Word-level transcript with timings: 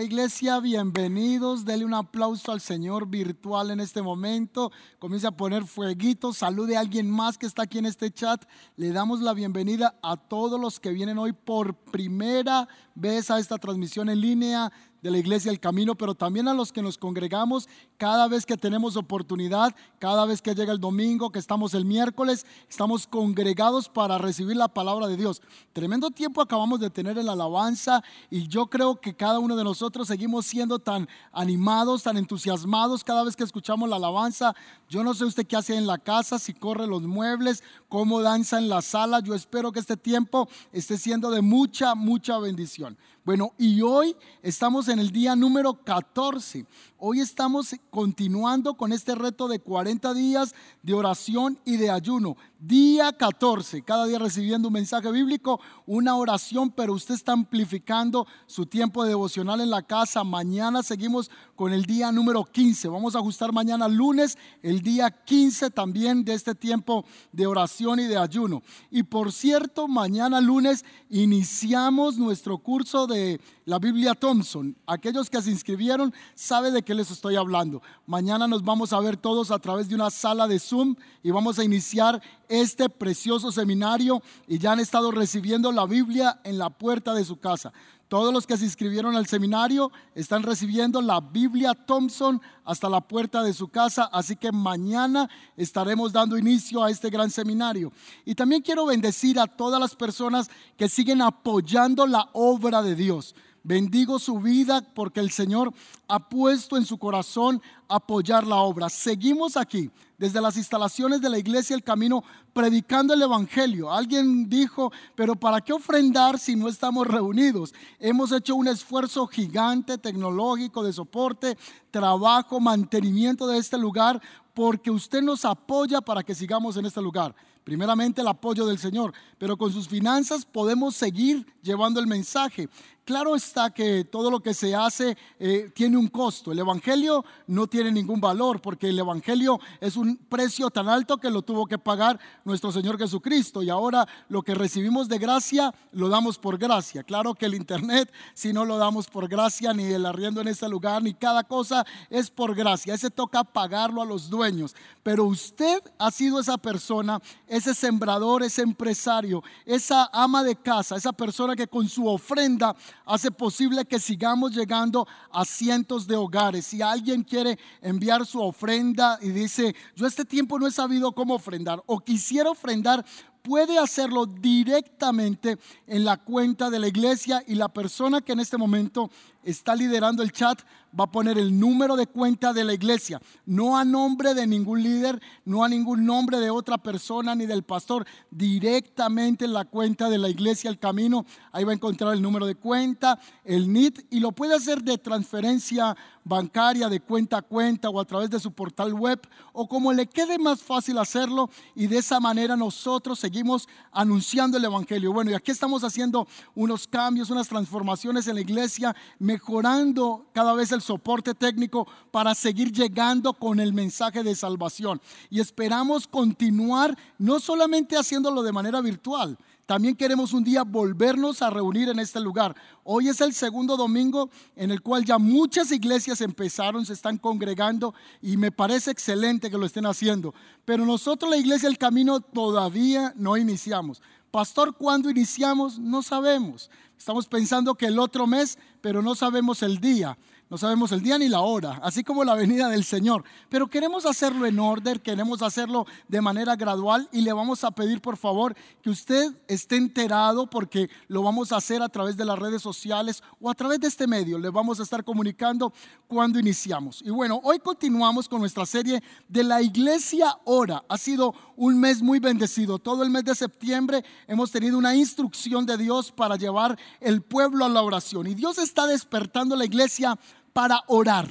Iglesia, 0.00 0.60
bienvenidos. 0.60 1.64
Dele 1.64 1.84
un 1.84 1.92
aplauso 1.92 2.52
al 2.52 2.60
Señor 2.60 3.08
virtual 3.08 3.72
en 3.72 3.80
este 3.80 4.00
momento. 4.00 4.70
Comience 5.00 5.26
a 5.26 5.32
poner 5.32 5.64
fueguito. 5.64 6.32
Salude 6.32 6.76
a 6.76 6.80
alguien 6.80 7.10
más 7.10 7.36
que 7.36 7.46
está 7.46 7.64
aquí 7.64 7.78
en 7.78 7.86
este 7.86 8.12
chat. 8.12 8.44
Le 8.76 8.92
damos 8.92 9.20
la 9.22 9.34
bienvenida 9.34 9.98
a 10.00 10.16
todos 10.16 10.60
los 10.60 10.78
que 10.78 10.92
vienen 10.92 11.18
hoy 11.18 11.32
por 11.32 11.74
primera 11.74 12.68
vez 12.94 13.28
a 13.32 13.40
esta 13.40 13.58
transmisión 13.58 14.08
en 14.08 14.20
línea 14.20 14.72
de 15.02 15.10
la 15.10 15.18
iglesia 15.18 15.50
El 15.50 15.60
Camino, 15.60 15.94
pero 15.94 16.14
también 16.14 16.48
a 16.48 16.54
los 16.54 16.72
que 16.72 16.82
nos 16.82 16.98
congregamos 16.98 17.68
cada 17.96 18.28
vez 18.28 18.46
que 18.46 18.56
tenemos 18.56 18.96
oportunidad, 18.96 19.74
cada 19.98 20.24
vez 20.24 20.42
que 20.42 20.54
llega 20.54 20.72
el 20.72 20.80
domingo, 20.80 21.30
que 21.30 21.38
estamos 21.38 21.74
el 21.74 21.84
miércoles, 21.84 22.46
estamos 22.68 23.06
congregados 23.06 23.88
para 23.88 24.18
recibir 24.18 24.56
la 24.56 24.68
palabra 24.68 25.06
de 25.06 25.16
Dios. 25.16 25.42
Tremendo 25.72 26.10
tiempo 26.10 26.40
acabamos 26.40 26.80
de 26.80 26.90
tener 26.90 27.18
en 27.18 27.26
la 27.26 27.32
alabanza 27.32 28.02
y 28.30 28.48
yo 28.48 28.66
creo 28.66 29.00
que 29.00 29.14
cada 29.14 29.38
uno 29.38 29.56
de 29.56 29.64
nosotros 29.64 30.08
seguimos 30.08 30.46
siendo 30.46 30.78
tan 30.78 31.08
animados, 31.32 32.02
tan 32.02 32.16
entusiasmados 32.16 33.04
cada 33.04 33.24
vez 33.24 33.36
que 33.36 33.44
escuchamos 33.44 33.88
la 33.88 33.96
alabanza. 33.96 34.54
Yo 34.88 35.04
no 35.04 35.14
sé 35.14 35.24
usted 35.24 35.46
qué 35.46 35.56
hace 35.56 35.76
en 35.76 35.86
la 35.86 35.98
casa, 35.98 36.38
si 36.38 36.54
corre 36.54 36.86
los 36.86 37.02
muebles, 37.02 37.62
cómo 37.88 38.20
danza 38.20 38.58
en 38.58 38.68
la 38.68 38.82
sala. 38.82 39.20
Yo 39.20 39.34
espero 39.34 39.72
que 39.72 39.80
este 39.80 39.96
tiempo 39.96 40.48
esté 40.72 40.98
siendo 40.98 41.30
de 41.30 41.42
mucha, 41.42 41.94
mucha 41.94 42.38
bendición. 42.38 42.96
Bueno, 43.28 43.52
y 43.58 43.82
hoy 43.82 44.16
estamos 44.42 44.88
en 44.88 44.98
el 44.98 45.10
día 45.10 45.36
número 45.36 45.84
14. 45.84 46.64
Hoy 46.96 47.20
estamos 47.20 47.76
continuando 47.90 48.72
con 48.72 48.90
este 48.90 49.14
reto 49.14 49.48
de 49.48 49.60
40 49.60 50.14
días 50.14 50.54
de 50.82 50.94
oración 50.94 51.58
y 51.66 51.76
de 51.76 51.90
ayuno. 51.90 52.38
Día 52.58 53.12
14, 53.12 53.82
cada 53.82 54.06
día 54.06 54.18
recibiendo 54.18 54.66
un 54.66 54.74
mensaje 54.74 55.12
bíblico, 55.12 55.60
una 55.86 56.16
oración, 56.16 56.70
pero 56.70 56.94
usted 56.94 57.14
está 57.14 57.32
amplificando 57.32 58.26
su 58.46 58.66
tiempo 58.66 59.04
devocional 59.04 59.60
en 59.60 59.70
la 59.70 59.82
casa. 59.82 60.24
Mañana 60.24 60.82
seguimos 60.82 61.30
con 61.54 61.72
el 61.72 61.84
día 61.84 62.10
número 62.10 62.44
15. 62.44 62.88
Vamos 62.88 63.14
a 63.14 63.18
ajustar 63.18 63.52
mañana 63.52 63.86
lunes, 63.86 64.38
el 64.62 64.80
día 64.80 65.10
15 65.10 65.70
también 65.70 66.24
de 66.24 66.34
este 66.34 66.54
tiempo 66.54 67.04
de 67.30 67.46
oración 67.46 68.00
y 68.00 68.06
de 68.06 68.16
ayuno. 68.16 68.62
Y 68.90 69.04
por 69.04 69.32
cierto, 69.32 69.86
mañana 69.86 70.40
lunes 70.40 70.84
iniciamos 71.10 72.16
nuestro 72.16 72.58
curso 72.58 73.06
de 73.06 73.17
la 73.64 73.78
Biblia 73.78 74.14
Thompson. 74.14 74.74
Aquellos 74.86 75.28
que 75.28 75.40
se 75.42 75.50
inscribieron 75.50 76.12
saben 76.34 76.74
de 76.74 76.82
qué 76.82 76.94
les 76.94 77.10
estoy 77.10 77.36
hablando. 77.36 77.82
Mañana 78.06 78.46
nos 78.46 78.62
vamos 78.62 78.92
a 78.92 79.00
ver 79.00 79.16
todos 79.16 79.50
a 79.50 79.58
través 79.58 79.88
de 79.88 79.94
una 79.94 80.10
sala 80.10 80.46
de 80.46 80.58
Zoom 80.58 80.94
y 81.22 81.30
vamos 81.30 81.58
a 81.58 81.64
iniciar 81.64 82.22
este 82.48 82.88
precioso 82.88 83.52
seminario 83.52 84.22
y 84.46 84.58
ya 84.58 84.72
han 84.72 84.80
estado 84.80 85.10
recibiendo 85.10 85.70
la 85.72 85.86
Biblia 85.86 86.40
en 86.44 86.58
la 86.58 86.70
puerta 86.70 87.14
de 87.14 87.24
su 87.24 87.38
casa. 87.38 87.72
Todos 88.08 88.32
los 88.32 88.46
que 88.46 88.56
se 88.56 88.64
inscribieron 88.64 89.16
al 89.16 89.26
seminario 89.26 89.92
están 90.14 90.42
recibiendo 90.42 91.02
la 91.02 91.20
Biblia 91.20 91.74
Thompson 91.74 92.40
hasta 92.64 92.88
la 92.88 93.02
puerta 93.02 93.42
de 93.42 93.52
su 93.52 93.68
casa, 93.68 94.08
así 94.10 94.34
que 94.34 94.50
mañana 94.50 95.28
estaremos 95.56 96.10
dando 96.10 96.38
inicio 96.38 96.82
a 96.82 96.90
este 96.90 97.10
gran 97.10 97.30
seminario. 97.30 97.92
Y 98.24 98.34
también 98.34 98.62
quiero 98.62 98.86
bendecir 98.86 99.38
a 99.38 99.46
todas 99.46 99.78
las 99.78 99.94
personas 99.94 100.50
que 100.78 100.88
siguen 100.88 101.20
apoyando 101.20 102.06
la 102.06 102.30
obra 102.32 102.82
de 102.82 102.94
Dios. 102.94 103.34
Bendigo 103.68 104.18
su 104.18 104.38
vida 104.38 104.80
porque 104.94 105.20
el 105.20 105.30
Señor 105.30 105.74
ha 106.08 106.30
puesto 106.30 106.78
en 106.78 106.86
su 106.86 106.96
corazón 106.96 107.60
apoyar 107.86 108.46
la 108.46 108.56
obra. 108.56 108.88
Seguimos 108.88 109.58
aquí 109.58 109.90
desde 110.16 110.40
las 110.40 110.56
instalaciones 110.56 111.20
de 111.20 111.28
la 111.28 111.38
iglesia 111.38 111.76
El 111.76 111.84
Camino 111.84 112.24
predicando 112.54 113.12
el 113.12 113.20
Evangelio. 113.20 113.92
Alguien 113.92 114.48
dijo, 114.48 114.90
pero 115.14 115.36
¿para 115.36 115.60
qué 115.60 115.74
ofrendar 115.74 116.38
si 116.38 116.56
no 116.56 116.66
estamos 116.66 117.06
reunidos? 117.06 117.74
Hemos 117.98 118.32
hecho 118.32 118.54
un 118.54 118.68
esfuerzo 118.68 119.26
gigante 119.26 119.98
tecnológico 119.98 120.82
de 120.82 120.94
soporte, 120.94 121.58
trabajo, 121.90 122.60
mantenimiento 122.60 123.46
de 123.46 123.58
este 123.58 123.76
lugar 123.76 124.18
porque 124.54 124.90
usted 124.90 125.20
nos 125.20 125.44
apoya 125.44 126.00
para 126.00 126.22
que 126.22 126.34
sigamos 126.34 126.78
en 126.78 126.86
este 126.86 127.02
lugar. 127.02 127.34
Primeramente 127.68 128.22
el 128.22 128.28
apoyo 128.28 128.64
del 128.64 128.78
Señor, 128.78 129.12
pero 129.36 129.58
con 129.58 129.70
sus 129.70 129.86
finanzas 129.86 130.46
podemos 130.46 130.96
seguir 130.96 131.44
llevando 131.62 132.00
el 132.00 132.06
mensaje. 132.06 132.66
Claro 133.08 133.34
está 133.34 133.70
que 133.70 134.04
todo 134.04 134.30
lo 134.30 134.40
que 134.40 134.52
se 134.52 134.74
hace 134.74 135.16
eh, 135.38 135.70
tiene 135.74 135.96
un 135.96 136.08
costo. 136.08 136.52
El 136.52 136.58
Evangelio 136.58 137.24
no 137.46 137.66
tiene 137.66 137.90
ningún 137.90 138.20
valor 138.20 138.60
porque 138.60 138.90
el 138.90 138.98
Evangelio 138.98 139.58
es 139.80 139.96
un 139.96 140.18
precio 140.28 140.68
tan 140.68 140.90
alto 140.90 141.16
que 141.16 141.30
lo 141.30 141.40
tuvo 141.40 141.64
que 141.64 141.78
pagar 141.78 142.20
nuestro 142.44 142.70
Señor 142.70 142.98
Jesucristo. 142.98 143.62
Y 143.62 143.70
ahora 143.70 144.06
lo 144.28 144.42
que 144.42 144.54
recibimos 144.54 145.08
de 145.08 145.16
gracia 145.16 145.74
lo 145.92 146.10
damos 146.10 146.36
por 146.36 146.58
gracia. 146.58 147.02
Claro 147.02 147.34
que 147.34 147.46
el 147.46 147.54
Internet, 147.54 148.12
si 148.34 148.52
no 148.52 148.66
lo 148.66 148.76
damos 148.76 149.06
por 149.06 149.26
gracia, 149.26 149.72
ni 149.72 149.84
el 149.84 150.04
arriendo 150.04 150.42
en 150.42 150.48
este 150.48 150.68
lugar, 150.68 151.02
ni 151.02 151.14
cada 151.14 151.44
cosa 151.44 151.86
es 152.10 152.30
por 152.30 152.54
gracia. 152.54 152.92
Ese 152.92 153.10
toca 153.10 153.42
pagarlo 153.42 154.02
a 154.02 154.06
los 154.06 154.28
dueños. 154.28 154.76
Pero 155.02 155.24
usted 155.24 155.80
ha 155.98 156.10
sido 156.10 156.40
esa 156.40 156.58
persona, 156.58 157.22
ese 157.58 157.74
sembrador, 157.74 158.42
ese 158.42 158.62
empresario, 158.62 159.42
esa 159.66 160.08
ama 160.12 160.42
de 160.42 160.56
casa, 160.56 160.96
esa 160.96 161.12
persona 161.12 161.54
que 161.54 161.66
con 161.66 161.88
su 161.88 162.06
ofrenda 162.06 162.74
hace 163.04 163.30
posible 163.30 163.84
que 163.84 164.00
sigamos 164.00 164.54
llegando 164.54 165.06
a 165.30 165.44
cientos 165.44 166.06
de 166.06 166.16
hogares. 166.16 166.66
Si 166.66 166.80
alguien 166.80 167.22
quiere 167.22 167.58
enviar 167.82 168.24
su 168.24 168.40
ofrenda 168.40 169.18
y 169.20 169.28
dice, 169.30 169.74
yo 169.94 170.06
este 170.06 170.24
tiempo 170.24 170.58
no 170.58 170.66
he 170.66 170.72
sabido 170.72 171.12
cómo 171.12 171.34
ofrendar 171.34 171.82
o 171.86 172.00
quisiera 172.00 172.50
ofrendar, 172.50 173.04
puede 173.42 173.78
hacerlo 173.78 174.26
directamente 174.26 175.58
en 175.86 176.04
la 176.04 176.16
cuenta 176.16 176.70
de 176.70 176.78
la 176.78 176.88
iglesia 176.88 177.42
y 177.46 177.54
la 177.54 177.68
persona 177.68 178.20
que 178.20 178.32
en 178.32 178.40
este 178.40 178.58
momento 178.58 179.10
está 179.50 179.74
liderando 179.74 180.22
el 180.22 180.32
chat 180.32 180.60
va 180.98 181.04
a 181.04 181.10
poner 181.10 181.38
el 181.38 181.58
número 181.58 181.96
de 181.96 182.06
cuenta 182.06 182.52
de 182.52 182.64
la 182.64 182.72
iglesia, 182.72 183.20
no 183.46 183.76
a 183.76 183.84
nombre 183.84 184.34
de 184.34 184.46
ningún 184.46 184.82
líder, 184.82 185.20
no 185.44 185.64
a 185.64 185.68
ningún 185.68 186.04
nombre 186.04 186.38
de 186.38 186.50
otra 186.50 186.78
persona 186.78 187.34
ni 187.34 187.46
del 187.46 187.62
pastor, 187.62 188.06
directamente 188.30 189.44
en 189.44 189.52
la 189.52 189.64
cuenta 189.64 190.08
de 190.08 190.18
la 190.18 190.28
iglesia 190.28 190.70
El 190.70 190.78
Camino. 190.78 191.26
Ahí 191.52 191.64
va 191.64 191.72
a 191.72 191.74
encontrar 191.74 192.14
el 192.14 192.22
número 192.22 192.46
de 192.46 192.54
cuenta, 192.54 193.18
el 193.44 193.72
NIT 193.72 194.06
y 194.10 194.20
lo 194.20 194.32
puede 194.32 194.54
hacer 194.54 194.82
de 194.82 194.98
transferencia 194.98 195.96
bancaria, 196.24 196.88
de 196.88 197.00
cuenta 197.00 197.38
a 197.38 197.42
cuenta 197.42 197.88
o 197.88 198.00
a 198.00 198.04
través 198.04 198.30
de 198.30 198.38
su 198.38 198.52
portal 198.52 198.92
web 198.92 199.20
o 199.52 199.66
como 199.66 199.92
le 199.92 200.06
quede 200.06 200.38
más 200.38 200.62
fácil 200.62 200.98
hacerlo 200.98 201.48
y 201.74 201.86
de 201.86 201.98
esa 201.98 202.20
manera 202.20 202.56
nosotros 202.56 203.18
seguimos 203.18 203.68
anunciando 203.92 204.58
el 204.58 204.64
Evangelio. 204.64 205.12
Bueno, 205.12 205.30
y 205.30 205.34
aquí 205.34 205.50
estamos 205.50 205.84
haciendo 205.84 206.28
unos 206.54 206.86
cambios, 206.86 207.30
unas 207.30 207.48
transformaciones 207.48 208.26
en 208.28 208.34
la 208.34 208.40
iglesia 208.42 208.94
mejorando 209.38 210.26
cada 210.32 210.52
vez 210.52 210.72
el 210.72 210.82
soporte 210.82 211.32
técnico 211.32 211.86
para 212.10 212.34
seguir 212.34 212.72
llegando 212.72 213.32
con 213.32 213.60
el 213.60 213.72
mensaje 213.72 214.24
de 214.24 214.34
salvación. 214.34 215.00
Y 215.30 215.38
esperamos 215.38 216.08
continuar 216.08 216.98
no 217.18 217.38
solamente 217.38 217.96
haciéndolo 217.96 218.42
de 218.42 218.50
manera 218.50 218.80
virtual, 218.80 219.38
también 219.64 219.94
queremos 219.94 220.32
un 220.32 220.44
día 220.44 220.64
volvernos 220.64 221.42
a 221.42 221.50
reunir 221.50 221.90
en 221.90 221.98
este 221.98 222.20
lugar. 222.20 222.56
Hoy 222.84 223.08
es 223.08 223.20
el 223.20 223.34
segundo 223.34 223.76
domingo 223.76 224.30
en 224.56 224.70
el 224.70 224.80
cual 224.80 225.04
ya 225.04 225.18
muchas 225.18 225.70
iglesias 225.70 226.22
empezaron, 226.22 226.86
se 226.86 226.94
están 226.94 227.18
congregando 227.18 227.94
y 228.22 228.38
me 228.38 228.50
parece 228.50 228.90
excelente 228.90 229.50
que 229.50 229.58
lo 229.58 229.66
estén 229.66 229.84
haciendo. 229.84 230.34
Pero 230.64 230.86
nosotros 230.86 231.30
la 231.30 231.36
iglesia 231.36 231.68
El 231.68 231.76
Camino 231.76 232.20
todavía 232.20 233.12
no 233.14 233.36
iniciamos. 233.36 234.00
Pastor, 234.30 234.74
¿cuándo 234.76 235.08
iniciamos? 235.08 235.78
No 235.78 236.02
sabemos. 236.02 236.70
Estamos 236.98 237.26
pensando 237.26 237.74
que 237.74 237.86
el 237.86 237.98
otro 237.98 238.26
mes, 238.26 238.58
pero 238.80 239.00
no 239.02 239.14
sabemos 239.14 239.62
el 239.62 239.78
día. 239.80 240.18
No 240.50 240.56
sabemos 240.56 240.92
el 240.92 241.02
día 241.02 241.18
ni 241.18 241.28
la 241.28 241.40
hora, 241.40 241.78
así 241.82 242.02
como 242.02 242.24
la 242.24 242.34
venida 242.34 242.70
del 242.70 242.82
Señor. 242.82 243.22
Pero 243.50 243.68
queremos 243.68 244.06
hacerlo 244.06 244.46
en 244.46 244.58
orden, 244.58 244.98
queremos 244.98 245.42
hacerlo 245.42 245.86
de 246.08 246.22
manera 246.22 246.56
gradual 246.56 247.06
y 247.12 247.20
le 247.20 247.34
vamos 247.34 247.64
a 247.64 247.70
pedir 247.70 248.00
por 248.00 248.16
favor 248.16 248.56
que 248.80 248.88
usted 248.88 249.30
esté 249.46 249.76
enterado 249.76 250.48
porque 250.48 250.88
lo 251.08 251.22
vamos 251.22 251.52
a 251.52 251.56
hacer 251.56 251.82
a 251.82 251.88
través 251.90 252.16
de 252.16 252.24
las 252.24 252.38
redes 252.38 252.62
sociales 252.62 253.22
o 253.42 253.50
a 253.50 253.54
través 253.54 253.78
de 253.80 253.88
este 253.88 254.06
medio. 254.06 254.38
Le 254.38 254.48
vamos 254.48 254.80
a 254.80 254.84
estar 254.84 255.04
comunicando 255.04 255.70
cuando 256.06 256.38
iniciamos. 256.38 257.02
Y 257.04 257.10
bueno, 257.10 257.42
hoy 257.44 257.58
continuamos 257.58 258.26
con 258.26 258.40
nuestra 258.40 258.64
serie 258.64 259.02
de 259.28 259.44
la 259.44 259.60
iglesia 259.60 260.34
hora. 260.44 260.82
Ha 260.88 260.96
sido 260.96 261.34
un 261.56 261.78
mes 261.78 262.00
muy 262.00 262.20
bendecido. 262.20 262.78
Todo 262.78 263.02
el 263.02 263.10
mes 263.10 263.24
de 263.24 263.34
septiembre 263.34 264.02
hemos 264.26 264.50
tenido 264.50 264.78
una 264.78 264.94
instrucción 264.94 265.66
de 265.66 265.76
Dios 265.76 266.10
para 266.10 266.36
llevar 266.36 266.78
el 267.00 267.20
pueblo 267.20 267.66
a 267.66 267.68
la 267.68 267.82
oración. 267.82 268.26
Y 268.28 268.34
Dios 268.34 268.56
está 268.56 268.86
despertando 268.86 269.54
la 269.54 269.66
iglesia 269.66 270.18
para 270.58 270.82
orar. 270.88 271.28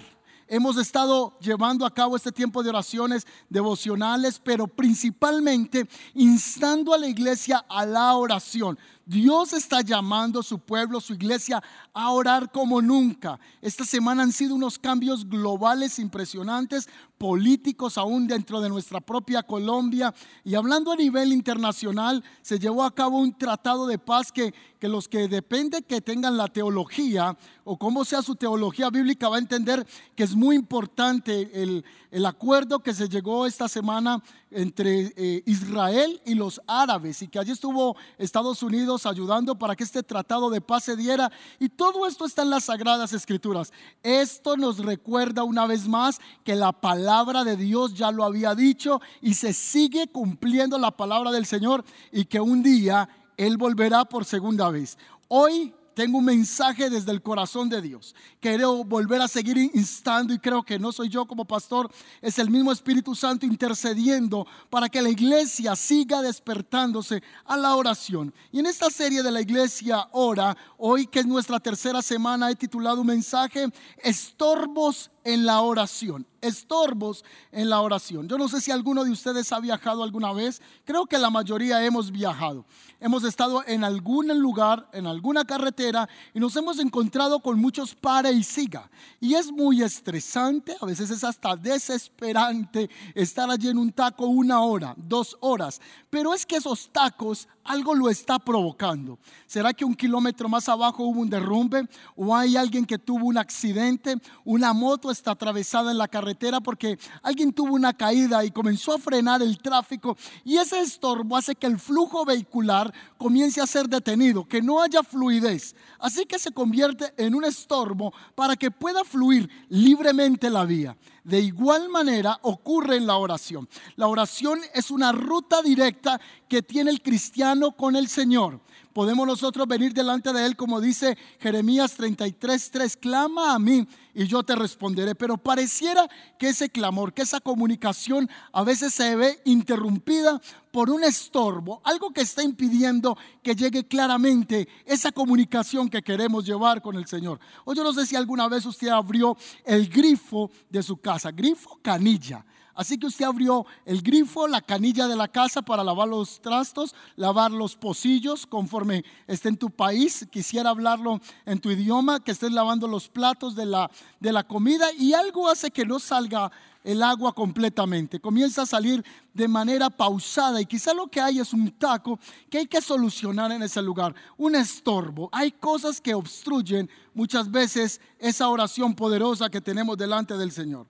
Hemos 0.48 0.78
estado 0.78 1.38
llevando 1.42 1.86
a 1.86 1.94
cabo 1.94 2.16
este 2.16 2.32
tiempo 2.32 2.64
de 2.64 2.70
oraciones 2.70 3.28
devocionales, 3.50 4.40
pero 4.42 4.68
principalmente 4.68 5.86
instando 6.14 6.94
a 6.94 6.98
la 6.98 7.10
iglesia 7.10 7.58
a 7.68 7.86
la 7.86 8.16
oración. 8.16 8.80
Dios 9.07 9.54
está 9.54 9.80
llamando 9.80 10.42
a 10.42 10.44
su 10.44 10.59
pueblo, 10.59 11.00
su 11.00 11.13
iglesia, 11.13 11.63
a 11.94 12.12
orar 12.12 12.51
como 12.51 12.81
nunca. 12.81 13.39
Esta 13.62 13.86
semana 13.86 14.24
han 14.24 14.33
sido 14.33 14.54
unos 14.54 14.77
cambios 14.77 15.30
globales 15.30 15.98
impresionantes, 15.98 16.89
políticos 17.18 17.98
aún 17.98 18.27
dentro 18.27 18.59
de 18.59 18.68
nuestra 18.68 19.00
propia 19.00 19.44
Colombia. 19.44 20.13
Y 20.44 20.56
hablando 20.56 20.92
a 20.92 20.98
nivel 20.98 21.31
internacional, 21.31 22.21
se 22.42 22.59
llevó 22.59 22.83
a 22.83 22.94
cabo 22.94 23.19
un 23.19 23.33
tratado 23.33 23.88
de 23.88 23.98
paz 23.98 24.33
que, 24.33 24.54
que 24.77 24.89
los 24.89 25.07
que 25.07 25.30
depende 25.30 25.83
que 25.83 26.01
tengan 26.01 26.36
la 26.36 26.50
teología 26.50 27.38
o 27.63 27.77
cómo 27.77 28.04
sea 28.04 28.21
su 28.21 28.36
teología 28.36 28.89
bíblica 28.89 29.30
va 29.30 29.38
a 29.38 29.39
entender 29.39 29.88
que 30.15 30.24
es 30.24 30.36
muy 30.36 30.57
importante 30.57 31.50
el, 31.62 31.86
el 32.12 32.25
acuerdo 32.25 32.80
que 32.80 32.94
se 32.94 33.09
llegó 33.09 33.45
esta 33.45 33.68
semana 33.68 34.21
entre 34.51 35.13
eh, 35.15 35.44
Israel 35.45 36.21
y 36.25 36.36
los 36.36 36.62
árabes 36.68 37.21
y 37.21 37.27
que 37.27 37.39
allí 37.39 37.51
estuvo 37.51 37.98
Estados 38.18 38.63
Unidos 38.63 38.97
ayudando 39.06 39.58
para 39.58 39.76
que 39.76 39.84
este 39.84 40.04
tratado 40.04 40.50
de 40.50 40.62
paz 40.62 40.86
se 40.86 40.96
diera. 40.96 41.32
Y 41.60 41.70
todo 41.70 42.08
esto 42.08 42.26
está 42.26 42.42
en 42.42 42.50
las 42.50 42.66
sagradas 42.66 43.14
escrituras. 43.14 43.72
Esto 44.04 44.58
nos 44.58 44.80
recuerda 44.80 45.44
una 45.44 45.66
vez 45.68 45.88
más 45.88 46.20
que 46.44 46.56
la 46.56 46.72
palabra 46.72 47.44
de 47.44 47.56
Dios 47.56 47.94
ya 47.94 48.12
lo 48.12 48.24
había 48.24 48.56
dicho 48.56 49.02
y 49.22 49.36
se 49.36 49.54
sigue 49.54 50.08
cumpliendo 50.08 50.78
la 50.78 50.92
palabra 50.92 51.32
del 51.32 51.46
Señor 51.46 51.84
y 52.12 52.26
que 52.26 52.40
un 52.40 52.64
día 52.64 53.08
Él 53.38 53.58
volverá 53.58 54.06
por 54.06 54.26
segunda 54.26 54.70
vez. 54.70 54.98
Hoy 55.28 55.74
tengo 55.98 56.20
un 56.20 56.26
mensaje 56.26 56.92
desde 56.92 57.12
el 57.12 57.24
corazón 57.24 57.70
de 57.70 57.82
Dios. 57.82 58.14
Quiero 58.40 58.84
volver 58.84 59.20
a 59.20 59.28
seguir 59.28 59.58
instando 59.58 60.32
y 60.32 60.38
creo 60.38 60.62
que 60.62 60.78
no 60.78 60.92
soy 60.92 61.10
yo 61.10 61.26
como 61.26 61.44
pastor, 61.44 61.90
es 62.22 62.38
el 62.38 62.52
mismo 62.52 62.72
Espíritu 62.72 63.16
Santo 63.16 63.48
intercediendo 63.48 64.46
para 64.70 64.90
que 64.90 65.02
la 65.02 65.10
iglesia 65.10 65.76
siga 65.76 66.22
despertándose 66.22 67.24
a 67.46 67.58
la 67.58 67.76
oración. 67.76 68.32
Y 68.52 68.60
en 68.60 68.68
esta 68.68 68.92
serie 68.92 69.24
de 69.24 69.32
la 69.32 69.42
iglesia 69.42 70.08
ora, 70.12 70.56
hoy 70.78 71.08
que 71.08 71.22
es 71.22 71.26
nuestra 71.26 71.60
tercera 71.60 72.04
semana, 72.04 72.52
he 72.52 72.56
titulado 72.56 73.02
un 73.02 73.08
mensaje, 73.08 73.68
Estorbos 73.98 75.10
en 75.28 75.46
la 75.46 75.60
oración, 75.60 76.26
estorbos 76.40 77.26
en 77.52 77.70
la 77.70 77.82
oración. 77.82 78.30
Yo 78.30 78.38
no 78.38 78.48
sé 78.48 78.62
si 78.62 78.72
alguno 78.72 79.04
de 79.04 79.12
ustedes 79.12 79.52
ha 79.52 79.60
viajado 79.60 80.02
alguna 80.02 80.32
vez, 80.32 80.62
creo 80.86 81.06
que 81.06 81.18
la 81.18 81.30
mayoría 81.30 81.86
hemos 81.86 82.12
viajado. 82.12 82.64
Hemos 83.02 83.26
estado 83.26 83.62
en 83.68 83.84
algún 83.84 84.30
lugar, 84.40 84.90
en 84.94 85.06
alguna 85.06 85.44
carretera 85.44 86.08
y 86.34 86.40
nos 86.40 86.56
hemos 86.56 86.80
encontrado 86.80 87.42
con 87.42 87.60
muchos 87.60 87.94
pare 87.94 88.32
y 88.32 88.42
siga. 88.42 88.90
Y 89.20 89.34
es 89.34 89.52
muy 89.52 89.84
estresante, 89.84 90.78
a 90.80 90.86
veces 90.86 91.12
es 91.12 91.26
hasta 91.26 91.58
desesperante 91.58 92.90
estar 93.14 93.52
allí 93.52 93.68
en 93.68 93.78
un 93.78 93.92
taco 93.92 94.28
una 94.28 94.62
hora, 94.62 94.96
dos 94.96 95.38
horas. 95.42 95.82
Pero 96.10 96.34
es 96.34 96.46
que 96.46 96.56
esos 96.56 96.90
tacos 96.90 97.50
algo 97.68 97.94
lo 97.94 98.10
está 98.10 98.40
provocando. 98.40 99.20
¿Será 99.46 99.74
que 99.74 99.84
un 99.84 99.94
kilómetro 99.94 100.48
más 100.48 100.70
abajo 100.70 101.04
hubo 101.04 101.20
un 101.20 101.30
derrumbe? 101.30 101.88
¿O 102.16 102.36
hay 102.36 102.56
alguien 102.56 102.86
que 102.86 102.98
tuvo 102.98 103.26
un 103.26 103.38
accidente? 103.38 104.16
¿Una 104.46 104.74
moto 104.74 105.12
está 105.18 105.31
atravesada 105.31 105.92
en 105.92 105.98
la 105.98 106.08
carretera 106.08 106.62
porque 106.62 106.98
alguien 107.22 107.52
tuvo 107.52 107.74
una 107.74 107.94
caída 107.94 108.46
y 108.46 108.52
comenzó 108.52 108.94
a 108.94 108.98
frenar 108.98 109.42
el 109.42 109.58
tráfico? 109.58 110.18
Y 110.44 110.58
ese 110.58 110.80
estorbo 110.80 111.36
hace 111.36 111.56
que 111.56 111.68
el 111.68 111.80
flujo 111.80 112.25
vehicular 112.25 112.94
comience 113.18 113.60
a 113.60 113.68
ser 113.68 113.88
detenido, 113.88 114.48
que 114.48 114.62
no 114.62 114.81
haya 114.81 115.04
fluidez. 115.04 115.75
Así 116.00 116.25
que 116.25 116.40
se 116.40 116.52
convierte 116.52 117.14
en 117.18 117.36
un 117.36 117.44
estorbo 117.44 118.14
para 118.36 118.56
que 118.56 118.72
pueda 118.72 119.04
fluir 119.04 119.50
libremente 119.69 120.50
la 120.50 120.66
vía. 120.66 120.96
De 121.24 121.42
igual 121.42 121.90
manera 121.90 122.40
ocurre 122.44 122.96
en 122.96 123.06
la 123.06 123.18
oración. 123.18 123.68
La 123.98 124.08
oración 124.08 124.62
es 124.74 124.92
una 124.92 125.12
ruta 125.12 125.62
directa 125.62 126.22
que 126.48 126.62
tiene 126.62 126.90
el 126.90 127.02
cristiano 127.02 127.74
con 127.74 127.96
el 127.98 128.08
Señor. 128.08 128.62
Podemos 128.98 129.28
nosotros 129.28 129.68
venir 129.68 129.94
delante 129.94 130.34
de 130.34 130.44
Él 130.44 130.56
como 130.56 130.82
dice 130.82 131.16
Jeremías 131.40 131.96
33:3, 132.00 132.98
clama 132.98 133.54
a 133.54 133.60
mí 133.60 133.88
y 134.16 134.26
yo 134.26 134.42
te 134.42 134.56
responderé. 134.56 135.14
Pero 135.14 135.38
pareciera 135.38 136.10
que 136.40 136.50
ese 136.50 136.68
clamor, 136.68 137.14
que 137.14 137.22
esa 137.22 137.40
comunicación 137.40 138.28
a 138.52 138.64
veces 138.64 138.96
se 138.96 139.16
ve 139.16 139.40
interrumpida 139.46 140.42
por 140.72 140.90
un 140.90 141.04
estorbo, 141.04 141.80
algo 141.84 142.10
que 142.10 142.22
está 142.22 142.42
impidiendo 142.42 143.16
que 143.44 143.54
llegue 143.54 143.88
claramente 143.88 144.68
esa 144.84 145.12
comunicación 145.12 145.90
que 145.90 146.02
queremos 146.02 146.44
llevar 146.44 146.82
con 146.82 146.96
el 146.96 147.06
Señor. 147.06 147.40
O 147.66 147.76
yo 147.76 147.84
no 147.84 147.94
sé 147.94 148.04
si 148.04 148.16
alguna 148.16 148.48
vez 148.48 148.66
usted 148.66 148.88
abrió 148.88 149.38
el 149.64 149.88
grifo 149.90 150.50
de 150.72 150.82
su 150.82 150.98
casa, 150.98 151.30
grifo 151.30 151.78
canilla. 151.84 152.44
Así 152.78 153.00
que 153.00 153.08
usted 153.08 153.26
abrió 153.26 153.66
el 153.86 154.04
grifo, 154.04 154.48
la 154.48 154.62
canilla 154.62 155.08
de 155.08 155.16
la 155.16 155.28
casa 155.28 155.64
para 155.64 155.84
lavar 155.84 156.08
los 156.08 156.40
trastos, 156.40 156.94
lavar 157.16 157.52
los 157.52 157.76
pocillos 157.76 158.46
conforme 158.46 159.04
esté 159.26 159.50
en 159.50 159.58
tu 159.58 159.72
país. 159.72 160.28
Quisiera 160.30 160.70
hablarlo 160.70 161.20
en 161.48 161.60
tu 161.60 161.72
idioma, 161.72 162.24
que 162.24 162.32
estés 162.32 162.52
lavando 162.52 162.88
los 162.88 163.10
platos 163.10 163.56
de 163.56 163.66
la, 163.66 163.90
de 164.20 164.32
la 164.32 164.44
comida 164.44 164.94
y 164.94 165.14
algo 165.14 165.50
hace 165.50 165.72
que 165.72 165.88
no 165.88 165.98
salga 165.98 166.52
el 166.84 167.02
agua 167.02 167.34
completamente. 167.34 168.20
Comienza 168.20 168.62
a 168.62 168.68
salir 168.68 169.04
de 169.34 169.48
manera 169.48 169.90
pausada 169.90 170.62
y 170.62 170.68
quizá 170.68 170.94
lo 170.94 171.08
que 171.08 171.20
hay 171.20 171.40
es 171.40 171.54
un 171.54 171.72
taco 171.72 172.20
que 172.48 172.60
hay 172.60 172.68
que 172.68 172.80
solucionar 172.80 173.52
en 173.52 173.64
ese 173.64 173.82
lugar, 173.82 174.14
un 174.38 174.54
estorbo. 174.54 175.30
Hay 175.32 175.52
cosas 175.52 176.00
que 176.00 176.14
obstruyen 176.14 176.88
muchas 177.16 177.50
veces 177.50 178.00
esa 178.20 178.48
oración 178.50 178.94
poderosa 178.94 179.50
que 179.50 179.62
tenemos 179.62 179.98
delante 179.98 180.38
del 180.38 180.52
Señor. 180.52 180.86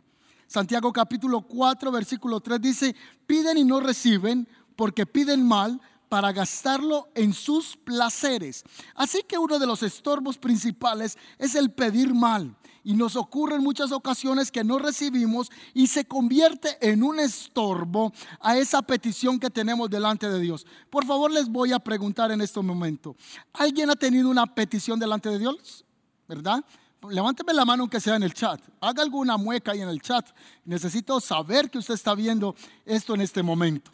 Santiago 0.47 0.94
capítulo 0.94 1.41
4, 1.41 1.91
versículo 1.91 2.39
3 2.39 2.61
dice, 2.61 2.95
piden 3.25 3.57
y 3.57 3.63
no 3.63 3.79
reciben 3.79 4.47
porque 4.75 5.05
piden 5.05 5.45
mal 5.45 5.81
para 6.09 6.31
gastarlo 6.31 7.09
en 7.15 7.33
sus 7.33 7.75
placeres. 7.75 8.63
Así 8.95 9.23
que 9.27 9.38
uno 9.38 9.59
de 9.59 9.67
los 9.67 9.83
estorbos 9.83 10.38
principales 10.38 11.17
es 11.38 11.55
el 11.55 11.71
pedir 11.71 12.13
mal. 12.13 12.55
Y 12.83 12.94
nos 12.94 13.17
ocurre 13.17 13.55
en 13.55 13.63
muchas 13.63 13.91
ocasiones 13.91 14.49
que 14.49 14.63
no 14.63 14.79
recibimos 14.79 15.51
y 15.73 15.88
se 15.88 16.05
convierte 16.05 16.77
en 16.79 17.03
un 17.03 17.19
estorbo 17.19 18.13
a 18.39 18.57
esa 18.57 18.81
petición 18.81 19.41
que 19.41 19.50
tenemos 19.50 19.89
delante 19.89 20.29
de 20.29 20.39
Dios. 20.39 20.65
Por 20.89 21.05
favor, 21.05 21.29
les 21.29 21.50
voy 21.50 21.73
a 21.73 21.79
preguntar 21.79 22.31
en 22.31 22.39
este 22.39 22.61
momento, 22.61 23.17
¿alguien 23.51 23.89
ha 23.89 23.95
tenido 23.95 24.29
una 24.29 24.45
petición 24.45 24.97
delante 24.97 25.27
de 25.27 25.39
Dios? 25.39 25.83
¿Verdad? 26.29 26.63
Levánteme 27.09 27.53
la 27.53 27.65
mano 27.65 27.83
aunque 27.83 27.99
sea 27.99 28.15
en 28.15 28.23
el 28.23 28.33
chat. 28.33 28.61
Haga 28.81 29.03
alguna 29.03 29.38
mueca 29.38 29.71
ahí 29.71 29.81
en 29.81 29.89
el 29.89 30.01
chat. 30.01 30.25
Necesito 30.65 31.19
saber 31.19 31.69
que 31.69 31.77
usted 31.77 31.94
está 31.94 32.15
viendo 32.15 32.55
esto 32.85 33.15
en 33.15 33.21
este 33.21 33.44
momento. 33.44 33.91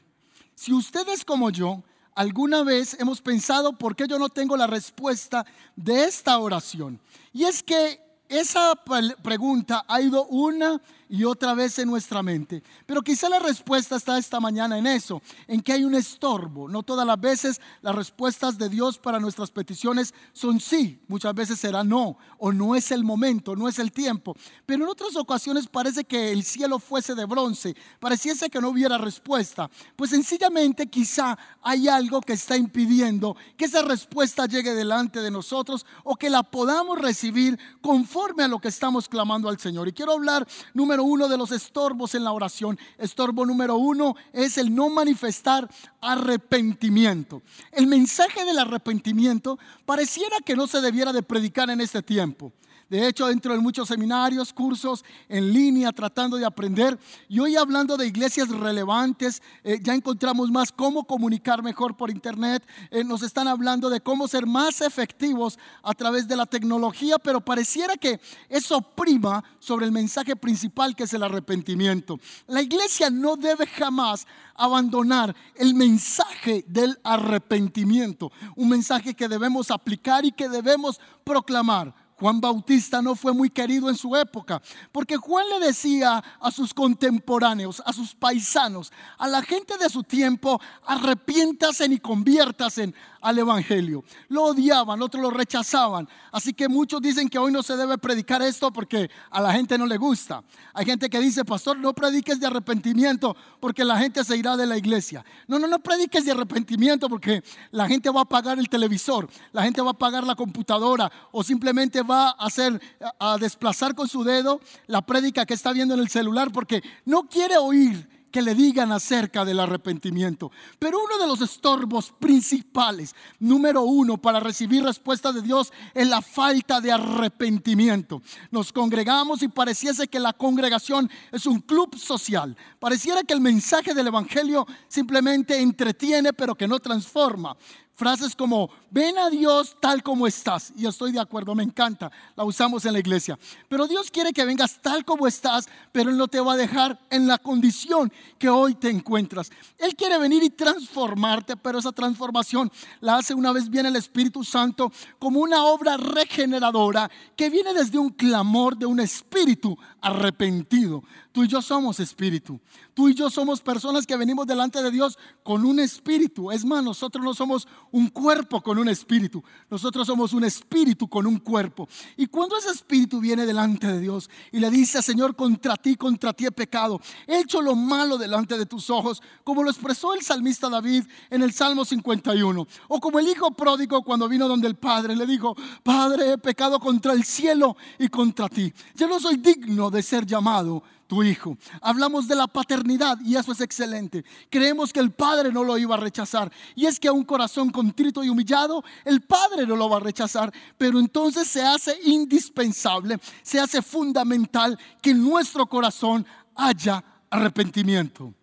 Si 0.56 0.74
usted 0.74 1.08
es 1.10 1.26
como 1.26 1.50
yo, 1.50 1.84
alguna 2.16 2.64
vez 2.64 2.96
hemos 3.00 3.22
pensado 3.22 3.74
por 3.74 3.96
qué 3.96 4.08
yo 4.08 4.20
no 4.20 4.30
tengo 4.30 4.56
la 4.56 4.68
respuesta 4.68 5.46
de 5.76 6.06
esta 6.06 6.38
oración. 6.38 7.00
Y 7.34 7.44
es 7.44 7.64
que 7.64 8.00
esa 8.30 8.74
pregunta 9.22 9.86
ha 9.88 10.02
ido 10.02 10.26
una 10.26 10.82
y 11.10 11.24
otra 11.24 11.54
vez 11.54 11.80
en 11.80 11.90
nuestra 11.90 12.24
mente. 12.24 12.64
Pero 12.86 13.02
quizá 13.02 13.30
la 13.30 13.40
respuesta 13.40 13.96
está 13.96 14.18
esta 14.18 14.40
mañana 14.40 14.78
en 14.78 14.88
eso, 14.88 15.22
en 15.48 15.62
que 15.62 15.74
hay 15.74 15.84
un 15.84 15.96
estorbo. 15.96 16.68
No 16.68 16.84
todas 16.84 17.06
las 17.06 17.20
veces 17.20 17.62
las 17.82 17.96
respuestas 17.96 18.58
de 18.58 18.70
Dios 18.70 18.98
para 18.98 19.20
nuestras 19.20 19.52
peticiones 19.52 20.14
son 20.34 20.60
sí, 20.60 21.00
muchas 21.08 21.34
veces 21.34 21.60
será 21.60 21.84
no, 21.84 22.18
o 22.38 22.52
no 22.52 22.76
es 22.76 22.92
el 22.92 23.04
momento, 23.04 23.56
no 23.56 23.68
es 23.68 23.80
el 23.80 23.92
tiempo. 23.92 24.36
Pero 24.66 24.84
en 24.84 24.90
otras 24.90 25.16
ocasiones 25.16 25.68
parece 25.68 26.04
que 26.04 26.32
el 26.32 26.44
cielo 26.44 26.80
fuese 26.80 27.16
de 27.16 27.26
bronce, 27.26 27.76
pareciese 28.00 28.50
que 28.50 28.62
no 28.62 28.70
hubiera 28.70 28.98
respuesta. 28.98 29.70
Pues 29.96 30.10
sencillamente 30.10 30.88
quizá 30.88 31.38
hay 31.62 31.88
algo 31.88 32.22
que 32.22 32.34
está 32.34 32.58
impidiendo 32.58 33.36
que 33.58 33.66
esa 33.66 33.82
respuesta 33.82 34.46
llegue 34.46 34.74
delante 34.74 35.22
de 35.22 35.32
nosotros 35.32 35.86
o 36.04 36.16
que 36.16 36.30
la 36.30 36.44
podamos 36.44 37.00
recibir 37.00 37.60
conforme 37.82 38.44
a 38.44 38.48
lo 38.48 38.60
que 38.60 38.68
estamos 38.68 39.08
clamando 39.08 39.50
al 39.50 39.60
Señor. 39.60 39.88
Y 39.88 39.94
quiero 39.94 40.14
hablar 40.14 40.48
número 40.74 41.03
uno 41.04 41.28
de 41.28 41.38
los 41.38 41.52
estorbos 41.52 42.16
en 42.16 42.24
la 42.24 42.32
oración. 42.32 42.80
Estorbo 42.98 43.46
número 43.46 43.76
uno 43.78 44.16
es 44.34 44.58
el 44.58 44.74
no 44.74 44.90
manifestar 44.90 45.70
arrepentimiento. 46.02 47.42
El 47.72 47.88
mensaje 47.88 48.46
del 48.46 48.60
arrepentimiento 48.60 49.60
pareciera 49.86 50.38
que 50.44 50.56
no 50.56 50.68
se 50.68 50.82
debiera 50.82 51.14
de 51.14 51.24
predicar 51.24 51.70
en 51.70 51.82
este 51.82 52.02
tiempo. 52.02 52.52
De 52.90 53.08
hecho, 53.08 53.28
dentro 53.28 53.54
de 53.54 53.60
muchos 53.60 53.88
seminarios, 53.88 54.54
cursos 54.54 55.04
en 55.30 55.52
línea, 55.52 55.92
tratando 55.92 56.38
de 56.38 56.46
aprender. 56.46 57.00
Y 57.28 57.40
hoy 57.40 57.56
hablando 57.56 57.98
de 57.98 58.08
iglesias 58.08 58.50
relevantes, 58.50 59.42
eh, 59.64 59.80
ya 59.82 59.94
encontramos 59.94 60.52
más 60.52 60.72
cómo 60.72 61.06
comunicar 61.06 61.64
mejor 61.64 61.98
por 61.98 62.10
internet. 62.10 62.64
Eh, 62.92 63.04
nos 63.04 63.24
están 63.24 63.48
hablando 63.48 63.90
de 63.90 64.02
cómo 64.02 64.28
ser 64.28 64.46
más 64.46 64.82
efectivos 64.82 65.58
a 65.82 65.94
través 65.94 66.28
de 66.28 66.36
la 66.36 66.46
tecnología, 66.46 67.18
pero 67.18 67.42
pareciera 67.42 67.96
que 67.96 68.20
eso 68.50 68.82
prima 68.82 69.44
sobre 69.60 69.86
el 69.86 69.92
mensaje 69.92 70.36
principal 70.36 70.96
que 70.96 71.04
es 71.04 71.14
el 71.14 71.24
arrepentimiento. 71.24 72.20
La 72.48 72.62
iglesia 72.62 73.10
no 73.10 73.36
debe 73.36 73.66
jamás 73.66 74.28
abandonar 74.56 75.36
el 75.56 75.74
mensaje 75.74 76.64
del 76.68 77.00
arrepentimiento, 77.04 78.32
un 78.56 78.70
mensaje 78.70 79.14
que 79.14 79.28
debemos 79.28 79.72
aplicar 79.72 80.26
y 80.26 80.32
que 80.32 80.50
debemos 80.50 81.00
proclamar. 81.24 82.03
Juan 82.24 82.40
Bautista 82.40 83.02
no 83.02 83.16
fue 83.16 83.34
muy 83.34 83.50
querido 83.50 83.90
en 83.90 83.98
su 83.98 84.16
época, 84.16 84.62
porque 84.94 85.18
Juan 85.18 85.46
le 85.50 85.68
decía 85.68 86.24
a 86.40 86.52
sus 86.52 86.74
contemporáneos, 86.74 87.84
a 87.86 87.92
sus 87.92 88.16
paisanos, 88.16 88.94
a 89.18 89.28
la 89.28 89.42
gente 89.42 89.78
de 89.78 89.90
su 89.90 90.04
tiempo, 90.04 90.62
arrepiéntasen 90.86 91.92
y 91.92 92.00
conviértasen 92.00 92.96
al 93.24 93.40
Evangelio. 93.40 94.04
Lo 94.28 94.44
odiaban, 94.44 95.02
otros 95.02 95.24
lo 95.24 95.32
rechazaban. 95.32 96.08
Así 96.32 96.54
que 96.54 96.68
muchos 96.68 97.02
dicen 97.02 97.30
que 97.30 97.40
hoy 97.40 97.52
no 97.52 97.64
se 97.64 97.76
debe 97.76 97.98
predicar 97.98 98.42
esto 98.42 98.72
porque 98.72 99.10
a 99.32 99.42
la 99.42 99.54
gente 99.54 99.78
no 99.78 99.88
le 99.88 99.98
gusta. 99.98 100.44
Hay 100.74 100.86
gente 100.86 101.10
que 101.10 101.20
dice, 101.20 101.46
pastor, 101.46 101.78
no 101.78 101.94
prediques 101.94 102.40
de 102.40 102.48
arrepentimiento 102.48 103.36
porque 103.60 103.86
la 103.86 103.98
gente 103.98 104.24
se 104.24 104.36
irá 104.36 104.58
de 104.58 104.68
la 104.68 104.78
iglesia. 104.78 105.24
No, 105.48 105.58
no, 105.58 105.68
no 105.68 105.80
prediques 105.80 106.26
de 106.26 106.32
arrepentimiento 106.32 107.08
porque 107.08 107.42
la 107.72 107.88
gente 107.88 108.10
va 108.10 108.22
a 108.22 108.26
pagar 108.26 108.60
el 108.60 108.68
televisor, 108.68 109.30
la 109.54 109.64
gente 109.64 109.82
va 109.82 109.92
a 109.92 109.98
pagar 109.98 110.26
la 110.26 110.36
computadora 110.36 111.12
o 111.32 111.44
simplemente 111.44 112.02
va 112.02 112.30
a 112.30 112.46
hacer, 112.46 112.80
a 113.20 113.38
desplazar 113.38 113.96
con 113.96 114.08
su 114.08 114.24
dedo 114.24 114.60
la 114.88 115.02
prédica 115.02 115.46
que 115.46 115.54
está 115.54 115.72
viendo 115.72 115.94
en 115.94 116.02
el 116.02 116.10
celular 116.10 116.52
porque 116.52 116.84
no 117.06 117.24
quiere 117.24 117.58
oír 117.58 118.23
que 118.34 118.42
le 118.42 118.56
digan 118.56 118.92
acerca 118.92 119.46
del 119.46 119.60
arrepentimiento. 119.60 120.52
Pero 120.80 121.00
uno 121.04 121.20
de 121.20 121.28
los 121.28 121.40
estorbos 121.42 122.12
principales, 122.20 123.16
número 123.40 123.84
uno, 123.84 124.18
para 124.18 124.40
recibir 124.40 124.84
respuesta 124.84 125.32
de 125.32 125.44
Dios 125.44 125.72
es 125.94 126.08
la 126.08 126.24
falta 126.24 126.82
de 126.82 126.92
arrepentimiento. 126.92 128.24
Nos 128.50 128.74
congregamos 128.74 129.44
y 129.44 129.50
pareciese 129.50 130.08
que 130.08 130.20
la 130.20 130.34
congregación 130.34 131.12
es 131.32 131.46
un 131.46 131.62
club 131.62 131.96
social. 131.96 132.58
Pareciera 132.80 133.22
que 133.22 133.36
el 133.36 133.40
mensaje 133.40 133.94
del 133.94 134.08
Evangelio 134.08 134.66
simplemente 134.88 135.62
entretiene, 135.62 136.34
pero 136.34 136.56
que 136.56 136.68
no 136.68 136.80
transforma. 136.80 137.56
Frases 137.96 138.36
como, 138.36 138.72
ven 138.90 139.18
a 139.20 139.30
Dios 139.30 139.78
tal 139.80 140.02
como 140.02 140.26
estás. 140.26 140.74
Y 140.76 140.88
estoy 140.88 141.12
de 141.12 141.20
acuerdo, 141.20 141.54
me 141.54 141.64
encanta. 141.64 142.12
La 142.36 142.44
usamos 142.44 142.86
en 142.86 142.94
la 142.94 143.00
iglesia. 143.00 143.38
Pero 143.70 143.88
Dios 143.88 144.10
quiere 144.10 144.34
que 144.34 144.46
vengas 144.46 144.80
tal 144.82 145.06
como 145.06 145.28
estás, 145.28 145.70
pero 145.92 146.10
Él 146.10 146.18
no 146.18 146.28
te 146.28 146.40
va 146.40 146.54
a 146.54 146.58
dejar 146.58 147.00
en 147.12 147.28
la 147.28 147.38
condición 147.38 148.12
que 148.40 148.50
hoy 148.50 148.74
te 148.74 148.90
encuentras. 148.90 149.52
Él 149.78 149.96
quiere 149.96 150.18
venir 150.18 150.42
y 150.42 150.50
transformarte, 150.50 151.56
pero 151.56 151.78
esa 151.78 151.92
transformación 151.92 152.72
la 153.00 153.18
hace 153.18 153.36
una 153.36 153.52
vez 153.52 153.70
bien 153.70 153.86
el 153.86 153.96
Espíritu 153.96 154.44
Santo 154.44 154.92
como 155.20 155.40
una 155.40 155.64
obra 155.64 155.96
regeneradora 155.98 157.12
que 157.36 157.50
viene 157.50 157.74
desde 157.74 158.00
un 158.00 158.10
clamor 158.10 158.76
de 158.76 158.88
un 158.88 159.00
espíritu 159.00 159.78
arrepentido. 160.02 161.04
Tú 161.32 161.44
y 161.44 161.48
yo 161.48 161.62
somos 161.62 162.00
espíritu. 162.00 162.60
Tú 162.94 163.10
y 163.10 163.16
yo 163.16 163.30
somos 163.30 163.62
personas 163.62 164.06
que 164.06 164.16
venimos 164.16 164.46
delante 164.46 164.84
de 164.84 164.92
Dios 164.92 165.18
con 165.42 165.66
un 165.66 165.80
espíritu. 165.80 166.52
Es 166.52 166.64
más, 166.64 166.84
nosotros 166.84 167.24
no 167.24 167.34
somos 167.34 167.68
un 167.94 168.10
cuerpo 168.10 168.62
con 168.62 168.78
un 168.78 168.90
espíritu. 168.90 169.44
Nosotros 169.70 170.06
somos 170.08 170.34
un 170.34 170.44
espíritu 170.44 171.08
con 171.08 171.26
un 171.26 171.38
cuerpo. 171.38 171.88
Y 172.18 172.28
cuando 172.28 172.58
ese 172.58 172.72
espíritu 172.72 173.20
viene 173.20 173.46
delante 173.46 173.88
de 173.88 174.00
Dios 174.00 174.30
y 174.52 174.60
le 174.60 174.70
dice, 174.70 175.02
Señor, 175.02 175.36
contra 175.36 175.76
ti, 175.78 175.96
contra 175.96 176.34
ti 176.34 176.46
he 176.46 176.52
pecado, 176.52 177.00
he 177.28 177.40
hecho 177.40 177.62
lo 177.62 177.76
malo 177.76 178.18
delante 178.18 178.58
de 178.58 178.66
tus 178.66 178.90
ojos, 178.90 179.22
como 179.44 179.64
lo 179.64 179.70
expresó 179.70 180.14
el 180.14 180.22
salmista 180.22 180.70
David 180.70 181.04
en 181.30 181.44
el 181.44 181.54
Salmo 181.54 181.86
51. 181.86 182.68
O 182.88 183.00
como 183.00 183.20
el 183.20 183.28
hijo 183.28 183.52
pródigo 183.52 184.02
cuando 184.02 184.28
vino 184.28 184.48
donde 184.48 184.68
el 184.68 184.76
Padre 184.76 185.16
le 185.16 185.28
dijo, 185.28 185.56
Padre, 185.84 186.34
he 186.34 186.38
pecado 186.38 186.80
contra 186.80 187.14
el 187.14 187.24
cielo 187.24 187.78
y 188.00 188.08
contra 188.08 188.50
ti. 188.50 188.74
Yo 188.96 189.08
no 189.08 189.20
soy 189.20 189.38
digno 189.38 189.92
de 189.92 190.02
ser 190.02 190.26
llamado 190.26 190.84
tu 191.08 191.24
hijo. 191.24 191.58
Hablamos 191.82 192.28
de 192.28 192.36
la 192.36 192.48
paternidad 192.48 193.18
y 193.24 193.36
eso 193.36 193.52
es 193.52 193.62
excelente. 193.62 194.24
Creemos 194.50 194.92
que 194.92 195.00
el 195.00 195.12
Padre 195.12 195.52
no 195.52 195.64
lo 195.64 195.78
iba 195.78 195.96
a 195.96 196.00
rechazar. 196.00 196.52
Y 196.76 196.86
es 196.86 197.00
que 197.00 197.08
a 197.08 197.14
un 197.14 197.24
corazón 197.24 197.70
contrito 197.70 198.24
y 198.24 198.30
humillado, 198.30 198.84
el 199.06 199.22
Padre 199.22 199.68
no 199.68 199.76
lo 199.76 199.90
va 199.90 199.98
a 199.98 200.02
rechazar. 200.02 200.54
Pero 200.78 201.00
entonces 201.00 201.48
se 201.48 201.62
hace 201.62 201.98
indispensable, 202.04 203.20
se 203.42 203.60
hace 203.60 203.82
fundamental 203.82 204.78
que 205.02 205.12
en 205.12 205.24
nuestro 205.24 205.66
corazón 205.68 206.26
haya 206.56 207.04
arrepentimiento. 207.30 208.34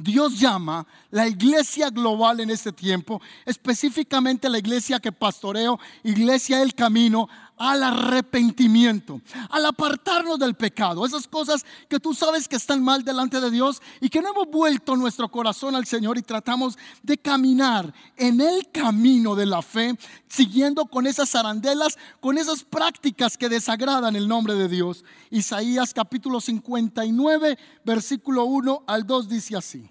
Dios 0.00 0.40
llama 0.40 0.86
la 1.10 1.28
iglesia 1.28 1.90
global 1.90 2.40
en 2.40 2.48
este 2.48 2.72
tiempo, 2.72 3.20
específicamente 3.44 4.48
la 4.48 4.58
iglesia 4.58 4.98
que 4.98 5.12
pastoreo, 5.12 5.78
iglesia 6.02 6.60
del 6.60 6.74
camino, 6.74 7.28
al 7.60 7.82
arrepentimiento, 7.82 9.20
al 9.50 9.66
apartarnos 9.66 10.38
del 10.38 10.54
pecado, 10.54 11.04
esas 11.04 11.28
cosas 11.28 11.66
que 11.90 12.00
tú 12.00 12.14
sabes 12.14 12.48
que 12.48 12.56
están 12.56 12.82
mal 12.82 13.04
delante 13.04 13.38
de 13.38 13.50
Dios 13.50 13.82
y 14.00 14.08
que 14.08 14.22
no 14.22 14.30
hemos 14.30 14.46
vuelto 14.46 14.96
nuestro 14.96 15.28
corazón 15.28 15.74
al 15.74 15.84
Señor 15.84 16.16
y 16.16 16.22
tratamos 16.22 16.78
de 17.02 17.18
caminar 17.18 17.92
en 18.16 18.40
el 18.40 18.70
camino 18.70 19.34
de 19.36 19.44
la 19.44 19.60
fe, 19.60 19.94
siguiendo 20.26 20.86
con 20.86 21.06
esas 21.06 21.34
arandelas, 21.34 21.98
con 22.20 22.38
esas 22.38 22.64
prácticas 22.64 23.36
que 23.36 23.50
desagradan 23.50 24.16
el 24.16 24.26
nombre 24.26 24.54
de 24.54 24.66
Dios. 24.66 25.04
Isaías 25.28 25.92
capítulo 25.92 26.40
59, 26.40 27.58
versículo 27.84 28.44
1 28.44 28.84
al 28.86 29.06
2 29.06 29.28
dice 29.28 29.58
así. 29.58 29.90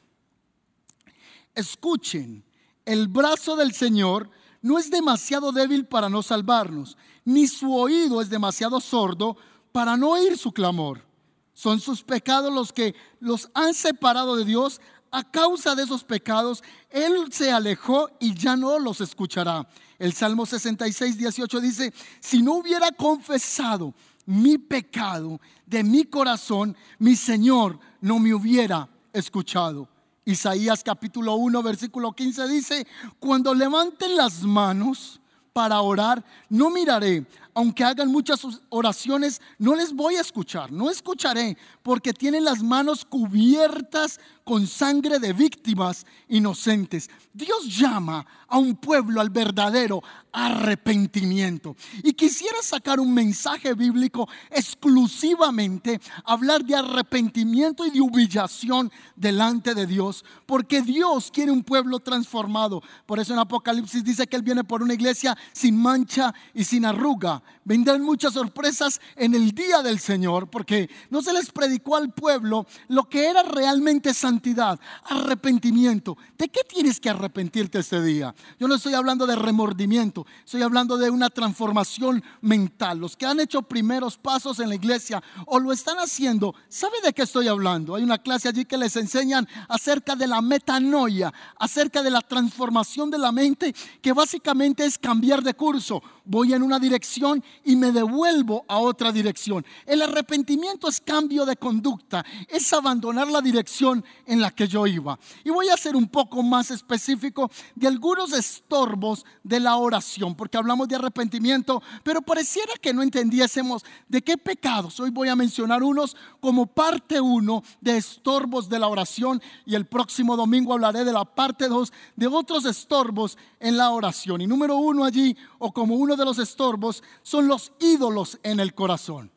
Escuchen, 1.53 2.43
el 2.83 3.09
brazo 3.09 3.55
del 3.55 3.75
Señor 3.75 4.31
no 4.61 4.77
es 4.77 4.89
demasiado 4.89 5.51
débil 5.51 5.85
para 5.85 6.09
no 6.09 6.21
salvarnos 6.21 6.97
ni 7.29 7.47
su 7.47 7.75
oído 7.75 8.21
es 8.21 8.29
demasiado 8.29 8.79
sordo 8.79 9.37
para 9.71 9.95
no 9.95 10.09
oír 10.09 10.35
su 10.35 10.51
clamor. 10.51 11.05
Son 11.53 11.79
sus 11.79 12.01
pecados 12.01 12.51
los 12.51 12.73
que 12.73 12.95
los 13.19 13.51
han 13.53 13.75
separado 13.75 14.35
de 14.35 14.45
Dios. 14.45 14.81
A 15.11 15.23
causa 15.23 15.75
de 15.75 15.83
esos 15.83 16.03
pecados, 16.03 16.63
Él 16.89 17.31
se 17.31 17.51
alejó 17.51 18.09
y 18.19 18.33
ya 18.33 18.55
no 18.55 18.79
los 18.79 19.01
escuchará. 19.01 19.67
El 19.99 20.13
Salmo 20.13 20.45
66, 20.45 21.17
18 21.17 21.59
dice, 21.61 21.93
si 22.19 22.41
no 22.41 22.53
hubiera 22.53 22.91
confesado 22.91 23.93
mi 24.25 24.57
pecado 24.57 25.39
de 25.65 25.83
mi 25.83 26.05
corazón, 26.05 26.75
mi 26.97 27.15
Señor 27.15 27.79
no 28.01 28.17
me 28.17 28.33
hubiera 28.33 28.87
escuchado. 29.13 29.87
Isaías 30.25 30.83
capítulo 30.83 31.35
1, 31.35 31.63
versículo 31.63 32.11
15 32.13 32.47
dice, 32.47 32.87
cuando 33.19 33.53
levanten 33.53 34.15
las 34.15 34.43
manos, 34.43 35.19
para 35.53 35.81
orar, 35.81 36.23
no 36.49 36.69
miraré. 36.69 37.25
Aunque 37.53 37.83
hagan 37.83 38.11
muchas 38.11 38.45
oraciones, 38.69 39.41
no 39.57 39.75
les 39.75 39.93
voy 39.93 40.15
a 40.15 40.21
escuchar, 40.21 40.71
no 40.71 40.89
escucharé, 40.89 41.57
porque 41.83 42.13
tienen 42.13 42.43
las 42.43 42.61
manos 42.61 43.05
cubiertas 43.05 44.19
con 44.43 44.65
sangre 44.65 45.19
de 45.19 45.31
víctimas 45.31 46.05
inocentes. 46.27 47.09
Dios 47.33 47.77
llama 47.77 48.25
a 48.47 48.57
un 48.57 48.75
pueblo 48.75 49.21
al 49.21 49.29
verdadero 49.29 50.01
arrepentimiento. 50.31 51.75
Y 52.03 52.13
quisiera 52.13 52.57
sacar 52.61 52.99
un 52.99 53.13
mensaje 53.13 53.73
bíblico 53.73 54.27
exclusivamente, 54.49 55.99
hablar 56.25 56.63
de 56.63 56.75
arrepentimiento 56.75 57.85
y 57.85 57.91
de 57.91 58.01
humillación 58.01 58.91
delante 59.15 59.75
de 59.75 59.85
Dios, 59.85 60.25
porque 60.45 60.81
Dios 60.81 61.29
quiere 61.31 61.51
un 61.51 61.63
pueblo 61.63 61.99
transformado. 61.99 62.81
Por 63.05 63.19
eso 63.19 63.33
en 63.33 63.39
Apocalipsis 63.39 64.03
dice 64.03 64.27
que 64.27 64.35
Él 64.35 64.43
viene 64.43 64.63
por 64.63 64.81
una 64.81 64.93
iglesia 64.93 65.37
sin 65.51 65.77
mancha 65.77 66.33
y 66.53 66.63
sin 66.63 66.85
arruga. 66.85 67.38
Vendrán 67.63 68.01
muchas 68.01 68.33
sorpresas 68.33 68.99
en 69.15 69.35
el 69.35 69.51
día 69.51 69.81
del 69.81 69.99
Señor, 69.99 70.49
porque 70.49 70.89
no 71.09 71.21
se 71.21 71.33
les 71.33 71.51
predicó 71.51 71.95
al 71.95 72.13
pueblo 72.13 72.65
lo 72.87 73.09
que 73.09 73.27
era 73.27 73.43
realmente 73.43 74.13
santidad, 74.13 74.79
arrepentimiento. 75.05 76.17
¿De 76.37 76.49
qué 76.49 76.61
tienes 76.67 76.99
que 76.99 77.09
arrepentirte 77.09 77.79
este 77.79 78.01
día? 78.01 78.33
Yo 78.59 78.67
no 78.67 78.75
estoy 78.75 78.93
hablando 78.93 79.25
de 79.25 79.35
remordimiento, 79.35 80.25
estoy 80.43 80.61
hablando 80.61 80.97
de 80.97 81.09
una 81.09 81.29
transformación 81.29 82.23
mental. 82.41 82.99
Los 82.99 83.15
que 83.15 83.25
han 83.25 83.39
hecho 83.39 83.61
primeros 83.61 84.17
pasos 84.17 84.59
en 84.59 84.69
la 84.69 84.75
iglesia 84.75 85.21
o 85.45 85.59
lo 85.59 85.71
están 85.71 85.97
haciendo, 85.97 86.55
¿sabe 86.67 87.01
de 87.03 87.13
qué 87.13 87.23
estoy 87.23 87.47
hablando? 87.47 87.95
Hay 87.95 88.03
una 88.03 88.17
clase 88.17 88.49
allí 88.49 88.65
que 88.65 88.77
les 88.77 88.95
enseñan 88.95 89.47
acerca 89.67 90.15
de 90.15 90.27
la 90.27 90.41
metanoia, 90.41 91.33
acerca 91.57 92.01
de 92.01 92.11
la 92.11 92.21
transformación 92.21 93.09
de 93.09 93.17
la 93.17 93.31
mente, 93.31 93.73
que 94.01 94.13
básicamente 94.13 94.85
es 94.85 94.97
cambiar 94.97 95.43
de 95.43 95.53
curso. 95.53 96.01
Voy 96.31 96.53
en 96.53 96.61
una 96.61 96.77
dirección 96.77 97.43
y 97.65 97.75
me 97.75 97.91
devuelvo 97.91 98.63
a 98.67 98.77
otra 98.77 99.11
dirección. 99.11 99.65
El 99.87 100.03
arrepentimiento 100.03 100.87
es 100.87 101.01
cambio 101.01 101.43
de 101.43 101.55
conducta, 101.55 102.23
es 102.47 102.71
abandonar 102.71 103.29
la 103.29 103.41
dirección 103.41 104.05
en 104.27 104.39
la 104.39 104.51
que 104.51 104.67
yo 104.67 104.85
iba. 104.85 105.17
Y 105.43 105.49
voy 105.49 105.69
a 105.69 105.77
ser 105.77 105.95
un 105.95 106.07
poco 106.07 106.43
más 106.43 106.69
específico 106.69 107.49
de 107.73 107.87
algunos 107.87 108.31
estorbos 108.33 109.25
de 109.43 109.59
la 109.59 109.77
oración, 109.77 110.35
porque 110.35 110.57
hablamos 110.57 110.87
de 110.87 110.97
arrepentimiento, 110.97 111.81
pero 112.03 112.21
pareciera 112.21 112.73
que 112.79 112.93
no 112.93 113.01
entendiésemos 113.01 113.83
de 114.07 114.21
qué 114.21 114.37
pecados. 114.37 114.99
Hoy 114.99 115.09
voy 115.09 115.29
a 115.29 115.35
mencionar 115.35 115.81
unos 115.81 116.15
como 116.39 116.67
parte 116.67 117.19
uno 117.19 117.63
de 117.81 117.97
estorbos 117.97 118.69
de 118.69 118.77
la 118.77 118.87
oración 118.87 119.41
y 119.65 119.73
el 119.73 119.87
próximo 119.87 120.37
domingo 120.37 120.73
hablaré 120.73 121.05
de 121.05 121.11
la 121.13 121.25
parte 121.25 121.67
dos 121.67 121.91
de 122.15 122.27
otros 122.27 122.65
estorbos 122.65 123.35
en 123.59 123.77
la 123.77 123.89
oración. 123.89 124.41
Y 124.41 124.45
número 124.45 124.75
uno 124.77 125.05
allí, 125.05 125.35
o 125.57 125.73
como 125.73 125.95
uno 125.95 126.18
de 126.19 126.25
los 126.25 126.37
estorbos, 126.37 127.03
son 127.23 127.47
los 127.47 127.71
ídolos 127.79 128.37
en 128.43 128.59
el 128.59 128.75
corazón. 128.75 129.31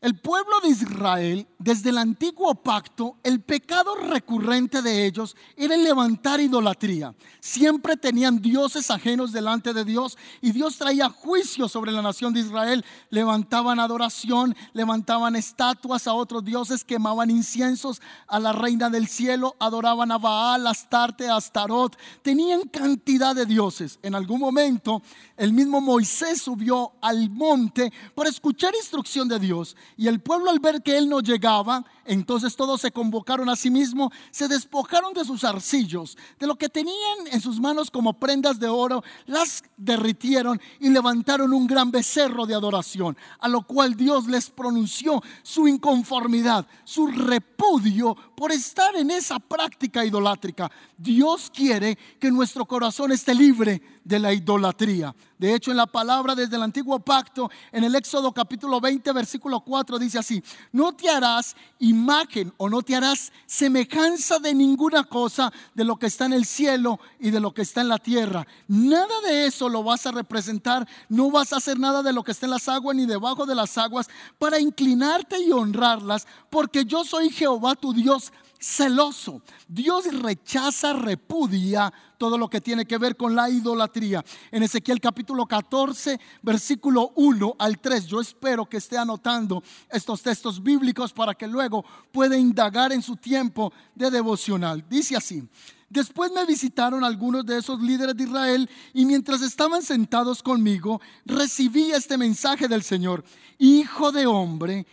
El 0.00 0.18
pueblo 0.18 0.60
de 0.62 0.70
Israel, 0.70 1.46
desde 1.58 1.90
el 1.90 1.98
antiguo 1.98 2.54
pacto, 2.54 3.18
el 3.22 3.42
pecado 3.42 3.94
recurrente 3.96 4.80
de 4.80 5.04
ellos 5.04 5.36
era 5.58 5.76
levantar 5.76 6.40
idolatría. 6.40 7.14
Siempre 7.38 7.98
tenían 7.98 8.40
dioses 8.40 8.90
ajenos 8.90 9.30
delante 9.30 9.74
de 9.74 9.84
Dios 9.84 10.16
y 10.40 10.52
Dios 10.52 10.78
traía 10.78 11.10
juicio 11.10 11.68
sobre 11.68 11.92
la 11.92 12.00
nación 12.00 12.32
de 12.32 12.40
Israel. 12.40 12.82
Levantaban 13.10 13.78
adoración, 13.78 14.56
levantaban 14.72 15.36
estatuas 15.36 16.06
a 16.06 16.14
otros 16.14 16.46
dioses, 16.46 16.82
quemaban 16.82 17.28
inciensos 17.28 18.00
a 18.26 18.40
la 18.40 18.52
reina 18.54 18.88
del 18.88 19.06
cielo, 19.06 19.54
adoraban 19.58 20.12
a 20.12 20.16
Baal, 20.16 20.66
Astarte, 20.66 21.28
Astarot. 21.28 21.94
Tenían 22.22 22.62
cantidad 22.68 23.34
de 23.34 23.44
dioses. 23.44 23.98
En 24.02 24.14
algún 24.14 24.40
momento, 24.40 25.02
el 25.40 25.54
mismo 25.54 25.80
Moisés 25.80 26.42
subió 26.42 26.92
al 27.00 27.30
monte 27.30 27.90
para 28.14 28.28
escuchar 28.28 28.74
instrucción 28.74 29.26
de 29.26 29.38
Dios 29.38 29.74
y 29.96 30.06
el 30.06 30.20
pueblo 30.20 30.50
al 30.50 30.58
ver 30.58 30.82
que 30.82 30.98
él 30.98 31.08
no 31.08 31.20
llegaba, 31.20 31.82
entonces 32.04 32.56
todos 32.56 32.82
se 32.82 32.90
convocaron 32.90 33.48
a 33.48 33.56
sí 33.56 33.70
mismo, 33.70 34.12
se 34.30 34.48
despojaron 34.48 35.14
de 35.14 35.24
sus 35.24 35.42
arcillos, 35.44 36.18
de 36.38 36.46
lo 36.46 36.56
que 36.56 36.68
tenían 36.68 37.26
en 37.32 37.40
sus 37.40 37.58
manos 37.58 37.90
como 37.90 38.20
prendas 38.20 38.60
de 38.60 38.68
oro, 38.68 39.02
las 39.24 39.64
derritieron 39.78 40.60
y 40.78 40.90
levantaron 40.90 41.54
un 41.54 41.66
gran 41.66 41.90
becerro 41.90 42.44
de 42.44 42.54
adoración, 42.54 43.16
a 43.38 43.48
lo 43.48 43.62
cual 43.62 43.94
Dios 43.94 44.26
les 44.26 44.50
pronunció 44.50 45.22
su 45.42 45.66
inconformidad, 45.66 46.66
su 46.84 47.06
repudio 47.06 48.14
por 48.36 48.52
estar 48.52 48.94
en 48.94 49.10
esa 49.10 49.38
práctica 49.38 50.04
idolátrica. 50.04 50.70
Dios 50.98 51.50
quiere 51.50 51.96
que 52.18 52.30
nuestro 52.30 52.66
corazón 52.66 53.10
esté 53.12 53.34
libre 53.34 53.80
de 54.04 54.18
la 54.18 54.34
idolatría. 54.34 55.14
De 55.40 55.54
hecho, 55.54 55.70
en 55.70 55.78
la 55.78 55.86
palabra 55.86 56.34
desde 56.34 56.56
el 56.56 56.62
antiguo 56.62 57.00
pacto, 57.00 57.50
en 57.72 57.82
el 57.82 57.94
Éxodo 57.94 58.30
capítulo 58.30 58.78
20, 58.78 59.10
versículo 59.12 59.60
4, 59.60 59.98
dice 59.98 60.18
así, 60.18 60.44
no 60.70 60.92
te 60.92 61.08
harás 61.08 61.56
imagen 61.78 62.52
o 62.58 62.68
no 62.68 62.82
te 62.82 62.94
harás 62.94 63.32
semejanza 63.46 64.38
de 64.38 64.52
ninguna 64.52 65.02
cosa 65.04 65.50
de 65.72 65.84
lo 65.84 65.96
que 65.96 66.08
está 66.08 66.26
en 66.26 66.34
el 66.34 66.44
cielo 66.44 67.00
y 67.18 67.30
de 67.30 67.40
lo 67.40 67.54
que 67.54 67.62
está 67.62 67.80
en 67.80 67.88
la 67.88 67.96
tierra. 67.96 68.46
Nada 68.68 69.18
de 69.22 69.46
eso 69.46 69.70
lo 69.70 69.82
vas 69.82 70.04
a 70.04 70.12
representar, 70.12 70.86
no 71.08 71.30
vas 71.30 71.54
a 71.54 71.56
hacer 71.56 71.78
nada 71.78 72.02
de 72.02 72.12
lo 72.12 72.22
que 72.22 72.32
está 72.32 72.44
en 72.44 72.50
las 72.50 72.68
aguas 72.68 72.94
ni 72.94 73.06
debajo 73.06 73.46
de 73.46 73.54
las 73.54 73.78
aguas 73.78 74.10
para 74.38 74.60
inclinarte 74.60 75.42
y 75.42 75.52
honrarlas, 75.52 76.26
porque 76.50 76.84
yo 76.84 77.02
soy 77.02 77.30
Jehová 77.30 77.76
tu 77.76 77.94
Dios 77.94 78.30
celoso. 78.60 79.42
Dios 79.66 80.04
rechaza, 80.20 80.92
repudia 80.92 81.92
todo 82.18 82.36
lo 82.36 82.48
que 82.48 82.60
tiene 82.60 82.84
que 82.84 82.98
ver 82.98 83.16
con 83.16 83.34
la 83.34 83.48
idolatría. 83.48 84.22
En 84.52 84.62
Ezequiel 84.62 85.00
capítulo 85.00 85.46
14, 85.46 86.20
versículo 86.42 87.12
1 87.16 87.56
al 87.58 87.80
3, 87.80 88.06
yo 88.06 88.20
espero 88.20 88.66
que 88.66 88.76
esté 88.76 88.98
anotando 88.98 89.62
estos 89.90 90.22
textos 90.22 90.62
bíblicos 90.62 91.12
para 91.12 91.34
que 91.34 91.46
luego 91.46 91.84
pueda 92.12 92.36
indagar 92.36 92.92
en 92.92 93.02
su 93.02 93.16
tiempo 93.16 93.72
de 93.94 94.10
devocional. 94.10 94.84
Dice 94.88 95.16
así. 95.16 95.42
Después 95.88 96.30
me 96.30 96.46
visitaron 96.46 97.02
algunos 97.02 97.44
de 97.44 97.58
esos 97.58 97.80
líderes 97.80 98.16
de 98.16 98.22
Israel 98.22 98.70
y 98.94 99.04
mientras 99.04 99.42
estaban 99.42 99.82
sentados 99.82 100.40
conmigo 100.40 101.00
recibí 101.26 101.90
este 101.90 102.16
mensaje 102.16 102.68
del 102.68 102.84
Señor. 102.84 103.24
Hijo 103.58 104.12
de 104.12 104.24
hombre, 104.24 104.86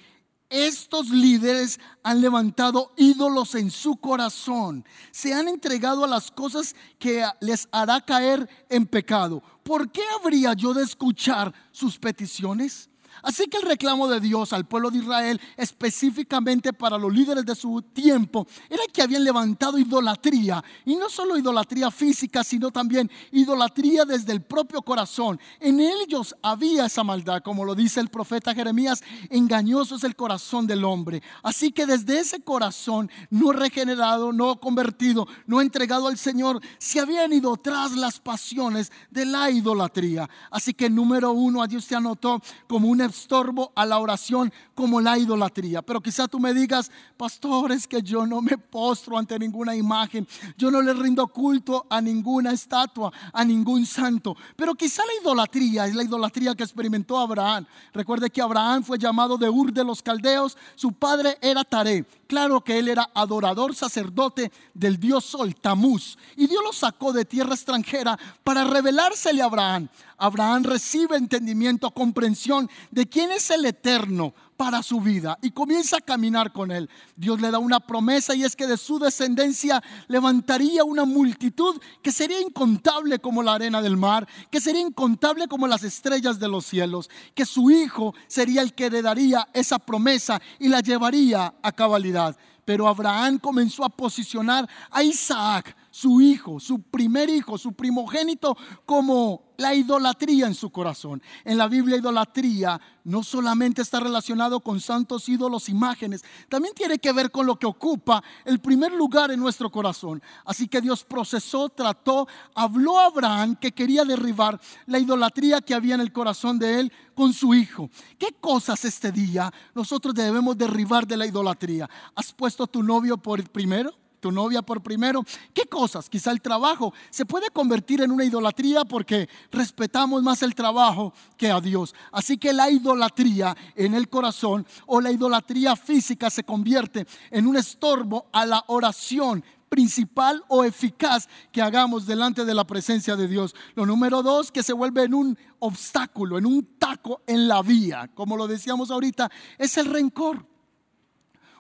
estos 0.50 1.10
líderes 1.10 1.80
han 2.04 2.22
levantado 2.22 2.94
ídolos 2.98 3.56
en 3.56 3.70
su 3.72 3.98
corazón, 3.98 4.86
se 5.12 5.34
han 5.34 5.48
entregado 5.48 6.04
a 6.04 6.08
las 6.08 6.32
cosas 6.32 6.76
que 7.00 7.26
les 7.42 7.68
hará 7.72 8.02
caer 8.02 8.50
en 8.70 8.86
pecado. 8.86 9.44
¿Por 9.64 9.92
qué 9.92 10.02
habría 10.20 10.54
yo 10.54 10.74
de 10.74 10.84
escuchar 10.84 11.54
sus 11.72 11.98
peticiones? 11.98 12.90
Así 13.24 13.48
que 13.48 13.58
el 13.58 13.64
reclamo 13.64 14.08
de 14.08 14.20
Dios 14.20 14.54
al 14.54 14.66
pueblo 14.66 14.92
de 14.92 15.00
Israel, 15.00 15.42
específicamente 15.56 16.74
para 16.74 16.98
los 16.98 17.14
líderes 17.14 17.46
de 17.46 17.56
su 17.56 17.82
tiempo, 17.82 18.48
era 18.70 18.84
que 18.92 19.02
habían 19.02 19.24
levantado 19.24 19.78
idolatría. 19.78 20.64
Y 20.86 20.96
no 20.96 21.10
solo 21.10 21.38
idolatría 21.38 21.92
física, 21.92 22.44
sino 22.44 22.72
también 22.72 23.10
idolatría 23.32 24.06
desde 24.06 24.34
el 24.34 24.42
propio 24.42 24.82
corazón. 24.82 25.40
En 25.60 25.80
ellos 25.80 26.36
había 26.42 26.86
esa 26.86 27.04
maldad, 27.04 27.42
como 27.42 27.66
lo 27.66 27.76
dice 27.76 28.00
el 28.00 28.10
profeta 28.10 28.54
Jeremías, 28.54 29.04
engañoso 29.30 29.96
es 29.96 30.04
el 30.04 30.16
corazón 30.16 30.68
del 30.68 30.86
hombre. 30.86 31.22
Así 31.44 31.72
que 31.72 31.86
desde 31.86 32.20
ese 32.20 32.42
corazón 32.42 33.10
no 33.30 33.52
regenerado, 33.52 34.32
no 34.32 34.60
convertido, 34.60 35.28
no 35.46 35.62
entregado 35.62 36.08
al 36.08 36.18
Señor, 36.18 36.62
se 36.78 37.00
habían 37.00 37.34
ido 37.34 37.56
tras 37.58 37.94
las 37.94 38.20
pasiones 38.20 38.92
de 39.10 39.26
la 39.26 39.50
idolatría. 39.50 40.30
Así 40.52 40.74
que 40.74 40.90
número 40.90 41.32
uno, 41.32 41.62
a 41.62 41.68
Dios 41.68 41.88
te 41.88 41.96
anotó 41.96 42.42
como 42.68 42.88
una 42.88 43.06
estorbo 43.10 43.72
a 43.76 43.86
la 43.86 44.00
oración 44.00 44.52
como 44.76 45.02
la 45.02 45.18
idolatría. 45.18 45.82
Pero 45.82 46.02
quizá 46.02 46.28
tú 46.28 46.40
me 46.40 46.54
digas, 46.54 46.92
pastor, 47.18 47.72
es 47.72 47.88
que 47.88 48.02
yo 48.02 48.26
no 48.26 48.42
me 48.42 48.58
postro 48.58 49.18
ante 49.18 49.38
ninguna 49.40 49.76
imagen, 49.76 50.28
yo 50.58 50.72
no 50.72 50.82
le 50.82 50.94
rindo 50.94 51.28
culto 51.28 51.86
a 51.90 52.02
ninguna 52.02 52.52
estatua, 52.52 53.12
a 53.34 53.44
ningún 53.44 53.86
santo. 53.86 54.36
Pero 54.56 54.76
quizá 54.76 55.04
la 55.06 55.22
idolatría 55.22 55.88
es 55.88 55.96
la 55.96 56.04
idolatría 56.04 56.56
que 56.56 56.64
experimentó 56.64 57.18
Abraham. 57.18 57.66
Recuerde 57.94 58.30
que 58.30 58.42
Abraham 58.42 58.84
fue 58.84 58.98
llamado 58.98 59.38
de 59.38 59.50
Ur 59.50 59.72
de 59.72 59.84
los 59.84 60.02
Caldeos, 60.02 60.58
su 60.76 60.94
padre 60.94 61.38
era 61.42 61.64
Taré. 61.64 62.06
Claro 62.28 62.62
que 62.62 62.78
él 62.78 62.90
era 62.90 63.10
adorador 63.14 63.74
sacerdote 63.74 64.52
del 64.74 65.00
dios 65.00 65.26
Sol, 65.26 65.56
Tamuz. 65.56 66.18
Y 66.36 66.48
Dios 66.48 66.62
lo 66.64 66.74
sacó 66.74 67.14
de 67.14 67.26
tierra 67.26 67.54
extranjera 67.54 68.18
para 68.44 68.64
revelársele 68.66 69.42
a 69.42 69.46
Abraham. 69.46 69.88
Abraham 70.18 70.64
recibe 70.64 71.16
entendimiento, 71.16 71.92
comprensión 71.92 72.70
de 72.92 73.08
quién 73.08 73.32
es 73.32 73.52
el 73.52 73.66
eterno 73.66 74.34
para 74.58 74.82
su 74.82 75.00
vida 75.00 75.38
y 75.42 75.52
comienza 75.52 75.98
a 75.98 76.02
caminar 76.02 76.52
con 76.52 76.72
él. 76.72 76.90
Dios 77.16 77.40
le 77.40 77.52
da 77.52 77.60
una 77.60 77.80
promesa 77.80 78.34
y 78.34 78.44
es 78.44 78.56
que 78.56 78.66
de 78.66 78.78
su 78.78 78.98
descendencia 78.98 79.84
levantaría 80.08 80.84
una 80.84 81.06
multitud 81.06 81.80
que 82.02 82.12
sería 82.12 82.42
incontable 82.42 83.20
como 83.20 83.44
la 83.44 83.54
arena 83.54 83.82
del 83.82 83.98
mar, 83.98 84.28
que 84.50 84.60
sería 84.60 84.82
incontable 84.82 85.48
como 85.48 85.68
las 85.68 85.84
estrellas 85.84 86.40
de 86.40 86.48
los 86.48 86.66
cielos, 86.66 87.10
que 87.36 87.46
su 87.46 87.70
hijo 87.70 88.16
sería 88.28 88.64
el 88.64 88.74
que 88.74 88.88
heredaría 88.88 89.48
esa 89.54 89.78
promesa 89.78 90.42
y 90.60 90.68
la 90.68 90.80
llevaría 90.80 91.54
a 91.62 91.72
cabalidad. 91.72 92.36
Pero 92.66 92.88
Abraham 92.88 93.38
comenzó 93.38 93.86
a 93.86 93.90
posicionar 93.90 94.68
a 94.92 95.02
Isaac, 95.02 95.74
su 95.98 96.22
hijo, 96.22 96.60
su 96.60 96.84
primer 96.84 97.28
hijo, 97.28 97.58
su 97.58 97.74
primogénito, 97.74 98.56
como 98.86 99.48
la 99.58 99.74
idolatría 99.74 100.46
en 100.46 100.54
su 100.54 100.70
corazón. 100.70 101.24
En 101.44 101.58
la 101.58 101.68
Biblia 101.68 101.98
idolatría 101.98 102.80
no 103.04 103.24
solamente 103.24 103.82
está 103.82 104.00
relacionado 104.00 104.60
con 104.60 104.80
santos 104.80 105.28
ídolos, 105.28 105.70
imágenes, 105.70 106.24
también 106.50 106.76
tiene 106.76 107.00
que 107.00 107.12
ver 107.12 107.32
con 107.32 107.48
lo 107.48 107.58
que 107.58 107.66
ocupa 107.66 108.24
el 108.46 108.60
primer 108.60 108.92
lugar 108.92 109.32
en 109.32 109.40
nuestro 109.40 109.72
corazón. 109.72 110.22
Así 110.46 110.68
que 110.68 110.82
Dios 110.82 111.04
procesó, 111.04 111.68
trató, 111.70 112.28
habló 112.54 113.00
a 113.00 113.08
Abraham 113.08 113.56
que 113.56 113.72
quería 113.72 114.06
derribar 114.06 114.62
la 114.86 115.00
idolatría 115.00 115.62
que 115.62 115.74
había 115.74 115.96
en 115.96 116.02
el 116.02 116.14
corazón 116.14 116.60
de 116.60 116.80
él 116.80 116.94
con 117.16 117.34
su 117.34 117.56
hijo. 117.56 117.90
¿Qué 118.20 118.36
cosas 118.40 118.86
este 118.86 119.12
día 119.12 119.52
nosotros 119.74 120.14
debemos 120.14 120.56
derribar 120.56 121.08
de 121.08 121.18
la 121.18 121.26
idolatría? 121.26 121.90
¿Has 122.14 122.32
puesto 122.34 122.68
tu 122.68 122.84
novio 122.84 123.18
por 123.18 123.40
el 123.40 123.48
primero? 123.48 123.96
Tu 124.28 124.32
novia 124.34 124.62
por 124.62 124.82
primero. 124.82 125.24
¿Qué 125.54 125.64
cosas? 125.68 126.10
Quizá 126.10 126.32
el 126.32 126.42
trabajo 126.42 126.94
se 127.10 127.26
puede 127.26 127.50
convertir 127.50 128.02
en 128.02 128.12
una 128.12 128.26
idolatría 128.26 128.84
porque 128.84 129.30
respetamos 129.52 130.22
más 130.22 130.44
el 130.44 130.54
trabajo 130.54 131.14
que 131.38 131.50
a 131.50 131.62
Dios. 131.62 131.96
Así 132.12 132.38
que 132.38 132.52
la 132.52 132.70
idolatría 132.70 133.56
en 133.74 133.94
el 133.94 134.10
corazón 134.10 134.68
o 134.86 135.00
la 135.00 135.14
idolatría 135.14 135.78
física 135.78 136.30
se 136.30 136.44
convierte 136.44 137.08
en 137.32 137.48
un 137.48 137.56
estorbo 137.56 138.26
a 138.34 138.46
la 138.46 138.66
oración 138.68 139.46
principal 139.70 140.44
o 140.50 140.66
eficaz 140.66 141.30
que 141.54 141.62
hagamos 141.62 142.06
delante 142.06 142.44
de 142.44 142.54
la 142.54 142.68
presencia 142.68 143.16
de 143.16 143.30
Dios. 143.30 143.56
Lo 143.76 143.86
número 143.86 144.24
dos, 144.24 144.52
que 144.52 144.62
se 144.62 144.74
vuelve 144.74 145.04
en 145.04 145.14
un 145.14 145.38
obstáculo, 145.60 146.38
en 146.38 146.46
un 146.46 146.78
taco 146.78 147.22
en 147.28 147.48
la 147.48 147.62
vía, 147.62 148.10
como 148.14 148.36
lo 148.36 148.46
decíamos 148.46 148.92
ahorita, 148.92 149.32
es 149.58 149.78
el 149.78 149.86
rencor. 149.86 150.57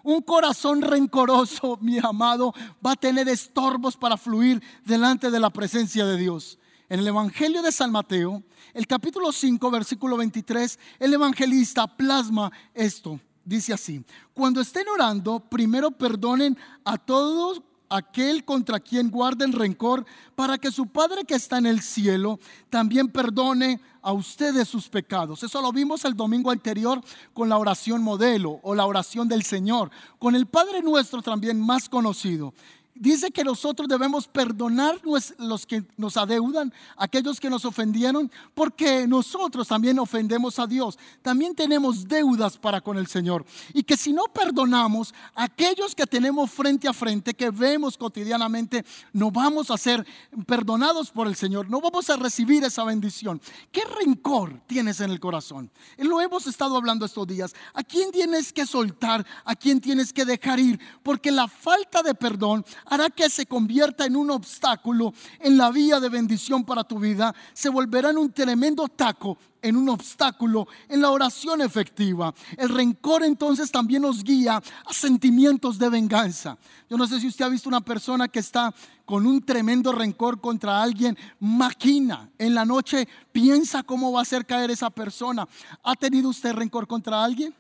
Un 0.03 0.21
corazón 0.21 0.81
rencoroso, 0.81 1.77
mi 1.81 1.97
amado, 1.99 2.53
va 2.85 2.91
a 2.91 2.95
tener 2.95 3.27
estorbos 3.27 3.97
para 3.97 4.17
fluir 4.17 4.61
delante 4.85 5.31
de 5.31 5.39
la 5.39 5.49
presencia 5.49 6.05
de 6.05 6.17
Dios. 6.17 6.59
En 6.89 6.99
el 6.99 7.07
Evangelio 7.07 7.61
de 7.61 7.71
San 7.71 7.91
Mateo, 7.91 8.43
el 8.73 8.87
capítulo 8.87 9.31
5, 9.31 9.71
versículo 9.71 10.15
23, 10.17 10.79
el 10.99 11.13
evangelista 11.13 11.87
plasma 11.87 12.51
esto. 12.73 13.19
Dice 13.43 13.73
así, 13.73 14.03
cuando 14.33 14.61
estén 14.61 14.87
orando, 14.87 15.39
primero 15.39 15.91
perdonen 15.91 16.57
a 16.83 16.97
todos 16.97 17.61
aquel 17.89 18.43
contra 18.43 18.79
quien 18.79 19.09
guarden 19.09 19.51
rencor, 19.53 20.05
para 20.35 20.57
que 20.57 20.71
su 20.71 20.87
Padre 20.87 21.23
que 21.23 21.35
está 21.35 21.57
en 21.57 21.65
el 21.65 21.81
cielo 21.81 22.39
también 22.69 23.07
perdone 23.09 23.79
a 24.01 24.13
ustedes 24.13 24.67
sus 24.67 24.89
pecados. 24.89 25.43
Eso 25.43 25.61
lo 25.61 25.71
vimos 25.71 26.05
el 26.05 26.15
domingo 26.15 26.51
anterior 26.51 27.01
con 27.33 27.49
la 27.49 27.57
oración 27.57 28.01
modelo 28.01 28.59
o 28.63 28.75
la 28.75 28.85
oración 28.85 29.27
del 29.27 29.43
Señor, 29.43 29.91
con 30.19 30.35
el 30.35 30.45
Padre 30.45 30.81
nuestro 30.81 31.21
también 31.21 31.59
más 31.59 31.89
conocido. 31.89 32.53
Dice 32.99 33.31
que 33.31 33.43
nosotros 33.43 33.87
debemos 33.87 34.27
perdonar 34.27 34.99
los 35.03 35.65
que 35.65 35.83
nos 35.97 36.17
adeudan, 36.17 36.73
aquellos 36.95 37.39
que 37.39 37.49
nos 37.49 37.65
ofendieron, 37.65 38.31
porque 38.53 39.07
nosotros 39.07 39.67
también 39.67 39.99
ofendemos 39.99 40.59
a 40.59 40.67
Dios. 40.67 40.97
También 41.21 41.55
tenemos 41.55 42.07
deudas 42.07 42.57
para 42.57 42.81
con 42.81 42.97
el 42.97 43.07
Señor. 43.07 43.45
Y 43.73 43.83
que 43.83 43.97
si 43.97 44.13
no 44.13 44.25
perdonamos, 44.25 45.13
aquellos 45.35 45.95
que 45.95 46.05
tenemos 46.05 46.51
frente 46.51 46.87
a 46.87 46.93
frente, 46.93 47.33
que 47.33 47.49
vemos 47.49 47.97
cotidianamente, 47.97 48.85
no 49.13 49.31
vamos 49.31 49.71
a 49.71 49.77
ser 49.77 50.05
perdonados 50.45 51.11
por 51.11 51.27
el 51.27 51.35
Señor, 51.35 51.69
no 51.69 51.81
vamos 51.81 52.09
a 52.09 52.15
recibir 52.17 52.63
esa 52.63 52.83
bendición. 52.83 53.41
¿Qué 53.71 53.83
rencor 53.85 54.61
tienes 54.67 54.99
en 54.99 55.11
el 55.11 55.19
corazón? 55.19 55.71
Lo 55.97 56.21
hemos 56.21 56.47
estado 56.47 56.77
hablando 56.77 57.05
estos 57.05 57.27
días. 57.27 57.53
¿A 57.73 57.83
quién 57.83 58.11
tienes 58.11 58.53
que 58.53 58.65
soltar? 58.65 59.25
¿A 59.45 59.55
quién 59.55 59.79
tienes 59.79 60.13
que 60.13 60.25
dejar 60.25 60.59
ir? 60.59 60.79
Porque 61.03 61.31
la 61.31 61.47
falta 61.47 62.03
de 62.03 62.13
perdón 62.15 62.65
hará 62.89 63.09
que 63.09 63.29
se 63.29 63.45
convierta 63.45 64.05
en 64.05 64.15
un 64.15 64.31
obstáculo 64.31 65.13
en 65.39 65.57
la 65.57 65.71
vía 65.71 65.99
de 65.99 66.09
bendición 66.09 66.63
para 66.63 66.83
tu 66.83 66.99
vida, 66.99 67.33
se 67.53 67.69
volverá 67.69 68.09
en 68.09 68.17
un 68.17 68.31
tremendo 68.31 68.87
taco 68.87 69.37
en 69.61 69.75
un 69.75 69.89
obstáculo 69.89 70.67
en 70.87 71.01
la 71.01 71.11
oración 71.11 71.61
efectiva. 71.61 72.33
El 72.57 72.69
rencor 72.69 73.23
entonces 73.23 73.71
también 73.71 74.03
nos 74.03 74.23
guía 74.23 74.61
a 74.85 74.93
sentimientos 74.93 75.77
de 75.77 75.89
venganza. 75.89 76.57
Yo 76.89 76.97
no 76.97 77.07
sé 77.07 77.19
si 77.19 77.27
usted 77.27 77.45
ha 77.45 77.49
visto 77.49 77.69
una 77.69 77.81
persona 77.81 78.27
que 78.27 78.39
está 78.39 78.73
con 79.05 79.25
un 79.25 79.41
tremendo 79.41 79.91
rencor 79.91 80.39
contra 80.39 80.81
alguien, 80.81 81.17
maquina 81.39 82.29
en 82.37 82.53
la 82.53 82.65
noche, 82.65 83.07
piensa 83.31 83.83
cómo 83.83 84.11
va 84.11 84.19
a 84.19 84.23
hacer 84.23 84.45
caer 84.45 84.71
esa 84.71 84.89
persona. 84.89 85.47
¿Ha 85.83 85.95
tenido 85.95 86.29
usted 86.29 86.53
rencor 86.53 86.87
contra 86.87 87.23
alguien? 87.23 87.53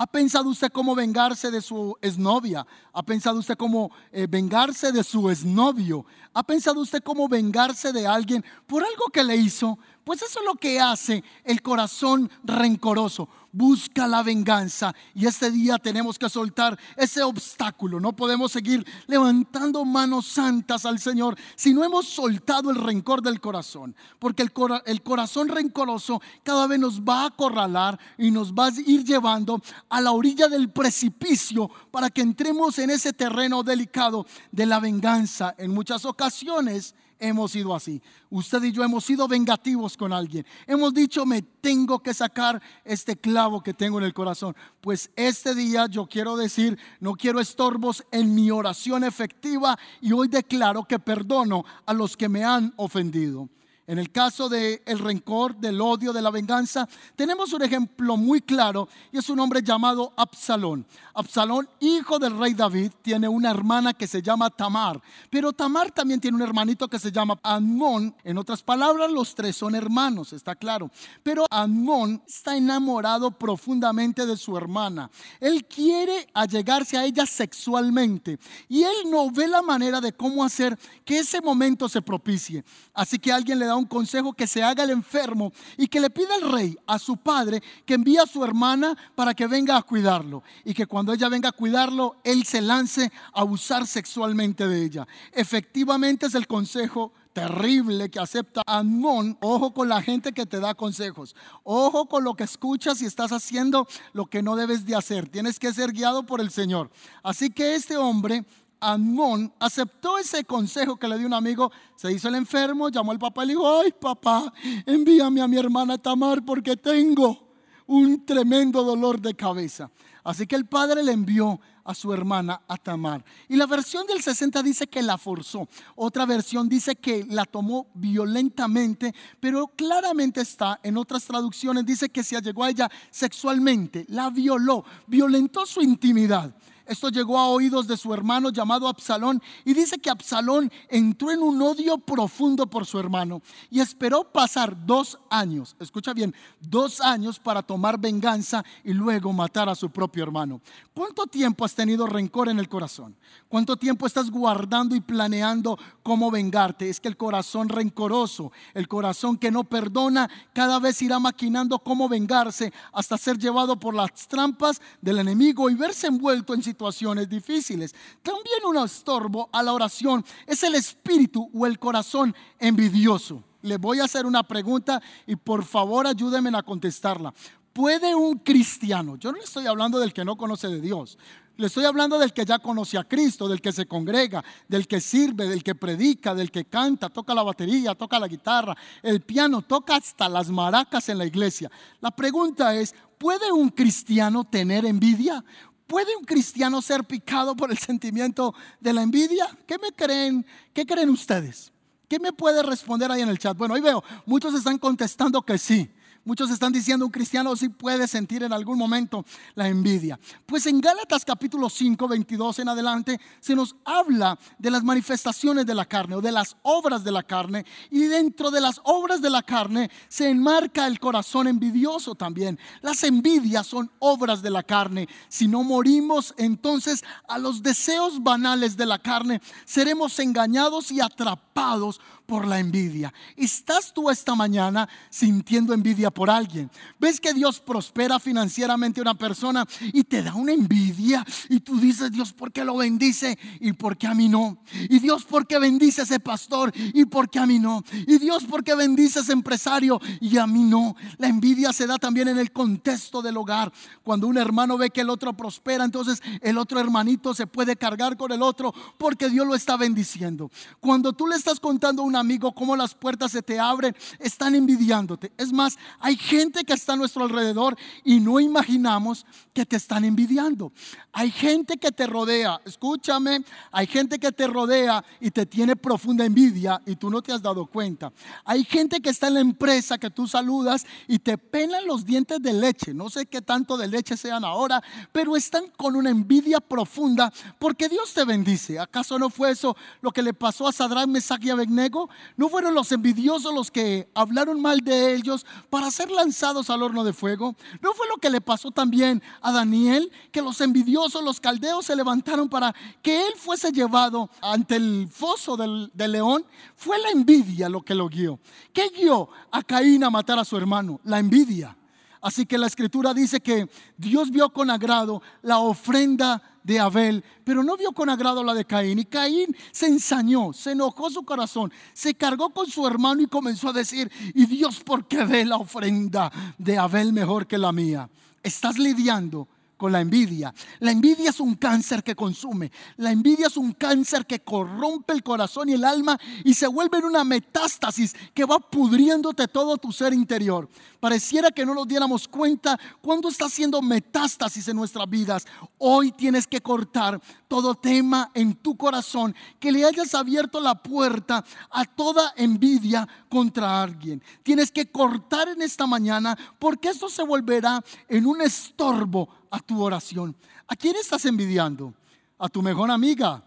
¿Ha 0.00 0.06
pensado 0.06 0.48
usted 0.48 0.70
cómo 0.70 0.94
vengarse 0.94 1.50
de 1.50 1.60
su 1.60 1.96
exnovia? 2.00 2.64
¿Ha 2.92 3.02
pensado 3.02 3.40
usted 3.40 3.56
cómo 3.56 3.90
eh, 4.12 4.28
vengarse 4.30 4.92
de 4.92 5.02
su 5.02 5.28
exnovio? 5.28 6.06
¿Ha 6.32 6.44
pensado 6.44 6.80
usted 6.80 7.02
cómo 7.02 7.28
vengarse 7.28 7.92
de 7.92 8.06
alguien 8.06 8.44
por 8.68 8.84
algo 8.84 9.06
que 9.12 9.24
le 9.24 9.34
hizo? 9.34 9.76
Pues 10.04 10.22
eso 10.22 10.40
es 10.40 10.46
lo 10.46 10.54
que 10.54 10.80
hace 10.80 11.22
el 11.44 11.60
corazón 11.60 12.30
rencoroso. 12.42 13.28
Busca 13.52 14.06
la 14.06 14.22
venganza. 14.22 14.94
Y 15.14 15.26
este 15.26 15.50
día 15.50 15.78
tenemos 15.78 16.18
que 16.18 16.28
soltar 16.28 16.78
ese 16.96 17.22
obstáculo. 17.22 18.00
No 18.00 18.14
podemos 18.14 18.52
seguir 18.52 18.86
levantando 19.06 19.84
manos 19.84 20.26
santas 20.26 20.86
al 20.86 20.98
Señor 20.98 21.36
si 21.56 21.74
no 21.74 21.84
hemos 21.84 22.06
soltado 22.06 22.70
el 22.70 22.76
rencor 22.76 23.22
del 23.22 23.40
corazón. 23.40 23.94
Porque 24.18 24.42
el, 24.42 24.52
el 24.86 25.02
corazón 25.02 25.48
rencoroso 25.48 26.22
cada 26.42 26.66
vez 26.66 26.78
nos 26.78 27.00
va 27.00 27.22
a 27.22 27.26
acorralar 27.26 27.98
y 28.16 28.30
nos 28.30 28.52
va 28.52 28.66
a 28.66 28.72
ir 28.86 29.04
llevando 29.04 29.60
a 29.88 30.00
la 30.00 30.12
orilla 30.12 30.48
del 30.48 30.70
precipicio 30.70 31.70
para 31.90 32.10
que 32.10 32.22
entremos 32.22 32.78
en 32.78 32.90
ese 32.90 33.12
terreno 33.12 33.62
delicado 33.62 34.26
de 34.52 34.66
la 34.66 34.80
venganza. 34.80 35.54
En 35.58 35.72
muchas 35.72 36.04
ocasiones 36.04 36.94
hemos 37.18 37.52
sido 37.52 37.74
así. 37.74 38.02
Usted 38.30 38.62
y 38.64 38.72
yo 38.72 38.82
hemos 38.84 39.04
sido 39.04 39.28
vengativos 39.28 39.96
con 39.96 40.12
alguien. 40.12 40.46
Hemos 40.66 40.94
dicho, 40.94 41.24
me 41.26 41.42
tengo 41.42 42.00
que 42.00 42.14
sacar 42.14 42.62
este 42.84 43.16
clavo 43.16 43.62
que 43.62 43.74
tengo 43.74 43.98
en 43.98 44.04
el 44.04 44.14
corazón. 44.14 44.54
Pues 44.80 45.10
este 45.16 45.54
día 45.54 45.86
yo 45.86 46.06
quiero 46.06 46.36
decir, 46.36 46.78
no 47.00 47.14
quiero 47.14 47.40
estorbos 47.40 48.04
en 48.10 48.34
mi 48.34 48.50
oración 48.50 49.04
efectiva 49.04 49.78
y 50.00 50.12
hoy 50.12 50.28
declaro 50.28 50.84
que 50.84 50.98
perdono 50.98 51.64
a 51.86 51.92
los 51.92 52.16
que 52.16 52.28
me 52.28 52.44
han 52.44 52.72
ofendido. 52.76 53.48
En 53.88 53.98
el 53.98 54.12
caso 54.12 54.50
del 54.50 54.82
el 54.84 54.98
rencor, 54.98 55.56
del 55.56 55.80
odio, 55.80 56.12
de 56.12 56.20
la 56.20 56.30
venganza, 56.30 56.86
tenemos 57.16 57.54
un 57.54 57.62
ejemplo 57.62 58.18
muy 58.18 58.42
claro 58.42 58.86
y 59.10 59.16
es 59.16 59.30
un 59.30 59.40
hombre 59.40 59.62
llamado 59.62 60.12
Absalón. 60.14 60.86
Absalón, 61.14 61.66
hijo 61.80 62.18
del 62.18 62.38
rey 62.38 62.52
David, 62.52 62.92
tiene 63.00 63.28
una 63.28 63.50
hermana 63.50 63.94
que 63.94 64.06
se 64.06 64.20
llama 64.20 64.50
Tamar, 64.50 65.00
pero 65.30 65.54
Tamar 65.54 65.90
también 65.90 66.20
tiene 66.20 66.36
un 66.36 66.42
hermanito 66.42 66.86
que 66.86 66.98
se 66.98 67.10
llama 67.10 67.40
Amón. 67.42 68.14
En 68.24 68.36
otras 68.36 68.62
palabras, 68.62 69.10
los 69.10 69.34
tres 69.34 69.56
son 69.56 69.74
hermanos, 69.74 70.34
está 70.34 70.54
claro. 70.54 70.90
Pero 71.22 71.46
Amón 71.50 72.22
está 72.26 72.58
enamorado 72.58 73.30
profundamente 73.30 74.26
de 74.26 74.36
su 74.36 74.54
hermana. 74.54 75.10
Él 75.40 75.64
quiere 75.64 76.28
allegarse 76.34 76.98
a 76.98 77.06
ella 77.06 77.24
sexualmente 77.24 78.38
y 78.68 78.82
él 78.82 78.96
no 79.06 79.30
ve 79.30 79.48
la 79.48 79.62
manera 79.62 80.02
de 80.02 80.12
cómo 80.12 80.44
hacer 80.44 80.78
que 81.06 81.20
ese 81.20 81.40
momento 81.40 81.88
se 81.88 82.02
propicie. 82.02 82.62
Así 82.92 83.18
que 83.18 83.32
alguien 83.32 83.58
le 83.58 83.64
da 83.64 83.77
un 83.78 83.86
consejo 83.86 84.32
que 84.32 84.46
se 84.46 84.62
haga 84.62 84.84
el 84.84 84.90
enfermo 84.90 85.52
y 85.76 85.88
que 85.88 86.00
le 86.00 86.10
pida 86.10 86.34
al 86.34 86.52
rey, 86.52 86.76
a 86.86 86.98
su 86.98 87.16
padre, 87.16 87.62
que 87.86 87.94
envíe 87.94 88.18
a 88.18 88.26
su 88.26 88.44
hermana 88.44 88.96
para 89.14 89.34
que 89.34 89.46
venga 89.46 89.76
a 89.76 89.82
cuidarlo 89.82 90.42
y 90.64 90.74
que 90.74 90.86
cuando 90.86 91.12
ella 91.12 91.28
venga 91.28 91.48
a 91.48 91.52
cuidarlo, 91.52 92.16
él 92.24 92.44
se 92.44 92.60
lance 92.60 93.10
a 93.32 93.40
abusar 93.40 93.86
sexualmente 93.86 94.66
de 94.66 94.84
ella. 94.84 95.08
Efectivamente 95.32 96.26
es 96.26 96.34
el 96.34 96.46
consejo 96.46 97.12
terrible 97.32 98.10
que 98.10 98.18
acepta 98.18 98.62
Amón. 98.66 99.38
Ojo 99.40 99.72
con 99.72 99.88
la 99.88 100.02
gente 100.02 100.32
que 100.32 100.46
te 100.46 100.58
da 100.58 100.74
consejos. 100.74 101.36
Ojo 101.62 102.06
con 102.06 102.24
lo 102.24 102.34
que 102.34 102.44
escuchas 102.44 103.00
y 103.00 103.06
estás 103.06 103.30
haciendo 103.30 103.86
lo 104.12 104.26
que 104.26 104.42
no 104.42 104.56
debes 104.56 104.84
de 104.84 104.96
hacer. 104.96 105.28
Tienes 105.28 105.58
que 105.58 105.72
ser 105.72 105.92
guiado 105.92 106.24
por 106.24 106.40
el 106.40 106.50
Señor. 106.50 106.90
Así 107.22 107.50
que 107.50 107.74
este 107.74 107.96
hombre 107.96 108.44
Amón 108.80 109.52
aceptó 109.58 110.18
ese 110.18 110.44
consejo 110.44 110.96
que 110.96 111.08
le 111.08 111.18
dio 111.18 111.26
un 111.26 111.34
amigo, 111.34 111.70
se 111.96 112.12
hizo 112.12 112.28
el 112.28 112.36
enfermo, 112.36 112.88
llamó 112.88 113.12
al 113.12 113.18
papá 113.18 113.44
y 113.44 113.48
le 113.48 113.52
dijo, 113.54 113.80
ay 113.80 113.92
papá, 113.92 114.52
envíame 114.86 115.40
a 115.40 115.48
mi 115.48 115.56
hermana 115.56 115.98
Tamar 115.98 116.44
porque 116.44 116.76
tengo 116.76 117.48
un 117.86 118.24
tremendo 118.24 118.84
dolor 118.84 119.20
de 119.20 119.34
cabeza. 119.34 119.90
Así 120.22 120.46
que 120.46 120.56
el 120.56 120.66
padre 120.66 121.02
le 121.02 121.12
envió 121.12 121.58
a 121.88 121.94
su 121.94 122.12
hermana 122.12 122.60
a 122.68 122.76
Tamar. 122.76 123.24
Y 123.48 123.56
la 123.56 123.64
versión 123.64 124.06
del 124.06 124.22
60 124.22 124.62
dice 124.62 124.86
que 124.86 125.00
la 125.00 125.16
forzó. 125.16 125.66
Otra 125.96 126.26
versión 126.26 126.68
dice 126.68 126.96
que 126.96 127.24
la 127.30 127.46
tomó 127.46 127.86
violentamente, 127.94 129.14
pero 129.40 129.68
claramente 129.68 130.42
está 130.42 130.80
en 130.82 130.98
otras 130.98 131.24
traducciones, 131.24 131.86
dice 131.86 132.10
que 132.10 132.22
se 132.22 132.36
allegó 132.36 132.64
a 132.64 132.70
ella 132.70 132.90
sexualmente, 133.10 134.04
la 134.10 134.28
violó, 134.28 134.84
violentó 135.06 135.64
su 135.64 135.80
intimidad. 135.80 136.54
Esto 136.88 137.10
llegó 137.10 137.38
a 137.38 137.48
oídos 137.48 137.86
de 137.86 137.98
su 137.98 138.14
hermano 138.14 138.48
llamado 138.48 138.88
Absalón 138.88 139.42
y 139.66 139.74
dice 139.74 139.98
que 139.98 140.08
Absalón 140.08 140.72
entró 140.88 141.30
en 141.30 141.42
un 141.42 141.60
odio 141.60 141.98
profundo 141.98 142.66
por 142.66 142.86
su 142.86 142.98
hermano 142.98 143.42
y 143.68 143.80
esperó 143.80 144.24
pasar 144.24 144.74
dos 144.86 145.18
años, 145.28 145.76
escucha 145.78 146.14
bien, 146.14 146.34
dos 146.62 147.02
años 147.02 147.38
para 147.38 147.62
tomar 147.62 148.00
venganza 148.00 148.64
y 148.82 148.94
luego 148.94 149.34
matar 149.34 149.68
a 149.68 149.74
su 149.74 149.90
propio 149.90 150.22
hermano. 150.22 150.62
¿Cuánto 150.94 151.26
tiempo 151.26 151.66
has 151.66 151.74
tenido 151.74 152.06
rencor 152.06 152.48
en 152.48 152.58
el 152.58 152.70
corazón? 152.70 153.14
¿Cuánto 153.50 153.76
tiempo 153.76 154.06
estás 154.06 154.30
guardando 154.30 154.96
y 154.96 155.00
planeando 155.00 155.78
cómo 156.02 156.30
vengarte? 156.30 156.88
Es 156.88 157.00
que 157.00 157.08
el 157.08 157.18
corazón 157.18 157.68
rencoroso, 157.68 158.50
el 158.72 158.88
corazón 158.88 159.36
que 159.36 159.50
no 159.50 159.64
perdona, 159.64 160.30
cada 160.54 160.78
vez 160.78 161.02
irá 161.02 161.18
maquinando 161.18 161.80
cómo 161.80 162.08
vengarse 162.08 162.72
hasta 162.94 163.18
ser 163.18 163.36
llevado 163.36 163.78
por 163.78 163.94
las 163.94 164.26
trampas 164.26 164.80
del 165.02 165.18
enemigo 165.18 165.68
y 165.68 165.74
verse 165.74 166.06
envuelto 166.06 166.54
en 166.54 166.62
situaciones 166.62 166.77
situaciones 166.78 167.28
difíciles. 167.28 167.92
También 168.22 168.64
un 168.64 168.76
estorbo 168.78 169.48
a 169.52 169.64
la 169.64 169.72
oración 169.72 170.24
es 170.46 170.62
el 170.62 170.76
espíritu 170.76 171.50
o 171.52 171.66
el 171.66 171.76
corazón 171.76 172.32
envidioso. 172.60 173.42
Le 173.62 173.78
voy 173.78 173.98
a 173.98 174.04
hacer 174.04 174.24
una 174.24 174.44
pregunta 174.44 175.02
y 175.26 175.34
por 175.34 175.64
favor 175.64 176.06
ayúdenme 176.06 176.56
a 176.56 176.62
contestarla. 176.62 177.34
¿Puede 177.72 178.14
un 178.14 178.38
cristiano, 178.38 179.16
yo 179.16 179.32
no 179.32 179.38
le 179.38 179.44
estoy 179.44 179.66
hablando 179.66 179.98
del 179.98 180.12
que 180.12 180.24
no 180.24 180.36
conoce 180.36 180.68
de 180.68 180.80
Dios, 180.80 181.18
le 181.58 181.66
estoy 181.66 181.84
hablando 181.84 182.20
del 182.20 182.32
que 182.32 182.44
ya 182.44 182.60
conoce 182.60 182.96
a 182.96 183.02
Cristo, 183.02 183.48
del 183.48 183.60
que 183.60 183.72
se 183.72 183.86
congrega, 183.86 184.44
del 184.68 184.86
que 184.86 185.00
sirve, 185.00 185.48
del 185.48 185.64
que 185.64 185.74
predica, 185.74 186.32
del 186.32 186.52
que 186.52 186.66
canta, 186.66 187.08
toca 187.08 187.34
la 187.34 187.42
batería, 187.42 187.96
toca 187.96 188.20
la 188.20 188.28
guitarra, 188.28 188.76
el 189.02 189.22
piano, 189.22 189.62
toca 189.62 189.96
hasta 189.96 190.28
las 190.28 190.48
maracas 190.50 191.08
en 191.08 191.18
la 191.18 191.26
iglesia. 191.26 191.68
La 192.00 192.12
pregunta 192.12 192.76
es, 192.76 192.94
¿puede 193.18 193.50
un 193.50 193.70
cristiano 193.70 194.44
tener 194.44 194.86
envidia? 194.86 195.44
¿Puede 195.88 196.14
un 196.14 196.24
cristiano 196.24 196.82
ser 196.82 197.02
picado 197.02 197.56
por 197.56 197.70
el 197.70 197.78
sentimiento 197.78 198.54
de 198.78 198.92
la 198.92 199.02
envidia? 199.02 199.48
¿Qué 199.66 199.78
me 199.78 199.90
creen? 199.90 200.44
¿Qué 200.74 200.84
creen 200.84 201.08
ustedes? 201.08 201.72
¿Qué 202.06 202.18
me 202.20 202.32
puede 202.32 202.62
responder 202.62 203.10
ahí 203.10 203.22
en 203.22 203.30
el 203.30 203.38
chat? 203.38 203.56
Bueno, 203.56 203.72
hoy 203.72 203.80
veo, 203.80 204.04
muchos 204.26 204.54
están 204.54 204.76
contestando 204.76 205.40
que 205.40 205.56
sí. 205.56 205.90
Muchos 206.28 206.50
están 206.50 206.74
diciendo 206.74 207.06
un 207.06 207.10
cristiano 207.10 207.56
sí 207.56 207.70
puede 207.70 208.06
sentir 208.06 208.42
en 208.42 208.52
algún 208.52 208.76
momento 208.76 209.24
la 209.54 209.66
envidia. 209.66 210.20
Pues 210.44 210.66
en 210.66 210.78
Gálatas 210.78 211.24
capítulo 211.24 211.70
5, 211.70 212.06
22 212.06 212.58
en 212.58 212.68
adelante 212.68 213.18
se 213.40 213.56
nos 213.56 213.74
habla 213.82 214.38
de 214.58 214.70
las 214.70 214.84
manifestaciones 214.84 215.64
de 215.64 215.74
la 215.74 215.86
carne 215.86 216.16
o 216.16 216.20
de 216.20 216.30
las 216.30 216.54
obras 216.64 217.02
de 217.02 217.12
la 217.12 217.22
carne 217.22 217.64
y 217.90 218.00
dentro 218.00 218.50
de 218.50 218.60
las 218.60 218.78
obras 218.84 219.22
de 219.22 219.30
la 219.30 219.42
carne 219.42 219.90
se 220.08 220.28
enmarca 220.28 220.86
el 220.86 221.00
corazón 221.00 221.48
envidioso 221.48 222.14
también. 222.14 222.58
Las 222.82 223.02
envidias 223.04 223.66
son 223.66 223.90
obras 223.98 224.42
de 224.42 224.50
la 224.50 224.62
carne. 224.62 225.08
Si 225.30 225.48
no 225.48 225.64
morimos 225.64 226.34
entonces 226.36 227.04
a 227.26 227.38
los 227.38 227.62
deseos 227.62 228.22
banales 228.22 228.76
de 228.76 228.84
la 228.84 228.98
carne, 228.98 229.40
seremos 229.64 230.18
engañados 230.18 230.92
y 230.92 231.00
atrapados 231.00 232.02
por 232.28 232.46
la 232.46 232.60
envidia. 232.60 233.10
¿Estás 233.36 233.94
tú 233.94 234.10
esta 234.10 234.34
mañana 234.34 234.86
sintiendo 235.08 235.72
envidia 235.72 236.10
por 236.10 236.28
alguien? 236.28 236.70
¿Ves 237.00 237.18
que 237.18 237.32
Dios 237.32 237.58
prospera 237.58 238.18
financieramente 238.18 239.00
a 239.00 239.02
una 239.02 239.14
persona 239.14 239.66
y 239.94 240.04
te 240.04 240.22
da 240.22 240.34
una 240.34 240.52
envidia? 240.52 241.24
Y 241.48 241.60
tú 241.60 241.80
dices, 241.80 242.12
Dios, 242.12 242.34
¿por 242.34 242.52
qué 242.52 242.66
lo 242.66 242.76
bendice? 242.76 243.38
¿Y 243.60 243.72
por 243.72 243.96
qué 243.96 244.08
a 244.08 244.14
mí 244.14 244.28
no? 244.28 244.58
Y 244.90 244.98
Dios, 244.98 245.24
¿por 245.24 245.46
qué 245.46 245.58
bendice 245.58 246.02
a 246.02 246.04
ese 246.04 246.20
pastor? 246.20 246.70
¿Y 246.76 247.06
por 247.06 247.30
qué 247.30 247.38
a 247.38 247.46
mí 247.46 247.58
no? 247.58 247.82
Y 248.06 248.18
Dios, 248.18 248.44
¿por 248.44 248.62
qué 248.62 248.74
bendice 248.74 249.20
a 249.20 249.22
ese 249.22 249.32
empresario? 249.32 249.98
Y 250.20 250.36
a 250.36 250.46
mí 250.46 250.64
no. 250.64 250.96
La 251.16 251.28
envidia 251.28 251.72
se 251.72 251.86
da 251.86 251.96
también 251.96 252.28
en 252.28 252.38
el 252.38 252.52
contexto 252.52 253.22
del 253.22 253.38
hogar. 253.38 253.72
Cuando 254.02 254.26
un 254.26 254.36
hermano 254.36 254.76
ve 254.76 254.90
que 254.90 255.00
el 255.00 255.08
otro 255.08 255.34
prospera, 255.34 255.82
entonces 255.82 256.20
el 256.42 256.58
otro 256.58 256.78
hermanito 256.78 257.32
se 257.32 257.46
puede 257.46 257.76
cargar 257.76 258.18
con 258.18 258.32
el 258.32 258.42
otro 258.42 258.74
porque 258.98 259.30
Dios 259.30 259.46
lo 259.46 259.54
está 259.54 259.78
bendiciendo. 259.78 260.50
Cuando 260.78 261.14
tú 261.14 261.26
le 261.26 261.34
estás 261.34 261.58
contando 261.58 262.02
a 262.02 262.04
un 262.04 262.17
amigo 262.18 262.52
cómo 262.52 262.76
las 262.76 262.94
puertas 262.94 263.32
se 263.32 263.42
te 263.42 263.58
abren, 263.58 263.96
están 264.18 264.54
envidiándote. 264.54 265.32
Es 265.36 265.52
más, 265.52 265.76
hay 266.00 266.16
gente 266.16 266.64
que 266.64 266.74
está 266.74 266.92
a 266.92 266.96
nuestro 266.96 267.24
alrededor 267.24 267.76
y 268.04 268.20
no 268.20 268.40
imaginamos 268.40 269.26
que 269.54 269.64
te 269.64 269.76
están 269.76 270.04
envidiando. 270.04 270.72
Hay 271.12 271.30
gente 271.30 271.78
que 271.78 271.90
te 271.90 272.06
rodea, 272.06 272.60
escúchame, 272.64 273.44
hay 273.72 273.86
gente 273.86 274.18
que 274.18 274.30
te 274.30 274.46
rodea 274.46 275.04
y 275.20 275.30
te 275.30 275.46
tiene 275.46 275.74
profunda 275.76 276.24
envidia 276.24 276.80
y 276.86 276.96
tú 276.96 277.10
no 277.10 277.22
te 277.22 277.32
has 277.32 277.42
dado 277.42 277.66
cuenta. 277.66 278.12
Hay 278.44 278.64
gente 278.64 279.00
que 279.00 279.10
está 279.10 279.28
en 279.28 279.34
la 279.34 279.40
empresa 279.40 279.98
que 279.98 280.10
tú 280.10 280.26
saludas 280.26 280.86
y 281.06 281.18
te 281.18 281.38
pelan 281.38 281.86
los 281.86 282.04
dientes 282.04 282.40
de 282.40 282.52
leche. 282.52 282.94
No 282.94 283.10
sé 283.10 283.26
qué 283.26 283.42
tanto 283.42 283.76
de 283.76 283.88
leche 283.88 284.16
sean 284.16 284.44
ahora, 284.44 284.82
pero 285.12 285.36
están 285.36 285.64
con 285.76 285.96
una 285.96 286.10
envidia 286.10 286.60
profunda 286.60 287.32
porque 287.58 287.88
Dios 287.88 288.12
te 288.14 288.24
bendice. 288.24 288.78
¿Acaso 288.78 289.18
no 289.18 289.30
fue 289.30 289.50
eso 289.50 289.76
lo 290.00 290.10
que 290.10 290.22
le 290.22 290.34
pasó 290.34 290.68
a 290.68 290.72
Sadrach, 290.72 291.08
Mesach 291.08 291.42
y 291.44 291.50
Abednego? 291.50 292.07
¿No 292.36 292.48
fueron 292.48 292.74
los 292.74 292.92
envidiosos 292.92 293.54
los 293.54 293.70
que 293.70 294.08
hablaron 294.14 294.60
mal 294.60 294.80
de 294.80 295.14
ellos 295.14 295.46
para 295.70 295.90
ser 295.90 296.10
lanzados 296.10 296.70
al 296.70 296.82
horno 296.82 297.04
de 297.04 297.12
fuego? 297.12 297.56
¿No 297.80 297.92
fue 297.94 298.06
lo 298.08 298.16
que 298.16 298.30
le 298.30 298.40
pasó 298.40 298.70
también 298.70 299.22
a 299.40 299.52
Daniel? 299.52 300.10
Que 300.32 300.42
los 300.42 300.60
envidiosos, 300.60 301.22
los 301.22 301.40
caldeos 301.40 301.86
se 301.86 301.96
levantaron 301.96 302.48
para 302.48 302.74
que 303.02 303.26
él 303.26 303.34
fuese 303.36 303.72
llevado 303.72 304.28
ante 304.42 304.76
el 304.76 305.08
foso 305.10 305.56
del, 305.56 305.90
del 305.94 306.12
león. 306.12 306.44
Fue 306.76 306.98
la 306.98 307.10
envidia 307.10 307.68
lo 307.68 307.82
que 307.82 307.94
lo 307.94 308.08
guió. 308.08 308.38
¿Qué 308.72 308.90
guió 308.90 309.28
a 309.50 309.62
Caín 309.62 310.04
a 310.04 310.10
matar 310.10 310.38
a 310.38 310.44
su 310.44 310.56
hermano? 310.56 311.00
La 311.04 311.18
envidia. 311.18 311.77
Así 312.20 312.46
que 312.46 312.58
la 312.58 312.66
escritura 312.66 313.14
dice 313.14 313.40
que 313.40 313.68
Dios 313.96 314.30
vio 314.30 314.50
con 314.50 314.70
agrado 314.70 315.22
la 315.42 315.58
ofrenda 315.58 316.42
de 316.62 316.80
Abel, 316.80 317.24
pero 317.44 317.62
no 317.62 317.76
vio 317.76 317.92
con 317.92 318.10
agrado 318.10 318.42
la 318.42 318.54
de 318.54 318.64
Caín. 318.64 318.98
Y 318.98 319.04
Caín 319.04 319.56
se 319.72 319.86
ensañó, 319.86 320.52
se 320.52 320.72
enojó 320.72 321.10
su 321.10 321.24
corazón, 321.24 321.72
se 321.92 322.14
cargó 322.14 322.50
con 322.50 322.66
su 322.66 322.86
hermano 322.86 323.22
y 323.22 323.26
comenzó 323.26 323.70
a 323.70 323.72
decir, 323.72 324.10
¿y 324.34 324.46
Dios 324.46 324.80
por 324.80 325.06
qué 325.06 325.24
ve 325.24 325.44
la 325.44 325.56
ofrenda 325.56 326.30
de 326.58 326.76
Abel 326.78 327.12
mejor 327.12 327.46
que 327.46 327.58
la 327.58 327.72
mía? 327.72 328.10
Estás 328.42 328.78
lidiando 328.78 329.48
con 329.78 329.92
la 329.92 330.02
envidia. 330.02 330.52
La 330.80 330.90
envidia 330.90 331.30
es 331.30 331.40
un 331.40 331.54
cáncer 331.54 332.02
que 332.04 332.14
consume. 332.14 332.70
La 332.98 333.10
envidia 333.10 333.46
es 333.46 333.56
un 333.56 333.72
cáncer 333.72 334.26
que 334.26 334.40
corrompe 334.40 335.14
el 335.14 335.22
corazón 335.22 335.70
y 335.70 335.72
el 335.72 335.84
alma 335.84 336.18
y 336.44 336.52
se 336.52 336.66
vuelve 336.66 336.98
en 336.98 337.04
una 337.04 337.24
metástasis 337.24 338.14
que 338.34 338.44
va 338.44 338.58
pudriéndote 338.58 339.48
todo 339.48 339.78
tu 339.78 339.92
ser 339.92 340.12
interior. 340.12 340.68
Pareciera 341.00 341.50
que 341.50 341.64
no 341.64 341.74
nos 341.74 341.86
diéramos 341.88 342.26
cuenta 342.26 342.78
cuando 343.00 343.28
está 343.28 343.46
haciendo 343.46 343.80
metástasis 343.80 344.68
en 344.68 344.76
nuestras 344.76 345.08
vidas. 345.08 345.46
Hoy 345.78 346.10
tienes 346.12 346.46
que 346.46 346.60
cortar 346.60 347.20
todo 347.48 347.74
tema 347.74 348.30
en 348.34 348.54
tu 348.54 348.76
corazón, 348.76 349.34
que 349.58 349.72
le 349.72 349.84
hayas 349.84 350.14
abierto 350.14 350.60
la 350.60 350.74
puerta 350.74 351.44
a 351.70 351.84
toda 351.84 352.34
envidia 352.36 353.08
contra 353.28 353.82
alguien. 353.82 354.22
Tienes 354.42 354.70
que 354.70 354.90
cortar 354.90 355.48
en 355.48 355.62
esta 355.62 355.86
mañana 355.86 356.38
porque 356.58 356.90
esto 356.90 357.08
se 357.08 357.24
volverá 357.24 357.82
en 358.08 358.26
un 358.26 358.42
estorbo 358.42 359.28
a 359.50 359.58
tu 359.60 359.82
oración. 359.82 360.36
¿A 360.68 360.76
quién 360.76 360.96
estás 360.96 361.24
envidiando? 361.24 361.94
A 362.38 362.48
tu 362.48 362.62
mejor 362.62 362.90
amiga. 362.90 363.42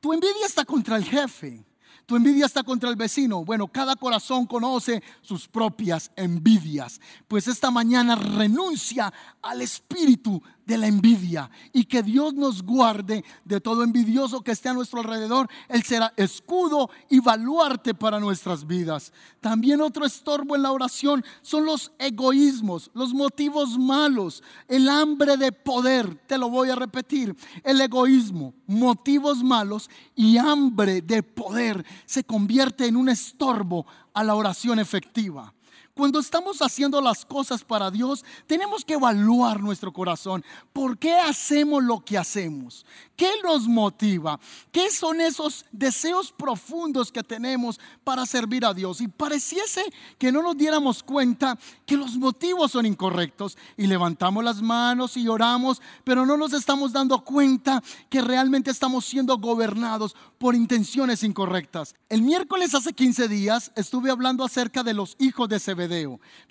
Tu 0.00 0.12
envidia 0.12 0.46
está 0.46 0.64
contra 0.64 0.96
el 0.96 1.04
jefe. 1.04 1.64
Tu 2.06 2.16
envidia 2.16 2.46
está 2.46 2.62
contra 2.62 2.90
el 2.90 2.96
vecino. 2.96 3.44
Bueno, 3.44 3.68
cada 3.68 3.94
corazón 3.94 4.46
conoce 4.46 5.02
sus 5.20 5.46
propias 5.46 6.10
envidias. 6.16 7.00
Pues 7.28 7.46
esta 7.46 7.70
mañana 7.70 8.16
renuncia 8.16 9.12
al 9.40 9.62
espíritu 9.62 10.42
de 10.66 10.78
la 10.78 10.86
envidia 10.86 11.50
y 11.72 11.84
que 11.84 12.02
Dios 12.02 12.34
nos 12.34 12.62
guarde 12.62 13.24
de 13.44 13.60
todo 13.60 13.82
envidioso 13.82 14.42
que 14.42 14.52
esté 14.52 14.68
a 14.68 14.74
nuestro 14.74 15.00
alrededor. 15.00 15.48
Él 15.68 15.82
será 15.82 16.12
escudo 16.16 16.90
y 17.08 17.20
baluarte 17.20 17.94
para 17.94 18.20
nuestras 18.20 18.66
vidas. 18.66 19.12
También 19.40 19.80
otro 19.80 20.04
estorbo 20.04 20.56
en 20.56 20.62
la 20.62 20.72
oración 20.72 21.24
son 21.42 21.64
los 21.64 21.92
egoísmos, 21.98 22.90
los 22.94 23.12
motivos 23.12 23.78
malos, 23.78 24.42
el 24.68 24.88
hambre 24.88 25.36
de 25.36 25.52
poder. 25.52 26.14
Te 26.26 26.38
lo 26.38 26.48
voy 26.48 26.70
a 26.70 26.76
repetir. 26.76 27.34
El 27.62 27.80
egoísmo, 27.80 28.54
motivos 28.66 29.42
malos 29.42 29.90
y 30.14 30.38
hambre 30.38 31.02
de 31.02 31.22
poder 31.22 31.84
se 32.06 32.24
convierte 32.24 32.86
en 32.86 32.96
un 32.96 33.08
estorbo 33.08 33.86
a 34.14 34.22
la 34.24 34.34
oración 34.34 34.78
efectiva. 34.78 35.52
Cuando 35.94 36.20
estamos 36.20 36.62
haciendo 36.62 37.02
las 37.02 37.26
cosas 37.26 37.62
para 37.62 37.90
Dios, 37.90 38.24
tenemos 38.46 38.82
que 38.82 38.94
evaluar 38.94 39.60
nuestro 39.60 39.92
corazón. 39.92 40.42
¿Por 40.72 40.96
qué 40.96 41.12
hacemos 41.16 41.84
lo 41.84 42.02
que 42.02 42.16
hacemos? 42.16 42.86
¿Qué 43.14 43.30
nos 43.44 43.68
motiva? 43.68 44.40
¿Qué 44.72 44.90
son 44.90 45.20
esos 45.20 45.66
deseos 45.70 46.32
profundos 46.32 47.12
que 47.12 47.22
tenemos 47.22 47.78
para 48.04 48.24
servir 48.24 48.64
a 48.64 48.72
Dios? 48.72 49.02
Y 49.02 49.08
pareciese 49.08 49.84
que 50.18 50.32
no 50.32 50.42
nos 50.42 50.56
diéramos 50.56 51.02
cuenta 51.02 51.58
que 51.84 51.98
los 51.98 52.16
motivos 52.16 52.72
son 52.72 52.86
incorrectos 52.86 53.58
y 53.76 53.86
levantamos 53.86 54.42
las 54.42 54.62
manos 54.62 55.18
y 55.18 55.28
oramos, 55.28 55.82
pero 56.04 56.24
no 56.24 56.38
nos 56.38 56.54
estamos 56.54 56.94
dando 56.94 57.22
cuenta 57.22 57.82
que 58.08 58.22
realmente 58.22 58.70
estamos 58.70 59.04
siendo 59.04 59.36
gobernados 59.36 60.16
por 60.38 60.54
intenciones 60.54 61.22
incorrectas. 61.22 61.94
El 62.08 62.22
miércoles 62.22 62.74
hace 62.74 62.94
15 62.94 63.28
días 63.28 63.72
estuve 63.76 64.10
hablando 64.10 64.42
acerca 64.42 64.82
de 64.82 64.94
los 64.94 65.16
hijos 65.18 65.50
de 65.50 65.60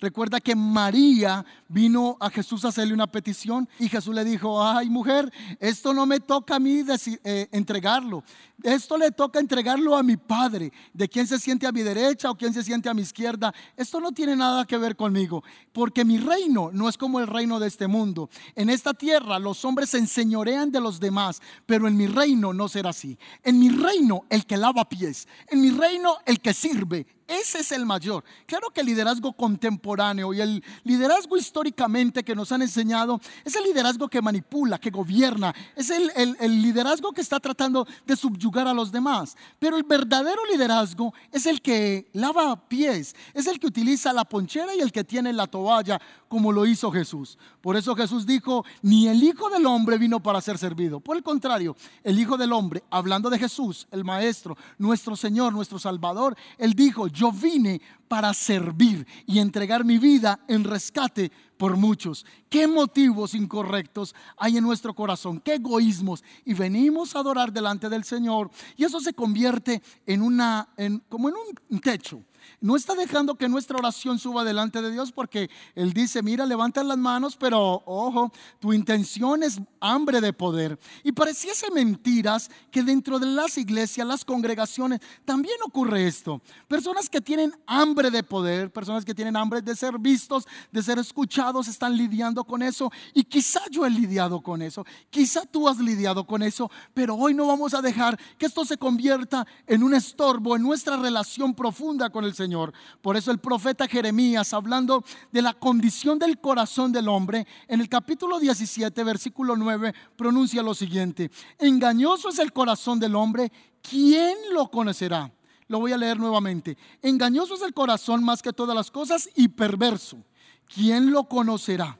Recuerda 0.00 0.40
que 0.40 0.54
María 0.54 1.44
vino 1.68 2.16
a 2.20 2.30
Jesús 2.30 2.64
a 2.64 2.68
hacerle 2.68 2.94
una 2.94 3.06
petición 3.06 3.68
y 3.78 3.88
Jesús 3.88 4.14
le 4.14 4.24
dijo, 4.24 4.62
ay 4.62 4.90
mujer, 4.90 5.32
esto 5.60 5.92
no 5.92 6.06
me 6.06 6.20
toca 6.20 6.56
a 6.56 6.58
mí 6.58 6.84
eh, 7.24 7.48
entregarlo. 7.52 8.22
Esto 8.62 8.96
le 8.96 9.10
toca 9.10 9.40
entregarlo 9.40 9.96
a 9.96 10.02
mi 10.02 10.16
Padre. 10.16 10.72
De 10.92 11.08
quién 11.08 11.26
se 11.26 11.38
siente 11.38 11.66
a 11.66 11.72
mi 11.72 11.82
derecha 11.82 12.30
o 12.30 12.36
quién 12.36 12.52
se 12.52 12.62
siente 12.62 12.88
a 12.88 12.94
mi 12.94 13.02
izquierda. 13.02 13.52
Esto 13.76 14.00
no 14.00 14.12
tiene 14.12 14.36
nada 14.36 14.64
que 14.64 14.78
ver 14.78 14.94
conmigo. 14.94 15.42
Porque 15.72 16.04
mi 16.04 16.18
reino 16.18 16.70
no 16.72 16.88
es 16.88 16.96
como 16.96 17.18
el 17.18 17.26
reino 17.26 17.58
de 17.58 17.68
este 17.68 17.86
mundo. 17.86 18.30
En 18.54 18.70
esta 18.70 18.94
tierra 18.94 19.38
los 19.38 19.64
hombres 19.64 19.90
se 19.90 19.98
enseñorean 19.98 20.70
de 20.70 20.80
los 20.80 21.00
demás. 21.00 21.42
Pero 21.66 21.88
en 21.88 21.96
mi 21.96 22.06
reino 22.06 22.52
no 22.52 22.68
será 22.68 22.90
así. 22.90 23.18
En 23.42 23.58
mi 23.58 23.68
reino 23.68 24.24
el 24.28 24.46
que 24.46 24.56
lava 24.56 24.88
pies. 24.88 25.26
En 25.48 25.60
mi 25.60 25.70
reino 25.70 26.18
el 26.24 26.40
que 26.40 26.54
sirve. 26.54 27.06
Ese 27.40 27.60
es 27.60 27.72
el 27.72 27.86
mayor. 27.86 28.22
Claro 28.46 28.68
que 28.68 28.80
el 28.80 28.86
liderazgo 28.86 29.32
contemporáneo 29.32 30.34
y 30.34 30.40
el 30.42 30.62
liderazgo 30.84 31.38
históricamente 31.38 32.22
que 32.22 32.34
nos 32.34 32.52
han 32.52 32.60
enseñado 32.60 33.20
es 33.42 33.56
el 33.56 33.64
liderazgo 33.64 34.06
que 34.06 34.20
manipula, 34.20 34.78
que 34.78 34.90
gobierna, 34.90 35.54
es 35.74 35.88
el, 35.88 36.12
el 36.14 36.62
liderazgo 36.62 37.12
que 37.12 37.22
está 37.22 37.40
tratando 37.40 37.86
de 38.06 38.16
subyugar 38.16 38.68
a 38.68 38.74
los 38.74 38.92
demás. 38.92 39.34
Pero 39.58 39.78
el 39.78 39.84
verdadero 39.84 40.44
liderazgo 40.50 41.14
es 41.30 41.46
el 41.46 41.62
que 41.62 42.10
lava 42.12 42.68
pies, 42.68 43.16
es 43.32 43.46
el 43.46 43.58
que 43.58 43.66
utiliza 43.66 44.12
la 44.12 44.26
ponchera 44.26 44.74
y 44.74 44.80
el 44.80 44.92
que 44.92 45.02
tiene 45.02 45.32
la 45.32 45.46
toalla, 45.46 46.00
como 46.28 46.52
lo 46.52 46.66
hizo 46.66 46.90
Jesús. 46.90 47.38
Por 47.60 47.76
eso 47.76 47.94
Jesús 47.94 48.26
dijo, 48.26 48.64
ni 48.82 49.08
el 49.08 49.22
Hijo 49.22 49.48
del 49.48 49.66
Hombre 49.66 49.98
vino 49.98 50.22
para 50.22 50.40
ser 50.40 50.58
servido. 50.58 51.00
Por 51.00 51.16
el 51.16 51.22
contrario, 51.22 51.76
el 52.02 52.18
Hijo 52.18 52.36
del 52.36 52.52
Hombre, 52.52 52.82
hablando 52.90 53.30
de 53.30 53.38
Jesús, 53.38 53.86
el 53.90 54.04
Maestro, 54.04 54.56
nuestro 54.78 55.14
Señor, 55.14 55.52
nuestro 55.52 55.78
Salvador, 55.78 56.36
Él 56.58 56.74
dijo, 56.74 57.08
vine 57.30 57.80
para 58.08 58.34
servir 58.34 59.06
y 59.26 59.38
entregar 59.38 59.84
mi 59.84 59.98
vida 59.98 60.40
en 60.48 60.64
rescate 60.64 61.30
por 61.56 61.76
muchos. 61.76 62.26
¿Qué 62.48 62.66
motivos 62.66 63.34
incorrectos 63.34 64.14
hay 64.36 64.56
en 64.56 64.64
nuestro 64.64 64.94
corazón? 64.94 65.40
¿Qué 65.40 65.54
egoísmos? 65.54 66.24
Y 66.44 66.54
venimos 66.54 67.14
a 67.14 67.20
adorar 67.20 67.52
delante 67.52 67.88
del 67.88 68.04
Señor 68.04 68.50
y 68.76 68.84
eso 68.84 68.98
se 69.00 69.12
convierte 69.12 69.82
en 70.06 70.22
una, 70.22 70.68
en, 70.76 70.98
como 71.08 71.28
en 71.28 71.34
un 71.68 71.80
techo 71.80 72.24
No 72.60 72.76
está 72.76 72.94
dejando 72.94 73.36
que 73.36 73.48
nuestra 73.48 73.78
oración 73.78 74.18
suba 74.18 74.44
delante 74.44 74.82
de 74.82 74.90
Dios 74.90 75.12
porque 75.12 75.50
Él 75.74 75.92
dice, 75.92 76.22
mira, 76.22 76.46
levanta 76.46 76.82
las 76.82 76.98
manos, 76.98 77.36
pero 77.36 77.82
ojo, 77.86 78.32
tu 78.60 78.72
intención 78.72 79.42
es 79.42 79.60
hambre 79.80 80.20
de 80.20 80.32
poder. 80.32 80.78
Y 81.02 81.12
pareciese 81.12 81.70
mentiras 81.70 82.50
que 82.70 82.82
dentro 82.82 83.18
de 83.18 83.26
las 83.26 83.58
iglesias, 83.58 84.06
las 84.06 84.24
congregaciones, 84.24 85.00
también 85.24 85.56
ocurre 85.64 86.06
esto. 86.06 86.40
Personas 86.68 87.08
que 87.08 87.20
tienen 87.20 87.52
hambre 87.66 88.10
de 88.10 88.22
poder, 88.22 88.72
personas 88.72 89.04
que 89.04 89.14
tienen 89.14 89.36
hambre 89.36 89.62
de 89.62 89.74
ser 89.74 89.98
vistos, 89.98 90.46
de 90.70 90.82
ser 90.82 90.98
escuchados, 90.98 91.68
están 91.68 91.96
lidiando 91.96 92.44
con 92.44 92.62
eso. 92.62 92.90
Y 93.14 93.24
quizá 93.24 93.60
yo 93.70 93.86
he 93.86 93.90
lidiado 93.90 94.40
con 94.40 94.62
eso, 94.62 94.84
quizá 95.10 95.42
tú 95.42 95.68
has 95.68 95.78
lidiado 95.78 96.26
con 96.26 96.42
eso, 96.42 96.70
pero 96.94 97.14
hoy 97.14 97.34
no 97.34 97.46
vamos 97.46 97.74
a 97.74 97.82
dejar 97.82 98.18
que 98.38 98.46
esto 98.46 98.64
se 98.64 98.76
convierta 98.76 99.46
en 99.66 99.82
un 99.82 99.94
estorbo 99.94 100.56
en 100.56 100.62
nuestra 100.62 100.96
relación 100.96 101.54
profunda 101.54 102.10
con 102.10 102.24
el 102.24 102.31
Señor. 102.34 102.72
Por 103.00 103.16
eso 103.16 103.30
el 103.30 103.38
profeta 103.38 103.86
Jeremías, 103.86 104.52
hablando 104.52 105.04
de 105.30 105.42
la 105.42 105.54
condición 105.54 106.18
del 106.18 106.38
corazón 106.38 106.92
del 106.92 107.08
hombre, 107.08 107.46
en 107.68 107.80
el 107.80 107.88
capítulo 107.88 108.38
17, 108.38 109.04
versículo 109.04 109.56
9, 109.56 109.94
pronuncia 110.16 110.62
lo 110.62 110.74
siguiente, 110.74 111.30
engañoso 111.58 112.28
es 112.28 112.38
el 112.38 112.52
corazón 112.52 112.98
del 112.98 113.14
hombre, 113.14 113.50
¿quién 113.82 114.36
lo 114.52 114.70
conocerá? 114.70 115.32
Lo 115.68 115.80
voy 115.80 115.92
a 115.92 115.96
leer 115.96 116.18
nuevamente. 116.18 116.76
Engañoso 117.00 117.54
es 117.54 117.62
el 117.62 117.72
corazón 117.72 118.22
más 118.22 118.42
que 118.42 118.52
todas 118.52 118.76
las 118.76 118.90
cosas 118.90 119.30
y 119.34 119.48
perverso. 119.48 120.18
¿Quién 120.66 121.10
lo 121.10 121.24
conocerá? 121.24 121.98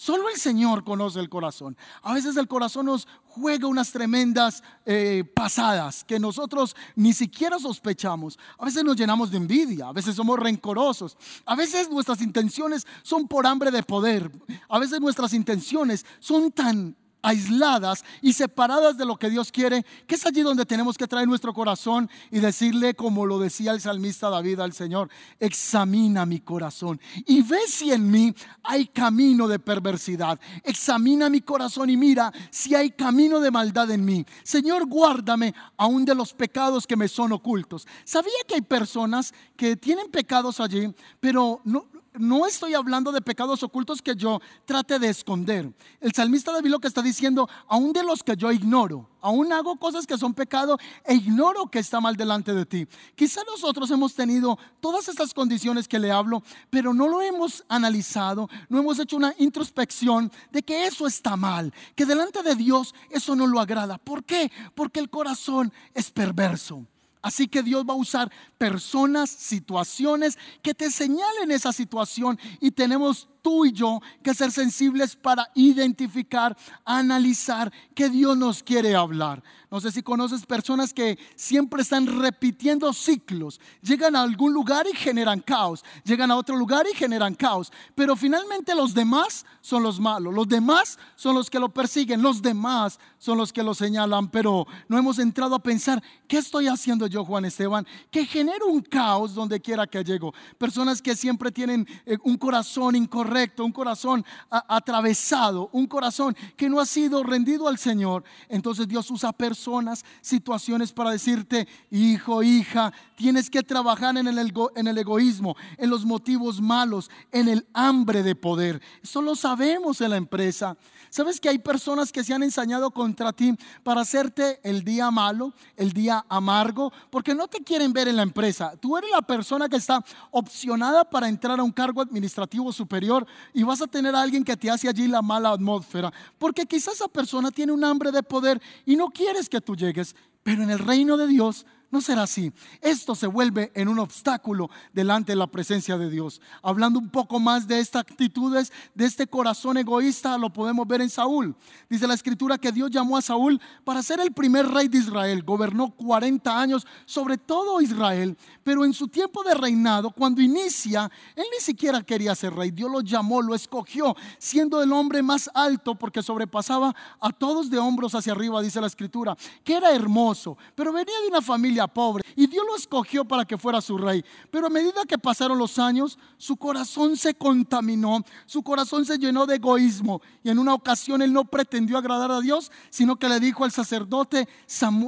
Solo 0.00 0.28
el 0.28 0.36
Señor 0.36 0.84
conoce 0.84 1.18
el 1.18 1.28
corazón. 1.28 1.76
A 2.02 2.14
veces 2.14 2.36
el 2.36 2.46
corazón 2.46 2.86
nos 2.86 3.08
juega 3.24 3.66
unas 3.66 3.90
tremendas 3.90 4.62
eh, 4.86 5.24
pasadas 5.34 6.04
que 6.04 6.20
nosotros 6.20 6.76
ni 6.94 7.12
siquiera 7.12 7.58
sospechamos. 7.58 8.38
A 8.58 8.64
veces 8.64 8.84
nos 8.84 8.94
llenamos 8.94 9.32
de 9.32 9.38
envidia, 9.38 9.88
a 9.88 9.92
veces 9.92 10.14
somos 10.14 10.38
rencorosos, 10.38 11.16
a 11.44 11.56
veces 11.56 11.90
nuestras 11.90 12.22
intenciones 12.22 12.86
son 13.02 13.26
por 13.26 13.44
hambre 13.44 13.72
de 13.72 13.82
poder, 13.82 14.30
a 14.68 14.78
veces 14.78 15.00
nuestras 15.00 15.32
intenciones 15.32 16.06
son 16.20 16.52
tan 16.52 16.96
aisladas 17.22 18.04
y 18.22 18.32
separadas 18.32 18.96
de 18.96 19.04
lo 19.04 19.16
que 19.16 19.30
Dios 19.30 19.50
quiere, 19.50 19.84
que 20.06 20.14
es 20.14 20.26
allí 20.26 20.42
donde 20.42 20.66
tenemos 20.66 20.96
que 20.96 21.06
traer 21.06 21.28
nuestro 21.28 21.52
corazón 21.52 22.08
y 22.30 22.38
decirle, 22.38 22.94
como 22.94 23.26
lo 23.26 23.38
decía 23.38 23.72
el 23.72 23.80
salmista 23.80 24.30
David 24.30 24.60
al 24.60 24.72
Señor, 24.72 25.10
examina 25.40 26.26
mi 26.26 26.40
corazón 26.40 27.00
y 27.26 27.42
ve 27.42 27.60
si 27.66 27.92
en 27.92 28.10
mí 28.10 28.34
hay 28.62 28.86
camino 28.86 29.48
de 29.48 29.58
perversidad. 29.58 30.38
Examina 30.64 31.28
mi 31.28 31.40
corazón 31.40 31.90
y 31.90 31.96
mira 31.96 32.32
si 32.50 32.74
hay 32.74 32.90
camino 32.90 33.40
de 33.40 33.50
maldad 33.50 33.90
en 33.90 34.04
mí. 34.04 34.24
Señor, 34.42 34.86
guárdame 34.86 35.54
aún 35.76 36.04
de 36.04 36.14
los 36.14 36.32
pecados 36.32 36.86
que 36.86 36.96
me 36.96 37.08
son 37.08 37.32
ocultos. 37.32 37.86
¿Sabía 38.04 38.32
que 38.46 38.54
hay 38.54 38.62
personas 38.62 39.32
que 39.56 39.76
tienen 39.76 40.10
pecados 40.10 40.60
allí, 40.60 40.94
pero 41.20 41.60
no, 41.64 41.86
no 42.18 42.46
estoy 42.46 42.74
hablando 42.74 43.12
de 43.12 43.20
pecados 43.20 43.62
ocultos 43.62 44.02
que 44.02 44.14
yo 44.14 44.40
trate 44.64 44.98
de 44.98 45.08
esconder. 45.08 45.72
El 46.00 46.12
salmista 46.12 46.52
David 46.52 46.70
lo 46.70 46.80
que 46.80 46.88
está 46.88 47.02
diciendo, 47.02 47.48
aún 47.66 47.92
de 47.92 48.02
los 48.02 48.22
que 48.22 48.36
yo 48.36 48.52
ignoro, 48.52 49.08
aún 49.20 49.52
hago 49.52 49.76
cosas 49.76 50.06
que 50.06 50.18
son 50.18 50.34
pecado 50.34 50.78
e 51.04 51.14
ignoro 51.14 51.68
que 51.68 51.78
está 51.78 52.00
mal 52.00 52.16
delante 52.16 52.52
de 52.52 52.66
ti. 52.66 52.86
Quizá 53.14 53.42
nosotros 53.44 53.90
hemos 53.90 54.14
tenido 54.14 54.58
todas 54.80 55.08
estas 55.08 55.32
condiciones 55.34 55.88
que 55.88 55.98
le 55.98 56.10
hablo, 56.10 56.42
pero 56.70 56.92
no 56.92 57.08
lo 57.08 57.22
hemos 57.22 57.64
analizado, 57.68 58.48
no 58.68 58.78
hemos 58.78 58.98
hecho 58.98 59.16
una 59.16 59.34
introspección 59.38 60.30
de 60.50 60.62
que 60.62 60.86
eso 60.86 61.06
está 61.06 61.36
mal, 61.36 61.72
que 61.94 62.06
delante 62.06 62.42
de 62.42 62.54
Dios 62.54 62.94
eso 63.10 63.34
no 63.34 63.46
lo 63.46 63.60
agrada. 63.60 63.98
¿Por 63.98 64.24
qué? 64.24 64.50
Porque 64.74 65.00
el 65.00 65.10
corazón 65.10 65.72
es 65.94 66.10
perverso. 66.10 66.86
Así 67.22 67.48
que 67.48 67.62
Dios 67.62 67.84
va 67.88 67.94
a 67.94 67.96
usar 67.96 68.30
personas, 68.58 69.30
situaciones 69.30 70.38
que 70.62 70.74
te 70.74 70.90
señalen 70.90 71.50
esa 71.50 71.72
situación 71.72 72.38
y 72.60 72.70
tenemos 72.70 73.28
tú 73.42 73.64
y 73.64 73.72
yo 73.72 74.00
que 74.22 74.34
ser 74.34 74.50
sensibles 74.50 75.16
para 75.16 75.50
identificar, 75.54 76.56
analizar 76.84 77.72
que 77.94 78.08
Dios 78.08 78.36
nos 78.36 78.62
quiere 78.62 78.94
hablar. 78.94 79.42
No 79.70 79.80
sé 79.80 79.92
si 79.92 80.02
conoces 80.02 80.46
personas 80.46 80.94
que 80.94 81.18
siempre 81.36 81.82
están 81.82 82.06
repitiendo 82.06 82.92
ciclos. 82.94 83.60
Llegan 83.82 84.16
a 84.16 84.22
algún 84.22 84.54
lugar 84.54 84.86
y 84.90 84.96
generan 84.96 85.40
caos. 85.40 85.84
Llegan 86.04 86.30
a 86.30 86.36
otro 86.36 86.56
lugar 86.56 86.86
y 86.90 86.96
generan 86.96 87.34
caos. 87.34 87.70
Pero 87.94 88.16
finalmente 88.16 88.74
los 88.74 88.94
demás 88.94 89.44
son 89.60 89.82
los 89.82 90.00
malos. 90.00 90.32
Los 90.32 90.48
demás 90.48 90.98
son 91.16 91.34
los 91.34 91.50
que 91.50 91.58
lo 91.58 91.68
persiguen. 91.68 92.22
Los 92.22 92.40
demás 92.40 92.98
son 93.18 93.36
los 93.36 93.52
que 93.52 93.62
lo 93.62 93.74
señalan. 93.74 94.28
Pero 94.28 94.66
no 94.88 94.96
hemos 94.96 95.18
entrado 95.18 95.54
a 95.54 95.62
pensar, 95.62 96.02
¿qué 96.26 96.38
estoy 96.38 96.66
haciendo 96.66 97.06
yo, 97.06 97.22
Juan 97.26 97.44
Esteban? 97.44 97.86
Que 98.10 98.24
genero 98.24 98.68
un 98.68 98.80
caos 98.80 99.34
donde 99.34 99.60
quiera 99.60 99.86
que 99.86 100.02
llego. 100.02 100.32
Personas 100.56 101.02
que 101.02 101.14
siempre 101.14 101.52
tienen 101.52 101.86
eh, 102.06 102.16
un 102.22 102.38
corazón 102.38 102.96
incorrecto, 102.96 103.27
un 103.58 103.72
corazón 103.72 104.24
atravesado, 104.50 105.68
un 105.72 105.86
corazón 105.86 106.36
que 106.56 106.68
no 106.68 106.80
ha 106.80 106.86
sido 106.86 107.22
rendido 107.22 107.68
al 107.68 107.78
Señor. 107.78 108.24
Entonces 108.48 108.88
Dios 108.88 109.10
usa 109.10 109.32
personas 109.32 110.04
situaciones 110.20 110.92
para 110.92 111.10
decirte, 111.10 111.68
hijo, 111.90 112.42
hija, 112.42 112.92
tienes 113.16 113.50
que 113.50 113.62
trabajar 113.62 114.16
en 114.16 114.26
el, 114.26 114.52
en 114.76 114.86
el 114.86 114.98
egoísmo, 114.98 115.56
en 115.76 115.90
los 115.90 116.04
motivos 116.04 116.60
malos, 116.60 117.10
en 117.32 117.48
el 117.48 117.66
hambre 117.72 118.22
de 118.22 118.34
poder. 118.34 118.80
Eso 119.02 119.22
lo 119.22 119.34
sabemos 119.34 120.00
en 120.00 120.10
la 120.10 120.16
empresa. 120.16 120.76
¿Sabes 121.10 121.40
que 121.40 121.48
hay 121.48 121.58
personas 121.58 122.12
que 122.12 122.22
se 122.22 122.34
han 122.34 122.42
ensañado 122.42 122.90
contra 122.90 123.32
ti 123.32 123.54
para 123.82 124.02
hacerte 124.02 124.60
el 124.62 124.84
día 124.84 125.10
malo, 125.10 125.54
el 125.76 125.92
día 125.92 126.24
amargo? 126.28 126.92
Porque 127.10 127.34
no 127.34 127.48
te 127.48 127.62
quieren 127.62 127.92
ver 127.92 128.08
en 128.08 128.16
la 128.16 128.22
empresa. 128.22 128.74
Tú 128.78 128.96
eres 128.96 129.10
la 129.10 129.22
persona 129.22 129.68
que 129.68 129.76
está 129.76 130.04
opcionada 130.30 131.04
para 131.04 131.28
entrar 131.28 131.58
a 131.58 131.62
un 131.62 131.72
cargo 131.72 132.02
administrativo 132.02 132.72
superior 132.72 133.17
y 133.52 133.62
vas 133.62 133.80
a 133.82 133.86
tener 133.86 134.14
a 134.14 134.22
alguien 134.22 134.44
que 134.44 134.56
te 134.56 134.70
hace 134.70 134.88
allí 134.88 135.08
la 135.08 135.22
mala 135.22 135.50
atmósfera. 135.50 136.12
Porque 136.38 136.66
quizás 136.66 136.94
esa 136.94 137.08
persona 137.08 137.50
tiene 137.50 137.72
un 137.72 137.84
hambre 137.84 138.12
de 138.12 138.22
poder 138.22 138.60
y 138.84 138.96
no 138.96 139.08
quieres 139.08 139.48
que 139.48 139.60
tú 139.60 139.76
llegues. 139.76 140.14
Pero 140.42 140.62
en 140.62 140.70
el 140.70 140.78
reino 140.78 141.16
de 141.16 141.26
Dios 141.26 141.66
no 141.90 142.00
será 142.00 142.24
así. 142.24 142.52
Esto 142.80 143.14
se 143.14 143.26
vuelve 143.26 143.72
en 143.74 143.88
un 143.88 143.98
obstáculo 143.98 144.68
delante 144.92 145.32
de 145.32 145.36
la 145.36 145.46
presencia 145.46 145.96
de 145.96 146.10
Dios. 146.10 146.40
Hablando 146.62 146.98
un 146.98 147.08
poco 147.08 147.40
más 147.40 147.66
de 147.66 147.80
estas 147.80 148.02
actitudes, 148.02 148.72
de 148.94 149.06
este 149.06 149.26
corazón 149.26 149.78
egoísta, 149.78 150.36
lo 150.36 150.52
podemos 150.52 150.86
ver 150.86 151.00
en 151.00 151.10
Saúl. 151.10 151.56
Dice 151.88 152.06
la 152.06 152.14
escritura 152.14 152.58
que 152.58 152.72
Dios 152.72 152.90
llamó 152.90 153.16
a 153.16 153.22
Saúl 153.22 153.60
para 153.84 154.02
ser 154.02 154.20
el 154.20 154.32
primer 154.32 154.68
rey 154.68 154.88
de 154.88 154.98
Israel. 154.98 155.42
Gobernó 155.42 155.90
40 155.90 156.60
años 156.60 156.86
sobre 157.06 157.38
todo 157.38 157.80
Israel, 157.80 158.36
pero 158.62 158.84
en 158.84 158.92
su 158.92 159.08
tiempo 159.08 159.42
de 159.42 159.54
reinado, 159.54 160.10
cuando 160.10 160.42
inicia, 160.42 161.10
él 161.34 161.44
ni 161.52 161.60
siquiera 161.60 162.02
quería 162.02 162.34
ser 162.34 162.54
rey. 162.54 162.70
Dios 162.70 162.90
lo 162.90 163.00
llamó, 163.00 163.40
lo 163.40 163.54
escogió, 163.54 164.14
siendo 164.38 164.82
el 164.82 164.92
hombre 164.92 165.22
más 165.22 165.50
alto 165.54 165.94
porque 165.94 166.22
sobrepasaba 166.22 166.94
a 167.20 167.30
todos 167.30 167.70
de 167.70 167.78
hombros 167.78 168.14
hacia 168.14 168.32
arriba, 168.32 168.60
dice 168.60 168.80
la 168.80 168.86
escritura, 168.86 169.36
que 169.64 169.74
era 169.74 169.92
hermoso, 169.92 170.56
pero 170.74 170.92
venía 170.92 171.18
de 171.22 171.28
una 171.28 171.42
familia 171.42 171.77
pobre. 171.86 172.24
Y 172.34 172.46
Dios 172.46 172.64
lo 172.66 172.76
escogió 172.76 173.24
para 173.24 173.44
que 173.44 173.58
fuera 173.58 173.80
su 173.80 173.96
rey. 173.96 174.24
Pero 174.50 174.66
a 174.66 174.70
medida 174.70 175.04
que 175.06 175.18
pasaron 175.18 175.58
los 175.58 175.78
años, 175.78 176.18
su 176.36 176.56
corazón 176.56 177.16
se 177.16 177.34
contaminó, 177.34 178.24
su 178.46 178.62
corazón 178.62 179.04
se 179.04 179.18
llenó 179.18 179.46
de 179.46 179.56
egoísmo. 179.56 180.20
Y 180.42 180.50
en 180.50 180.58
una 180.58 180.74
ocasión 180.74 181.22
él 181.22 181.32
no 181.32 181.44
pretendió 181.44 181.98
agradar 181.98 182.30
a 182.30 182.40
Dios, 182.40 182.72
sino 182.90 183.16
que 183.16 183.28
le 183.28 183.40
dijo 183.40 183.64
al 183.64 183.72
sacerdote 183.72 184.48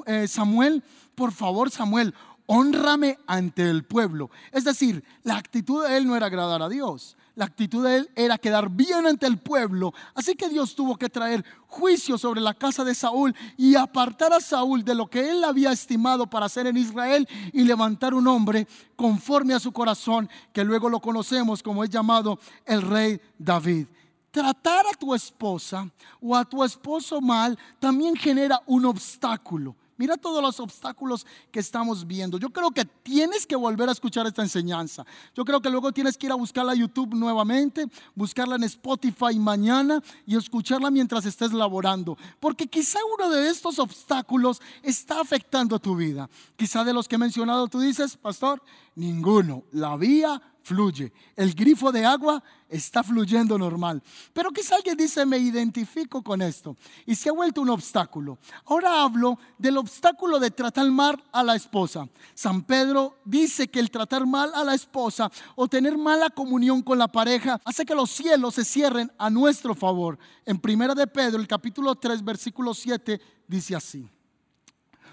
eh, 0.07 0.29
Samuel, 0.29 0.85
por 1.15 1.33
favor 1.33 1.71
Samuel, 1.71 2.15
honrame 2.47 3.19
ante 3.27 3.69
el 3.69 3.85
pueblo. 3.85 4.31
Es 4.53 4.65
decir, 4.65 5.05
la 5.23 5.37
actitud 5.37 5.87
de 5.87 5.97
él 5.97 6.07
no 6.07 6.17
era 6.17 6.27
agradar 6.27 6.63
a 6.63 6.69
Dios. 6.69 7.17
La 7.35 7.45
actitud 7.45 7.85
de 7.85 7.97
él 7.99 8.11
era 8.16 8.38
quedar 8.38 8.69
bien 8.69 9.07
ante 9.07 9.27
el 9.27 9.38
pueblo. 9.38 9.95
Así 10.14 10.35
que 10.35 10.49
Dios 10.49 10.75
tuvo 10.75 10.97
que 10.97 11.09
traer 11.09 11.45
juicio 11.66 12.19
sobre 12.19 12.40
la 12.40 12.55
casa 12.55 12.85
de 12.85 12.95
Saúl 12.95 13.35
y 13.57 13.77
apartar 13.77 14.33
a 14.33 14.40
Saúl 14.40 14.85
de 14.85 14.95
lo 14.95 15.09
que 15.09 15.31
él 15.31 15.45
había 15.45 15.73
estimado 15.73 16.27
para 16.27 16.47
hacer 16.47 16.66
en 16.66 16.77
Israel 16.77 17.29
y 17.53 17.64
levantar 17.64 18.14
un 18.14 18.27
hombre 18.27 18.66
conforme 18.97 19.55
a 19.55 19.61
su 19.61 19.73
corazón, 19.73 20.29
que 20.53 20.64
luego 20.64 20.88
lo 20.88 21.01
conocemos 21.01 21.62
como 21.62 21.85
es 21.85 21.90
llamado 21.90 22.38
el 22.66 22.83
rey 22.83 23.21
David. 23.38 23.87
Tratar 24.31 24.87
a 24.87 24.97
tu 24.97 25.14
esposa 25.14 25.88
o 26.21 26.37
a 26.37 26.45
tu 26.45 26.62
esposo 26.62 27.21
mal 27.21 27.59
también 27.79 28.14
genera 28.14 28.61
un 28.66 28.85
obstáculo. 28.85 29.75
Mira 30.01 30.17
todos 30.17 30.41
los 30.41 30.59
obstáculos 30.61 31.27
que 31.53 31.61
estamos 31.61 32.07
viendo. 32.07 32.39
Yo 32.39 32.49
creo 32.49 32.71
que 32.71 32.87
tienes 32.87 33.47
que 33.47 33.55
volver 33.55 33.87
a 33.91 33.93
escuchar 33.93 34.27
esta 34.27 34.41
enseñanza. 34.41 35.05
Yo 35.35 35.45
creo 35.45 35.61
que 35.61 35.69
luego 35.69 35.93
tienes 35.93 36.17
que 36.17 36.25
ir 36.25 36.33
a 36.33 36.37
buscarla 36.37 36.73
a 36.73 36.75
YouTube 36.75 37.13
nuevamente, 37.15 37.85
buscarla 38.15 38.57
en 38.57 38.65
Spotify 38.65 39.39
mañana 39.39 40.03
y 40.25 40.39
escucharla 40.39 40.91
mientras 40.91 41.27
estés 41.27 41.53
laborando. 41.53 42.17
Porque 42.41 42.67
quizá 42.67 42.99
uno 43.15 43.29
de 43.29 43.51
estos 43.51 43.79
obstáculos 43.79 44.63
está 44.83 45.21
afectando 45.21 45.79
tu 45.79 45.95
vida. 45.95 46.31
Quizá 46.57 46.83
de 46.83 46.95
los 46.95 47.07
que 47.07 47.17
he 47.17 47.19
mencionado 47.19 47.69
tú 47.69 47.79
dices, 47.81 48.17
pastor, 48.17 48.63
ninguno. 48.95 49.65
La 49.71 49.99
vía 49.99 50.41
fluye. 50.62 51.12
El 51.37 51.55
grifo 51.55 51.92
de 51.92 52.05
agua 52.05 52.42
está 52.68 53.03
fluyendo 53.03 53.59
normal. 53.59 54.03
Pero 54.33 54.51
quizá 54.51 54.77
alguien 54.77 54.96
dice, 54.96 55.27
me 55.27 55.38
identifico 55.38 56.23
con 56.23 56.42
esto. 56.42 56.77
Y 57.07 57.14
se 57.14 57.29
ha 57.29 57.33
vuelto 57.33 57.61
un 57.61 57.70
obstáculo. 57.70 58.38
Ahora 58.66 59.03
hablo 59.03 59.38
del 59.59 59.79
obstáculo 59.79 60.38
de 60.38 60.51
tratar 60.51 60.90
mal 60.90 61.23
a 61.33 61.42
la 61.42 61.57
esposa. 61.57 62.09
San 62.35 62.62
Pedro 62.62 63.18
dice 63.25 63.68
que 63.68 63.81
el 63.81 63.90
tratar 63.90 64.27
mal 64.27 64.53
a 64.55 64.64
la 64.64 64.75
esposa 64.75 65.31
o 65.57 65.68
tener 65.68 65.99
mala 65.99 66.31
comunión 66.31 66.83
con 66.83 66.99
la 66.99 67.09
pareja 67.09 67.61
hace 67.64 67.85
que 67.85 67.94
los 67.94 68.11
cielos 68.11 68.55
se 68.55 68.64
cierren 68.64 69.11
a 69.18 69.31
nuestro 69.31 69.75
favor. 69.75 70.18
En 70.46 70.59
Primera 70.59 70.94
de 70.94 71.07
Pedro, 71.07 71.40
el 71.40 71.49
capítulo 71.49 71.94
3, 71.94 72.25
versículo 72.25 72.75
7, 72.75 73.20
dice 73.46 73.75
así. 73.75 74.09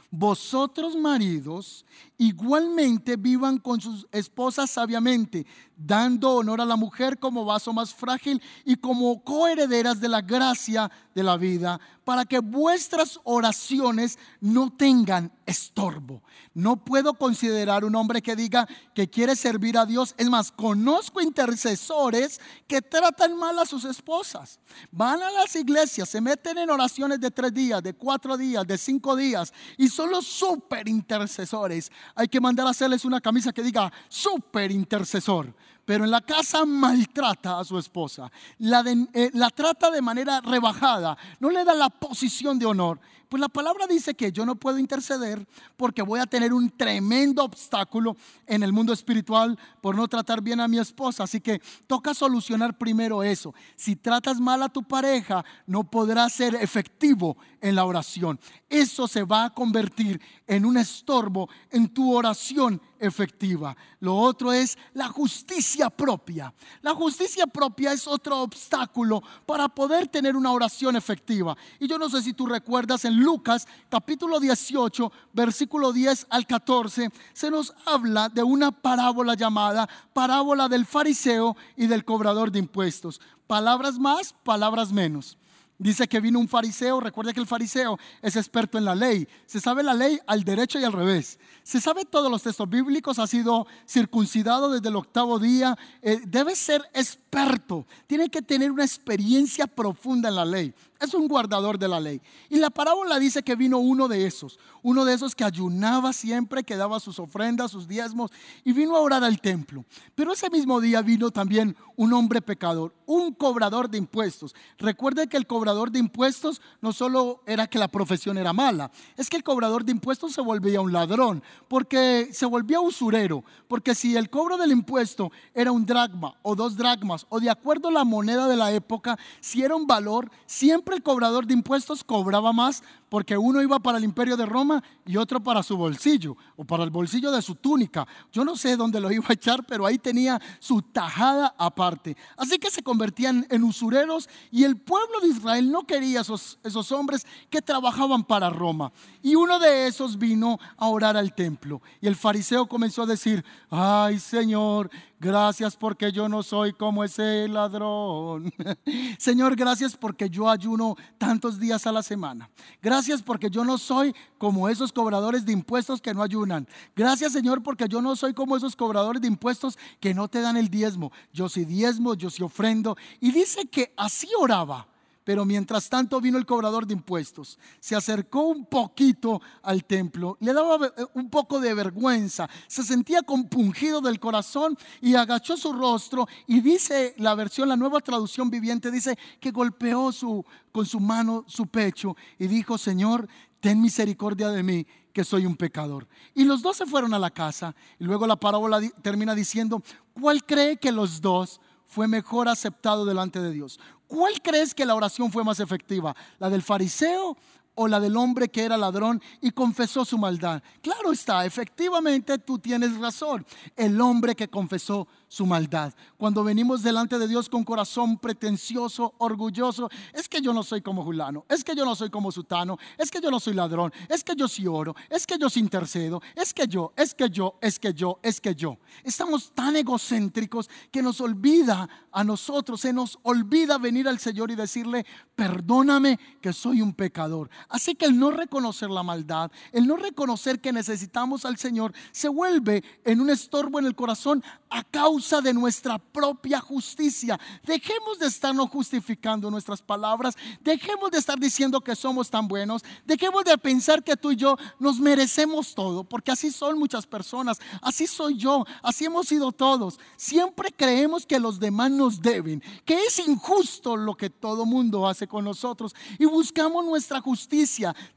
Vosotros 0.10 0.96
maridos 0.96 1.86
igualmente 2.18 3.18
vivan 3.18 3.58
con 3.58 3.82
sus 3.82 4.08
esposas 4.12 4.72
sabiamente, 4.72 5.46
dando 5.78 6.32
honor 6.32 6.60
a 6.60 6.66
la 6.66 6.76
mujer 6.76 7.20
como 7.20 7.46
vaso 7.46 7.72
más 7.72 7.94
frágil 7.94 8.42
y 8.66 8.76
como 8.76 9.24
coherederas 9.24 10.02
de 10.02 10.10
la 10.10 10.22
gracia 10.22 10.92
de 11.14 11.24
la 11.24 11.38
vida, 11.38 11.80
para 12.04 12.26
que 12.26 12.40
vuestras 12.40 13.20
oraciones 13.24 14.18
no 14.40 14.72
tengan 14.72 15.32
estorbo. 15.46 16.24
No 16.54 16.78
puedo 16.78 17.14
considerar 17.14 17.84
un 17.86 17.96
hombre 17.96 18.22
que 18.22 18.36
diga 18.36 18.68
que 18.96 19.10
quiere 19.10 19.36
servir 19.36 19.78
a 19.78 19.86
Dios. 19.86 20.16
Es 20.18 20.30
más, 20.30 20.52
conozco 20.52 21.22
intercesores 21.22 22.40
que 22.68 22.82
tratan 22.82 23.38
mal 23.38 23.60
a 23.60 23.66
sus 23.66 23.86
esposas. 23.86 24.60
Van 24.92 25.22
a 25.22 25.32
las 25.32 25.56
iglesias, 25.56 26.10
se 26.10 26.22
meten 26.22 26.58
en 26.58 26.70
oraciones 26.70 27.20
de 27.20 27.32
tres 27.32 27.54
días, 27.54 27.84
de 27.84 27.94
cuatro 27.94 28.38
días, 28.38 28.66
de 28.66 28.78
cinco 28.78 29.16
días 29.16 29.54
y 29.78 29.90
son 29.90 30.12
los 30.12 30.26
super 30.26 30.88
intercesores. 30.88 31.92
Hay 32.16 32.28
que 32.28 32.40
mandar 32.40 32.68
a 32.68 32.72
hacerles 32.72 33.06
una 33.06 33.22
camisa 33.22 33.52
que 33.52 33.64
diga 33.64 33.92
super 34.08 34.72
intercesor 34.72 35.54
pero 35.88 36.04
en 36.04 36.12
la 36.12 36.20
casa 36.20 36.66
maltrata 36.66 37.60
a 37.60 37.64
su 37.64 37.80
esposa, 37.80 38.30
la, 38.60 38.84
eh, 39.14 39.32
la, 39.34 39.50
trata 39.50 39.90
de 39.90 40.02
manera 40.02 40.42
rebajada, 40.42 41.18
no 41.40 41.50
le 41.50 41.64
da 41.64 41.74
la 41.74 41.88
posición 41.88 42.60
de 42.60 42.66
honor. 42.66 43.00
Pues 43.30 43.42
la 43.42 43.50
palabra 43.50 43.88
dice 43.88 44.14
que 44.14 44.32
yo 44.32 44.46
no 44.46 44.56
puedo 44.56 44.80
interceder 44.80 45.46
porque 45.76 46.02
voy 46.02 46.20
a 46.20 46.26
tener 46.26 46.54
un 46.54 46.70
tremendo 46.70 47.44
obstáculo 47.44 48.16
en 48.46 48.64
el 48.64 48.72
mundo 48.72 48.94
espiritual 48.94 49.58
por 49.82 49.96
no 49.96 50.08
tratar 50.08 50.42
bien 50.42 50.60
a 50.60 50.68
mi 50.68 50.80
esposa. 50.80 51.24
Así 51.24 51.42
que 51.42 51.62
toca 51.88 52.14
solucionar 52.14 52.78
primero 52.78 53.24
eso. 53.24 53.54
Si 53.76 53.96
tratas 53.96 54.40
mal 54.40 54.64
a 54.64 54.70
tu 54.70 54.84
pareja, 54.84 55.44
no 55.66 55.84
podrás 55.84 56.34
ser 56.34 56.56
efectivo 56.56 57.38
en 57.62 57.76
la 57.76 57.86
oración. 57.86 58.40
Eso 58.70 59.08
se 59.08 59.24
va 59.24 59.46
a 59.46 59.54
convertir 59.54 60.22
en 60.46 60.66
un 60.66 60.78
estorbo 60.78 61.50
en 61.70 61.90
tu 61.90 62.14
oración 62.14 62.82
efectiva. 63.00 63.76
Lo 64.00 64.16
otro 64.16 64.52
es 64.52 64.78
la 64.94 65.08
justicia 65.08 65.90
propia. 65.90 66.54
La 66.82 66.94
justicia 66.94 67.48
propia 67.48 67.94
es 67.94 68.08
otro 68.08 68.42
obstáculo 68.42 69.22
para 69.46 69.68
poder 69.68 70.08
tener 70.08 70.36
una 70.36 70.52
oración 70.52 70.96
efectiva. 70.96 71.58
Y 71.80 71.88
yo 71.88 71.98
no 71.98 72.10
sé 72.10 72.22
si 72.22 72.34
tú 72.34 72.46
recuerdas 72.46 73.06
en 73.06 73.17
Lucas 73.18 73.68
capítulo 73.90 74.40
18, 74.40 75.12
versículo 75.34 75.92
10 75.92 76.28
al 76.30 76.46
14, 76.46 77.10
se 77.34 77.50
nos 77.50 77.74
habla 77.86 78.30
de 78.30 78.44
una 78.44 78.72
parábola 78.72 79.34
llamada 79.34 79.90
parábola 80.14 80.70
del 80.70 80.86
fariseo 80.86 81.58
y 81.76 81.88
del 81.88 82.06
cobrador 82.06 82.52
de 82.52 82.60
impuestos. 82.60 83.20
Palabras 83.48 83.98
más, 83.98 84.34
palabras 84.44 84.92
menos. 84.92 85.38
Dice 85.80 86.08
que 86.08 86.20
vino 86.20 86.40
un 86.40 86.48
fariseo, 86.48 87.00
recuerda 87.00 87.34
que 87.34 87.40
el 87.40 87.46
fariseo 87.46 88.00
es 88.22 88.36
experto 88.36 88.80
en 88.80 88.86
la 88.86 88.96
ley, 88.96 89.28
se 89.46 89.60
sabe 89.60 89.84
la 89.84 89.94
ley 89.94 90.20
al 90.26 90.44
derecho 90.44 90.80
y 90.80 90.84
al 90.84 90.92
revés, 90.92 91.40
se 91.62 91.80
sabe 91.80 92.04
todos 92.04 92.32
los 92.32 92.42
textos 92.42 92.68
bíblicos, 92.68 93.20
ha 93.20 93.28
sido 93.28 93.68
circuncidado 93.88 94.72
desde 94.72 94.90
el 94.90 94.96
octavo 94.96 95.38
día, 95.38 95.78
eh, 96.02 96.20
debe 96.26 96.56
ser 96.56 96.82
experto, 96.96 97.86
tiene 98.08 98.30
que 98.30 98.42
tener 98.42 98.72
una 98.72 98.86
experiencia 98.86 99.68
profunda 99.68 100.30
en 100.30 100.36
la 100.36 100.46
ley 100.46 100.74
es 101.00 101.14
un 101.14 101.28
guardador 101.28 101.78
de 101.78 101.88
la 101.88 102.00
ley. 102.00 102.22
Y 102.50 102.58
la 102.58 102.70
parábola 102.70 103.20
dice 103.20 103.44
que 103.44 103.56
vino 103.56 103.78
uno 103.78 104.08
de 104.08 104.26
esos, 104.26 104.60
uno 104.84 105.06
de 105.06 105.14
esos 105.14 105.36
que 105.36 105.44
ayunaba 105.44 106.14
siempre, 106.14 106.64
que 106.64 106.76
daba 106.76 107.00
sus 107.00 107.20
ofrendas, 107.20 107.72
sus 107.72 107.88
diezmos, 107.88 108.32
y 108.64 108.74
vino 108.74 108.96
a 108.96 109.02
orar 109.02 109.24
al 109.24 109.42
templo. 109.42 109.86
Pero 110.16 110.34
ese 110.34 110.50
mismo 110.50 110.80
día 110.82 111.02
vino 111.02 111.32
también 111.32 111.76
un 111.96 112.14
hombre 112.14 112.42
pecador, 112.42 112.94
un 113.06 113.34
cobrador 113.34 113.90
de 113.90 113.98
impuestos. 113.98 114.56
Recuerde 114.78 115.28
que 115.28 115.38
el 115.38 115.48
cobrador 115.48 115.92
de 115.92 116.00
impuestos 116.00 116.62
no 116.82 116.94
solo 116.94 117.42
era 117.46 117.68
que 117.68 117.80
la 117.80 117.88
profesión 117.88 118.38
era 118.38 118.54
mala, 118.54 118.92
es 119.16 119.30
que 119.30 119.38
el 119.38 119.44
cobrador 119.44 119.84
de 119.84 119.92
impuestos 119.92 120.34
se 120.34 120.42
volvía 120.42 120.82
un 120.82 120.94
ladrón, 120.94 121.44
porque 121.68 122.30
se 122.32 122.46
volvía 122.46 122.80
usurero, 122.80 123.44
porque 123.68 123.96
si 123.96 124.16
el 124.16 124.30
cobro 124.30 124.58
del 124.58 124.72
impuesto 124.72 125.32
era 125.54 125.72
un 125.72 125.86
dracma 125.86 126.36
o 126.44 126.56
dos 126.56 126.78
dracmas, 126.78 127.26
o 127.30 127.40
de 127.40 127.50
acuerdo 127.50 127.90
a 127.90 127.92
la 127.92 128.04
moneda 128.04 128.48
de 128.48 128.56
la 128.56 128.72
época, 128.72 129.18
si 129.40 129.64
era 129.64 129.76
un 129.76 129.88
valor, 129.88 130.30
siempre 130.46 130.87
el 130.96 131.04
cobrador 131.04 131.46
de 131.48 131.54
impuestos 131.54 132.04
cobraba 132.04 132.54
más 132.54 132.84
porque 133.10 133.38
uno 133.38 133.62
iba 133.62 133.80
para 133.80 133.98
el 133.98 134.04
imperio 134.04 134.36
de 134.36 134.46
Roma 134.46 134.84
y 135.06 135.18
otro 135.18 135.42
para 135.42 135.64
su 135.64 135.78
bolsillo 135.78 136.36
o 136.56 136.64
para 136.64 136.84
el 136.84 136.90
bolsillo 136.90 137.32
de 137.32 137.42
su 137.42 137.56
túnica. 137.56 138.08
Yo 138.32 138.44
no 138.44 138.56
sé 138.56 138.76
dónde 138.76 139.00
lo 139.00 139.12
iba 139.18 139.26
a 139.28 139.34
echar, 139.34 139.66
pero 139.66 139.86
ahí 139.86 139.98
tenía 139.98 140.42
su 140.60 140.82
tajada 140.82 141.54
aparte. 141.58 142.18
Así 142.36 142.58
que 142.60 142.70
se 142.70 142.84
convertían 142.84 143.46
en 143.50 143.64
usureros 143.64 144.30
y 144.52 144.64
el 144.64 144.78
pueblo 144.78 145.20
de 145.22 145.30
Israel 145.30 145.72
no 145.72 145.84
quería 145.86 146.22
esos, 146.22 146.60
esos 146.64 146.92
hombres 146.92 147.26
que 147.50 147.62
trabajaban 147.62 148.24
para 148.24 148.50
Roma. 148.50 148.92
Y 149.22 149.36
uno 149.36 149.60
de 149.60 149.88
esos 149.88 150.18
vino 150.18 150.60
a 150.78 150.88
orar 150.88 151.18
al 151.18 151.34
templo. 151.34 151.82
Y 152.02 152.08
el 152.08 152.16
fariseo 152.16 152.68
comenzó 152.68 153.04
a 153.04 153.08
decir, 153.08 153.44
ay 153.70 154.20
Señor, 154.20 154.90
Gracias 155.20 155.76
porque 155.76 156.12
yo 156.12 156.30
no 156.30 156.44
soy 156.44 156.74
como 156.74 157.04
ese 157.04 157.48
ladrón. 157.48 158.54
Señor, 159.18 159.56
gracias 159.56 159.98
porque 159.98 160.30
yo 160.30 160.48
ayuno 160.48 160.96
tantos 161.18 161.60
días 161.60 161.88
a 161.88 161.92
la 161.92 162.04
semana. 162.04 162.52
Gracias 162.84 162.97
porque 163.24 163.50
yo 163.50 163.64
no 163.64 163.78
soy 163.78 164.14
como 164.38 164.70
esos 164.70 164.92
cobradores 164.92 165.46
de 165.46 165.54
impuestos 165.54 166.02
que 166.02 166.14
no 166.14 166.24
ayunan. 166.24 166.68
Gracias, 166.96 167.34
Señor, 167.34 167.62
porque 167.62 167.88
yo 167.88 168.02
no 168.02 168.16
soy 168.16 168.34
como 168.34 168.58
esos 168.58 168.76
cobradores 168.76 169.22
de 169.22 169.28
impuestos 169.28 169.78
que 170.00 170.14
no 170.14 170.28
te 170.28 170.42
dan 170.42 170.58
el 170.58 170.70
diezmo. 170.70 171.12
Yo 171.32 171.48
sí 171.48 171.64
diezmo, 171.66 172.16
yo 172.16 172.30
sí 172.30 172.44
ofrendo. 172.44 172.98
Y 173.20 173.32
dice 173.32 173.68
que 173.68 173.94
así 173.96 174.28
oraba 174.40 174.88
pero 175.28 175.44
mientras 175.44 175.90
tanto 175.90 176.22
vino 176.22 176.38
el 176.38 176.46
cobrador 176.46 176.88
de 176.88 176.94
impuestos, 176.94 177.60
se 177.82 177.98
acercó 177.98 178.44
un 178.44 178.66
poquito 178.66 179.42
al 179.62 179.84
templo, 179.84 180.38
le 180.40 180.54
daba 180.54 180.88
eh, 180.88 181.06
un 181.16 181.30
poco 181.30 181.60
de 181.60 181.74
vergüenza, 181.74 182.50
se 182.66 182.82
sentía 182.82 183.22
compungido 183.24 184.00
del 184.00 184.22
corazón 184.22 184.78
y 185.02 185.16
agachó 185.16 185.58
su 185.58 185.74
rostro 185.74 186.30
y 186.46 186.62
dice 186.62 187.14
la 187.18 187.36
versión, 187.36 187.68
la 187.68 187.76
nueva 187.76 188.00
traducción 188.00 188.50
viviente, 188.50 188.90
dice 188.90 189.20
que 189.42 189.52
golpeó 189.52 190.14
su, 190.14 190.46
con 190.72 190.86
su 190.86 191.02
mano 191.02 191.44
su 191.46 191.68
pecho 191.68 192.16
y 192.40 192.48
dijo, 192.48 192.78
Señor, 192.78 193.28
ten 193.60 193.82
misericordia 193.82 194.48
de 194.48 194.64
mí, 194.64 194.88
que 195.12 195.26
soy 195.26 195.46
un 195.46 195.58
pecador. 195.58 196.08
Y 196.36 196.46
los 196.46 196.62
dos 196.62 196.78
se 196.78 196.86
fueron 196.86 197.14
a 197.14 197.20
la 197.20 197.32
casa 197.32 197.76
y 198.00 198.06
luego 198.06 198.28
la 198.28 198.38
parábola 198.38 198.80
termina 199.02 199.36
diciendo, 199.36 199.84
¿cuál 200.14 200.46
cree 200.46 200.78
que 200.78 200.94
los 200.94 201.20
dos 201.20 201.60
fue 201.86 202.08
mejor 202.08 202.48
aceptado 202.48 203.06
delante 203.06 203.42
de 203.42 203.52
Dios? 203.52 203.78
¿Cuál 204.08 204.42
crees 204.42 204.74
que 204.74 204.86
la 204.86 204.96
oración 204.96 205.32
fue 205.32 205.44
más 205.44 205.60
efectiva? 205.60 206.16
¿La 206.40 206.50
del 206.50 206.62
fariseo 206.62 207.38
o 207.80 207.88
la 207.88 208.00
del 208.00 208.18
hombre 208.18 208.50
que 208.50 208.64
era 208.64 208.76
ladrón 208.76 209.22
y 209.40 209.52
confesó 209.52 210.04
su 210.04 210.18
maldad? 210.18 210.62
Claro 210.82 211.12
está, 211.12 211.46
efectivamente 211.46 212.38
tú 212.40 212.60
tienes 212.60 212.98
razón. 212.98 213.46
El 213.76 214.02
hombre 214.02 214.36
que 214.36 214.48
confesó 214.48 215.08
su 215.28 215.46
maldad. 215.46 215.94
Cuando 216.18 216.44
venimos 216.44 216.84
delante 216.84 217.20
de 217.20 217.28
Dios 217.28 217.50
con 217.50 217.64
corazón 217.64 218.18
pretencioso, 218.18 219.14
orgulloso, 219.18 219.90
es 220.14 220.30
que 220.30 220.42
yo 220.42 220.54
no 220.54 220.64
soy 220.64 220.82
como 220.82 221.04
Julano, 221.04 221.46
es 221.50 221.64
que 221.64 221.76
yo 221.76 221.86
no 221.86 221.96
soy 221.96 222.10
como 222.10 222.32
Sutano, 222.32 222.78
es 222.98 223.12
que 223.12 223.20
yo 223.22 223.30
no 223.30 223.40
soy 223.40 223.54
ladrón, 223.54 223.92
es 224.10 224.24
que 224.24 224.36
yo 224.36 224.48
sí 224.48 224.66
oro, 224.68 224.96
es 225.10 225.28
que 225.28 225.38
yo 225.38 225.50
sí 225.50 225.60
intercedo, 225.60 226.22
es 226.36 226.54
que 226.54 226.68
yo, 226.68 226.94
es 226.96 227.14
que 227.14 227.30
yo, 227.30 227.58
es 227.62 227.78
que 227.80 227.94
yo, 227.94 228.20
es 228.24 228.42
que 228.42 228.56
yo. 228.56 228.78
Estamos 229.04 229.52
tan 229.54 229.76
egocéntricos 229.76 230.70
que 230.92 231.02
nos 231.02 231.20
olvida 231.22 231.88
a 232.12 232.24
nosotros, 232.24 232.82
se 232.82 232.94
nos 232.94 233.20
olvida 233.24 233.78
venir 233.78 234.08
al 234.08 234.20
Señor 234.20 234.50
y 234.52 234.56
decirle, 234.56 235.06
perdóname 235.36 236.20
que 236.42 236.54
soy 236.54 236.82
un 236.82 236.94
pecador. 236.94 237.50
Así 237.70 237.96
que 237.96 238.06
el 238.06 238.18
no 238.18 238.32
reconocer 238.32 238.90
la 238.90 239.04
maldad, 239.04 239.52
el 239.74 239.88
no 239.88 239.98
reconocer 239.98 240.62
que 240.62 240.72
necesitamos 240.72 241.44
al 241.44 241.58
Señor, 241.58 241.94
se 242.12 242.30
vuelve 242.30 242.84
en 243.04 243.20
un 243.20 243.30
estorbo 243.30 243.80
en 243.80 243.86
el 243.86 243.96
corazón 243.96 244.44
a 244.70 244.84
causa 244.84 245.42
de 245.42 245.54
nuestra 245.54 245.98
propia 245.98 246.62
justicia. 246.62 247.40
Dejemos 247.66 248.20
de 248.20 248.28
estarnos 248.28 248.70
justificando 248.70 249.52
nuestras 249.52 249.82
palabras. 249.82 250.36
Dejemos 250.62 251.12
de 251.12 251.18
estar 251.18 251.38
diciendo 251.38 251.82
que 251.82 251.96
somos 251.96 252.30
tan 252.30 252.48
buenos. 252.48 252.84
Dejemos 253.06 253.44
de 253.44 253.58
pensar 253.58 254.04
que 254.04 254.16
tú 254.16 254.32
y 254.32 254.38
yo 254.38 254.58
nos 254.80 255.00
merecemos 255.00 255.76
todo, 255.76 256.04
porque 256.04 256.32
así 256.32 256.52
son 256.52 256.80
muchas 256.80 257.06
personas. 257.06 257.60
Así 257.82 258.08
soy 258.08 258.38
yo. 258.38 258.66
Así 258.82 259.06
hemos 259.06 259.28
sido 259.28 259.52
todos. 259.52 260.00
Siempre 260.16 260.72
creemos 260.72 261.26
que 261.26 261.40
los 261.40 261.60
demás 261.60 261.92
nos 261.92 262.22
deben, 262.22 262.62
que 262.86 262.98
es 263.06 263.20
injusto 263.20 263.98
lo 263.98 264.16
que 264.16 264.30
todo 264.30 264.66
mundo 264.66 265.08
hace 265.08 265.28
con 265.28 265.44
nosotros 265.44 265.96
y 266.20 266.26
buscamos 266.26 266.86
nuestra 266.86 267.22
justicia 267.22 267.57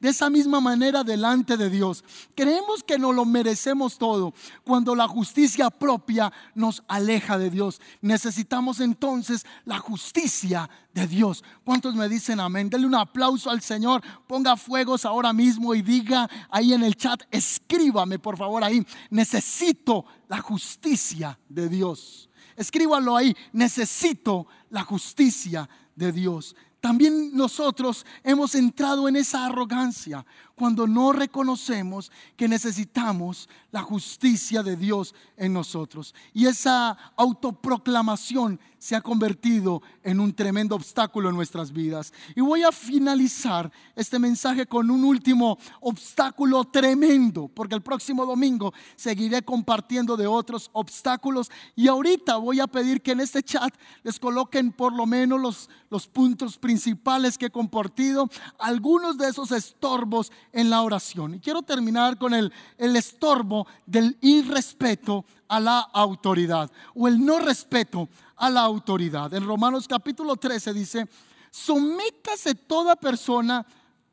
de 0.00 0.08
esa 0.08 0.28
misma 0.28 0.60
manera 0.60 1.02
delante 1.02 1.56
de 1.56 1.70
Dios. 1.70 2.04
Creemos 2.34 2.82
que 2.82 2.98
no 2.98 3.12
lo 3.12 3.24
merecemos 3.24 3.96
todo 3.96 4.34
cuando 4.64 4.94
la 4.94 5.08
justicia 5.08 5.70
propia 5.70 6.32
nos 6.54 6.82
aleja 6.88 7.38
de 7.38 7.50
Dios. 7.50 7.80
Necesitamos 8.02 8.80
entonces 8.80 9.46
la 9.64 9.78
justicia 9.78 10.68
de 10.92 11.06
Dios. 11.06 11.42
¿Cuántos 11.64 11.94
me 11.94 12.08
dicen 12.08 12.40
amén? 12.40 12.68
Denle 12.68 12.86
un 12.86 12.94
aplauso 12.94 13.48
al 13.50 13.62
Señor. 13.62 14.02
Ponga 14.26 14.56
fuegos 14.56 15.04
ahora 15.04 15.32
mismo 15.32 15.74
y 15.74 15.82
diga 15.82 16.28
ahí 16.50 16.72
en 16.72 16.82
el 16.82 16.96
chat, 16.96 17.22
escríbame 17.30 18.18
por 18.18 18.36
favor 18.36 18.62
ahí. 18.62 18.84
Necesito 19.08 20.04
la 20.28 20.40
justicia 20.40 21.38
de 21.48 21.68
Dios. 21.68 22.28
Escríbalo 22.56 23.16
ahí. 23.16 23.34
Necesito 23.52 24.46
la 24.68 24.82
justicia 24.82 25.68
de 25.96 26.12
Dios. 26.12 26.54
También 26.80 27.36
nosotros 27.36 28.06
hemos 28.24 28.54
entrado 28.54 29.08
en 29.08 29.16
esa 29.16 29.46
arrogancia 29.46 30.24
cuando 30.60 30.86
no 30.86 31.12
reconocemos 31.14 32.12
que 32.36 32.46
necesitamos 32.46 33.48
la 33.70 33.80
justicia 33.80 34.62
de 34.62 34.76
Dios 34.76 35.14
en 35.38 35.54
nosotros. 35.54 36.14
Y 36.34 36.44
esa 36.44 36.90
autoproclamación 37.16 38.60
se 38.80 38.96
ha 38.96 39.00
convertido 39.02 39.82
en 40.02 40.20
un 40.20 40.32
tremendo 40.34 40.74
obstáculo 40.74 41.28
en 41.28 41.36
nuestras 41.36 41.70
vidas. 41.70 42.12
Y 42.34 42.40
voy 42.40 42.62
a 42.62 42.72
finalizar 42.72 43.70
este 43.94 44.18
mensaje 44.18 44.66
con 44.66 44.90
un 44.90 45.04
último 45.04 45.58
obstáculo 45.80 46.64
tremendo, 46.64 47.48
porque 47.48 47.74
el 47.74 47.82
próximo 47.82 48.24
domingo 48.24 48.72
seguiré 48.96 49.42
compartiendo 49.42 50.16
de 50.16 50.26
otros 50.26 50.70
obstáculos. 50.72 51.50
Y 51.76 51.88
ahorita 51.88 52.36
voy 52.36 52.60
a 52.60 52.66
pedir 52.66 53.02
que 53.02 53.12
en 53.12 53.20
este 53.20 53.42
chat 53.42 53.74
les 54.02 54.18
coloquen 54.18 54.72
por 54.72 54.94
lo 54.94 55.04
menos 55.04 55.40
los, 55.40 55.70
los 55.90 56.06
puntos 56.06 56.56
principales 56.56 57.36
que 57.36 57.46
he 57.46 57.50
compartido, 57.50 58.30
algunos 58.58 59.18
de 59.18 59.28
esos 59.28 59.52
estorbos 59.52 60.32
en 60.52 60.70
la 60.70 60.82
oración. 60.82 61.34
Y 61.34 61.40
quiero 61.40 61.62
terminar 61.62 62.18
con 62.18 62.34
el, 62.34 62.52
el 62.78 62.96
estorbo 62.96 63.66
del 63.86 64.16
irrespeto 64.20 65.24
a 65.48 65.60
la 65.60 65.80
autoridad 65.80 66.70
o 66.94 67.08
el 67.08 67.24
no 67.24 67.38
respeto 67.38 68.08
a 68.36 68.50
la 68.50 68.62
autoridad. 68.62 69.32
En 69.34 69.44
Romanos 69.44 69.86
capítulo 69.88 70.36
13 70.36 70.72
dice, 70.72 71.08
sométase 71.50 72.54
toda 72.54 72.96
persona 72.96 73.66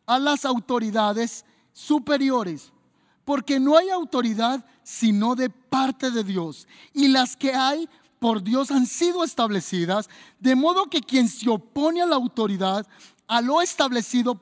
a 0.05 0.19
las 0.19 0.45
autoridades 0.45 1.45
superiores, 1.73 2.71
porque 3.23 3.59
no 3.59 3.77
hay 3.77 3.89
autoridad 3.89 4.65
sino 4.83 5.35
de 5.35 5.49
parte 5.49 6.11
de 6.11 6.23
Dios. 6.23 6.67
Y 6.93 7.09
las 7.09 7.35
que 7.35 7.53
hay 7.53 7.87
por 8.19 8.41
Dios 8.41 8.71
han 8.71 8.85
sido 8.85 9.23
establecidas, 9.23 10.09
de 10.39 10.55
modo 10.55 10.89
que 10.89 11.01
quien 11.01 11.27
se 11.29 11.49
opone 11.49 12.01
a 12.01 12.05
la 12.05 12.15
autoridad, 12.15 12.87
a 13.27 13.41
lo 13.41 13.61
establecido 13.61 14.41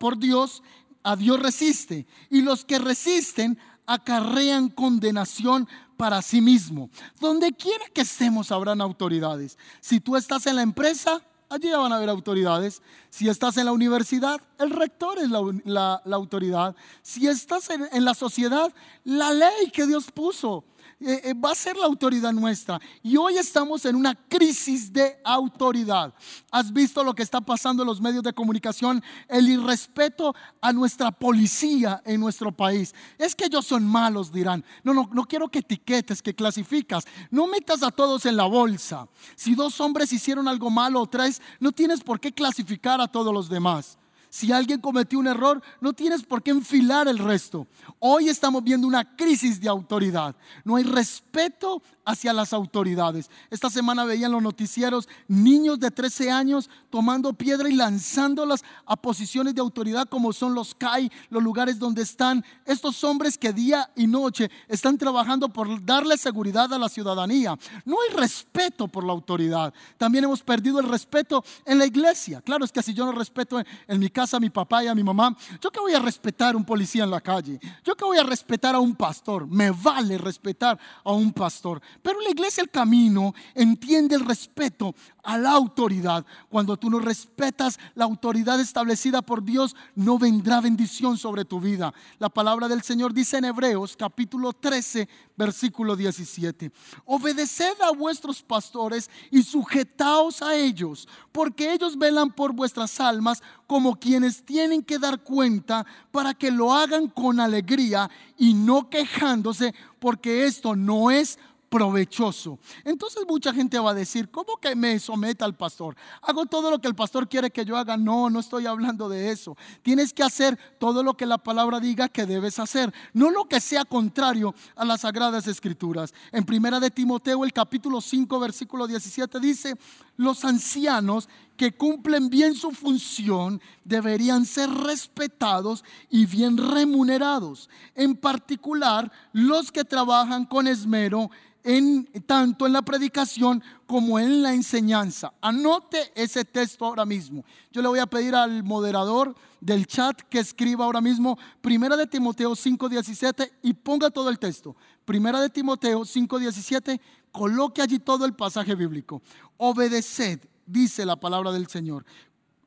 por 0.00 0.18
Dios, 0.18 0.62
a 1.02 1.16
Dios 1.16 1.40
resiste. 1.40 2.06
Y 2.30 2.42
los 2.42 2.64
que 2.64 2.78
resisten 2.78 3.58
acarrean 3.86 4.68
condenación 4.68 5.68
para 5.96 6.22
sí 6.22 6.40
mismo. 6.40 6.90
Donde 7.20 7.52
quiera 7.52 7.84
que 7.92 8.02
estemos 8.02 8.52
habrán 8.52 8.80
autoridades. 8.80 9.58
Si 9.80 10.00
tú 10.00 10.16
estás 10.16 10.46
en 10.46 10.56
la 10.56 10.62
empresa, 10.62 11.22
allí 11.48 11.70
van 11.70 11.92
a 11.92 11.96
haber 11.96 12.10
autoridades. 12.10 12.82
Si 13.10 13.28
estás 13.28 13.56
en 13.56 13.66
la 13.66 13.72
universidad, 13.72 14.40
el 14.58 14.70
rector 14.70 15.18
es 15.18 15.30
la, 15.64 16.02
autoridad. 16.12 16.76
Si 17.02 17.26
estás 17.26 17.70
en 17.70 18.04
la 18.04 18.14
sociedad, 18.14 18.72
la 19.04 19.32
ley 19.32 19.70
que 19.72 19.86
Dios 19.86 20.10
puso 20.12 20.64
eh, 21.00 21.20
eh, 21.24 21.34
va 21.34 21.52
a 21.52 21.54
ser 21.54 21.76
la 21.76 21.86
autoridad 21.86 22.32
nuestra. 22.32 22.80
Y 23.02 23.16
hoy 23.16 23.36
estamos 23.36 23.84
en 23.84 23.94
una 23.94 24.14
crisis 24.14 24.92
de 24.92 25.18
autoridad. 25.24 26.12
¿Has 26.50 26.72
visto 26.72 27.04
lo 27.04 27.14
que 27.14 27.22
está 27.22 27.40
pasando 27.40 27.82
en 27.82 27.86
los 27.86 28.00
medios 28.00 28.22
de 28.22 28.32
comunicación? 28.32 29.02
El 29.28 29.48
irrespeto 29.48 30.34
a 30.60 30.72
nuestra 30.72 31.12
policía 31.12 32.02
en 32.04 32.20
nuestro 32.20 32.50
país. 32.50 32.94
Es 33.16 33.34
que 33.34 33.46
ellos 33.46 33.66
son 33.66 33.86
malos, 33.86 34.32
dirán. 34.32 34.64
No, 34.82 34.92
no, 34.92 35.08
no 35.12 35.24
quiero 35.24 35.48
que 35.48 35.60
etiquetes, 35.60 36.22
que 36.22 36.34
clasificas. 36.34 37.04
No 37.30 37.46
metas 37.46 37.82
a 37.82 37.90
todos 37.90 38.26
en 38.26 38.36
la 38.36 38.44
bolsa. 38.44 39.08
Si 39.36 39.54
dos 39.54 39.80
hombres 39.80 40.12
hicieron 40.12 40.48
algo 40.48 40.70
malo 40.70 41.02
o 41.02 41.06
tres, 41.06 41.40
no 41.60 41.72
tienes 41.72 42.00
por 42.00 42.18
qué 42.18 42.32
clasificar 42.32 43.00
a 43.00 43.08
todos 43.08 43.32
los 43.32 43.48
demás. 43.48 43.97
Si 44.30 44.52
alguien 44.52 44.80
cometió 44.80 45.18
un 45.18 45.26
error, 45.26 45.62
no 45.80 45.92
tienes 45.92 46.22
por 46.22 46.42
qué 46.42 46.50
enfilar 46.50 47.08
el 47.08 47.18
resto. 47.18 47.66
Hoy 47.98 48.28
estamos 48.28 48.62
viendo 48.62 48.86
una 48.86 49.16
crisis 49.16 49.60
de 49.60 49.68
autoridad. 49.68 50.34
No 50.64 50.76
hay 50.76 50.84
respeto 50.84 51.82
hacia 52.08 52.32
las 52.32 52.54
autoridades. 52.54 53.30
Esta 53.50 53.68
semana 53.68 54.04
veían 54.04 54.32
los 54.32 54.42
noticieros 54.42 55.08
niños 55.28 55.78
de 55.78 55.90
13 55.90 56.30
años 56.30 56.70
tomando 56.88 57.34
piedra 57.34 57.68
y 57.68 57.74
lanzándolas 57.74 58.64
a 58.86 58.96
posiciones 58.96 59.54
de 59.54 59.60
autoridad 59.60 60.08
como 60.08 60.32
son 60.32 60.54
los 60.54 60.74
CAI, 60.74 61.12
los 61.28 61.42
lugares 61.42 61.78
donde 61.78 62.00
están 62.00 62.42
estos 62.64 63.04
hombres 63.04 63.36
que 63.36 63.52
día 63.52 63.90
y 63.94 64.06
noche 64.06 64.50
están 64.68 64.96
trabajando 64.96 65.50
por 65.50 65.84
darle 65.84 66.16
seguridad 66.16 66.72
a 66.72 66.78
la 66.78 66.88
ciudadanía. 66.88 67.58
No 67.84 67.96
hay 68.00 68.16
respeto 68.16 68.88
por 68.88 69.04
la 69.04 69.12
autoridad. 69.12 69.74
También 69.98 70.24
hemos 70.24 70.42
perdido 70.42 70.80
el 70.80 70.88
respeto 70.88 71.44
en 71.66 71.78
la 71.78 71.84
iglesia. 71.84 72.40
Claro, 72.40 72.64
es 72.64 72.72
que 72.72 72.82
si 72.82 72.94
yo 72.94 73.04
no 73.04 73.12
respeto 73.12 73.60
en, 73.86 73.98
mi 74.00 74.08
casa 74.18 74.36
a 74.36 74.40
mi 74.40 74.50
papá 74.50 74.82
y 74.82 74.88
a 74.88 74.96
mi 74.96 75.04
mamá, 75.04 75.36
¿yo 75.60 75.70
qué 75.70 75.78
voy 75.78 75.94
a 75.94 76.00
respetar 76.00 76.52
a 76.52 76.56
un 76.56 76.64
policía 76.64 77.04
en 77.04 77.10
la 77.10 77.20
calle? 77.20 77.60
¿Yo 77.84 77.94
qué 77.94 78.04
voy 78.04 78.18
a 78.18 78.24
respetar 78.24 78.74
a 78.74 78.80
un 78.80 78.96
pastor? 78.96 79.46
Me 79.46 79.70
vale 79.70 80.18
respetar 80.18 80.76
a 81.04 81.12
un 81.12 81.32
pastor. 81.32 81.80
Pero 82.02 82.20
la 82.20 82.30
iglesia, 82.30 82.64
el 82.64 82.68
camino, 82.68 83.32
entiende 83.54 84.16
el 84.16 84.24
respeto 84.24 84.92
a 85.22 85.38
la 85.38 85.52
autoridad. 85.52 86.26
Cuando 86.48 86.76
tú 86.76 86.90
no 86.90 86.98
respetas 86.98 87.78
la 87.94 88.06
autoridad 88.06 88.58
establecida 88.58 89.22
por 89.22 89.44
Dios, 89.44 89.76
no 89.94 90.18
vendrá 90.18 90.60
bendición 90.60 91.16
sobre 91.16 91.44
tu 91.44 91.60
vida. 91.60 91.94
La 92.18 92.28
palabra 92.28 92.66
del 92.66 92.82
Señor 92.82 93.14
dice 93.14 93.38
en 93.38 93.44
Hebreos 93.44 93.96
capítulo 93.96 94.52
13, 94.52 95.08
versículo 95.38 95.96
17. 95.96 96.70
Obedeced 97.06 97.80
a 97.80 97.92
vuestros 97.92 98.42
pastores 98.42 99.08
y 99.30 99.42
sujetaos 99.44 100.42
a 100.42 100.56
ellos, 100.56 101.08
porque 101.32 101.72
ellos 101.72 101.96
velan 101.96 102.30
por 102.30 102.52
vuestras 102.52 103.00
almas 103.00 103.42
como 103.66 103.98
quienes 103.98 104.44
tienen 104.44 104.82
que 104.82 104.98
dar 104.98 105.22
cuenta 105.22 105.86
para 106.10 106.34
que 106.34 106.50
lo 106.50 106.74
hagan 106.74 107.08
con 107.08 107.38
alegría 107.38 108.10
y 108.36 108.52
no 108.52 108.90
quejándose, 108.90 109.74
porque 110.00 110.44
esto 110.44 110.74
no 110.74 111.10
es 111.10 111.38
provechoso. 111.68 112.58
Entonces 112.84 113.24
mucha 113.28 113.52
gente 113.52 113.78
va 113.78 113.90
a 113.90 113.94
decir, 113.94 114.30
¿cómo 114.30 114.56
que 114.56 114.74
me 114.74 114.98
someta 114.98 115.44
al 115.44 115.56
pastor? 115.56 115.96
¿Hago 116.22 116.46
todo 116.46 116.70
lo 116.70 116.80
que 116.80 116.88
el 116.88 116.94
pastor 116.94 117.28
quiere 117.28 117.50
que 117.50 117.64
yo 117.64 117.76
haga? 117.76 117.96
No, 117.96 118.30
no 118.30 118.40
estoy 118.40 118.66
hablando 118.66 119.08
de 119.08 119.30
eso. 119.30 119.56
Tienes 119.82 120.12
que 120.12 120.22
hacer 120.22 120.58
todo 120.78 121.02
lo 121.02 121.16
que 121.16 121.26
la 121.26 121.38
palabra 121.38 121.80
diga 121.80 122.08
que 122.08 122.26
debes 122.26 122.58
hacer, 122.58 122.92
no 123.12 123.30
lo 123.30 123.46
que 123.46 123.60
sea 123.60 123.84
contrario 123.84 124.54
a 124.76 124.84
las 124.84 125.02
sagradas 125.02 125.46
escrituras. 125.46 126.14
En 126.32 126.44
primera 126.44 126.80
de 126.80 126.90
Timoteo, 126.90 127.44
el 127.44 127.52
capítulo 127.52 128.00
5, 128.00 128.40
versículo 128.40 128.86
17 128.86 129.40
dice, 129.40 129.74
los 130.16 130.44
ancianos 130.44 131.28
que 131.58 131.72
cumplen 131.72 132.30
bien 132.30 132.54
su 132.54 132.70
función 132.70 133.60
deberían 133.84 134.46
ser 134.46 134.70
respetados 134.70 135.84
y 136.08 136.24
bien 136.24 136.56
remunerados, 136.56 137.68
en 137.96 138.16
particular 138.16 139.10
los 139.32 139.72
que 139.72 139.84
trabajan 139.84 140.46
con 140.46 140.68
esmero 140.68 141.30
en, 141.64 142.06
tanto 142.26 142.64
en 142.64 142.72
la 142.72 142.82
predicación 142.82 143.62
como 143.86 144.20
en 144.20 144.40
la 144.40 144.54
enseñanza. 144.54 145.34
Anote 145.40 146.12
ese 146.14 146.44
texto 146.44 146.86
ahora 146.86 147.04
mismo. 147.04 147.44
Yo 147.72 147.82
le 147.82 147.88
voy 147.88 147.98
a 147.98 148.06
pedir 148.06 148.36
al 148.36 148.62
moderador 148.62 149.34
del 149.60 149.86
chat 149.86 150.22
que 150.30 150.38
escriba 150.38 150.84
ahora 150.84 151.00
mismo 151.00 151.36
Primera 151.60 151.96
de 151.96 152.06
Timoteo 152.06 152.54
5:17 152.54 153.50
y 153.62 153.74
ponga 153.74 154.10
todo 154.10 154.30
el 154.30 154.38
texto. 154.38 154.76
Primera 155.04 155.40
de 155.40 155.50
Timoteo 155.50 156.04
5:17, 156.04 157.00
coloque 157.32 157.82
allí 157.82 157.98
todo 157.98 158.24
el 158.24 158.34
pasaje 158.34 158.76
bíblico. 158.76 159.20
Obedeced, 159.56 160.38
dice 160.68 161.04
la 161.04 161.16
palabra 161.16 161.50
del 161.52 161.66
Señor. 161.66 162.04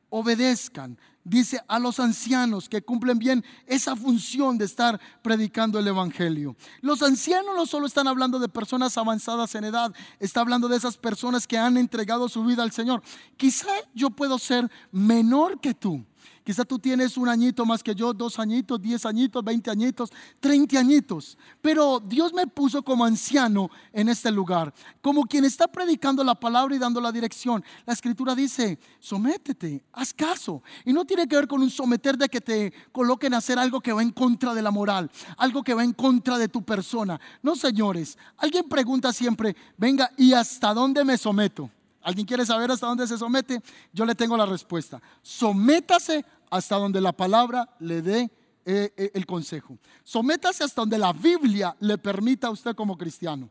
Obedezcan, 0.10 0.98
dice 1.24 1.62
a 1.68 1.80
los 1.80 2.00
ancianos 2.00 2.68
que 2.68 2.82
cumplen 2.82 3.18
bien 3.18 3.46
esa 3.66 3.96
función 3.96 4.58
de 4.58 4.66
estar 4.66 5.00
predicando 5.22 5.80
el 5.80 5.88
Evangelio. 5.88 6.56
Los 6.82 7.02
ancianos 7.02 7.56
no 7.56 7.66
solo 7.66 7.86
están 7.86 8.08
hablando 8.08 8.38
de 8.40 8.50
personas 8.50 8.98
avanzadas 8.98 9.56
en 9.56 9.64
edad, 9.64 9.94
está 10.20 10.42
hablando 10.42 10.68
de 10.68 10.78
esas 10.78 10.98
personas 10.98 11.48
que 11.48 11.58
han 11.58 11.78
entregado 11.78 12.28
su 12.28 12.44
vida 12.44 12.64
al 12.64 12.72
Señor. 12.72 13.02
Quizá 13.38 13.70
yo 13.94 14.10
puedo 14.10 14.38
ser 14.38 14.70
menor 14.92 15.62
que 15.62 15.74
tú, 15.74 16.04
Quizá 16.44 16.66
tú 16.66 16.80
tienes 16.80 17.18
un 17.18 17.30
añito 17.30 17.66
más 17.66 17.84
que 17.84 17.94
yo, 17.94 18.14
dos 18.14 18.40
añitos, 18.40 18.82
diez 18.82 19.06
añitos, 19.06 19.44
veinte 19.44 19.70
añitos, 19.70 20.12
treinta 20.40 20.80
añitos. 20.80 21.38
Pero 21.62 22.00
Dios 22.00 22.34
me 22.34 22.48
puso 22.48 22.82
como 22.82 23.06
anciano 23.06 23.70
en 23.94 24.10
este 24.10 24.32
lugar, 24.32 24.74
como 25.02 25.24
quien 25.24 25.46
está 25.46 25.68
predicando 25.68 26.24
la 26.24 26.36
palabra 26.36 26.76
y 26.76 26.80
dando 26.80 27.00
la 27.00 27.12
dirección. 27.12 27.64
La 27.86 27.94
escritura 27.94 28.34
dice, 28.34 28.80
sométete, 29.00 29.84
haz 29.94 30.14
caso. 30.14 30.64
Y 30.84 30.94
no 30.94 31.06
tiene 31.06 31.28
que 31.28 31.36
ver 31.36 31.48
con 31.48 31.62
un 31.62 31.70
someter 31.70 32.18
de 32.18 32.28
que 32.28 32.42
te 32.42 32.74
coloquen 32.92 33.34
a 33.34 33.38
hacer 33.38 33.60
algo 33.60 33.80
que 33.80 33.94
va 33.94 34.02
en 34.02 34.12
contra 34.12 34.54
de 34.54 34.62
la 34.62 34.72
moral, 34.72 35.12
algo 35.38 35.64
que 35.64 35.74
va 35.74 35.84
en 35.84 35.94
contra 35.94 36.38
de 36.38 36.48
tu 36.48 36.64
persona. 36.64 37.20
No, 37.44 37.56
señores, 37.56 38.18
alguien 38.38 38.68
pregunta 38.68 39.14
siempre, 39.14 39.56
venga, 39.78 40.12
¿y 40.18 40.34
hasta 40.34 40.74
dónde 40.74 41.04
me 41.04 41.18
someto? 41.18 41.70
¿Alguien 42.02 42.26
quiere 42.26 42.46
saber 42.46 42.72
hasta 42.72 42.88
dónde 42.88 43.08
se 43.08 43.18
somete? 43.18 43.62
Yo 43.94 44.06
le 44.06 44.16
tengo 44.16 44.36
la 44.36 44.46
respuesta. 44.46 45.02
Sométase 45.22 46.26
hasta 46.50 46.76
donde 46.76 47.00
la 47.00 47.12
palabra 47.12 47.70
le 47.80 48.02
dé 48.02 48.32
eh, 48.66 48.94
eh, 48.96 49.12
el 49.14 49.26
consejo. 49.26 49.78
Sométase 50.04 50.64
hasta 50.64 50.82
donde 50.82 50.98
la 50.98 51.14
Biblia 51.14 51.76
le 51.80 51.98
permita 51.98 52.48
a 52.48 52.52
usted 52.52 52.76
como 52.76 52.98
cristiano. 52.98 53.50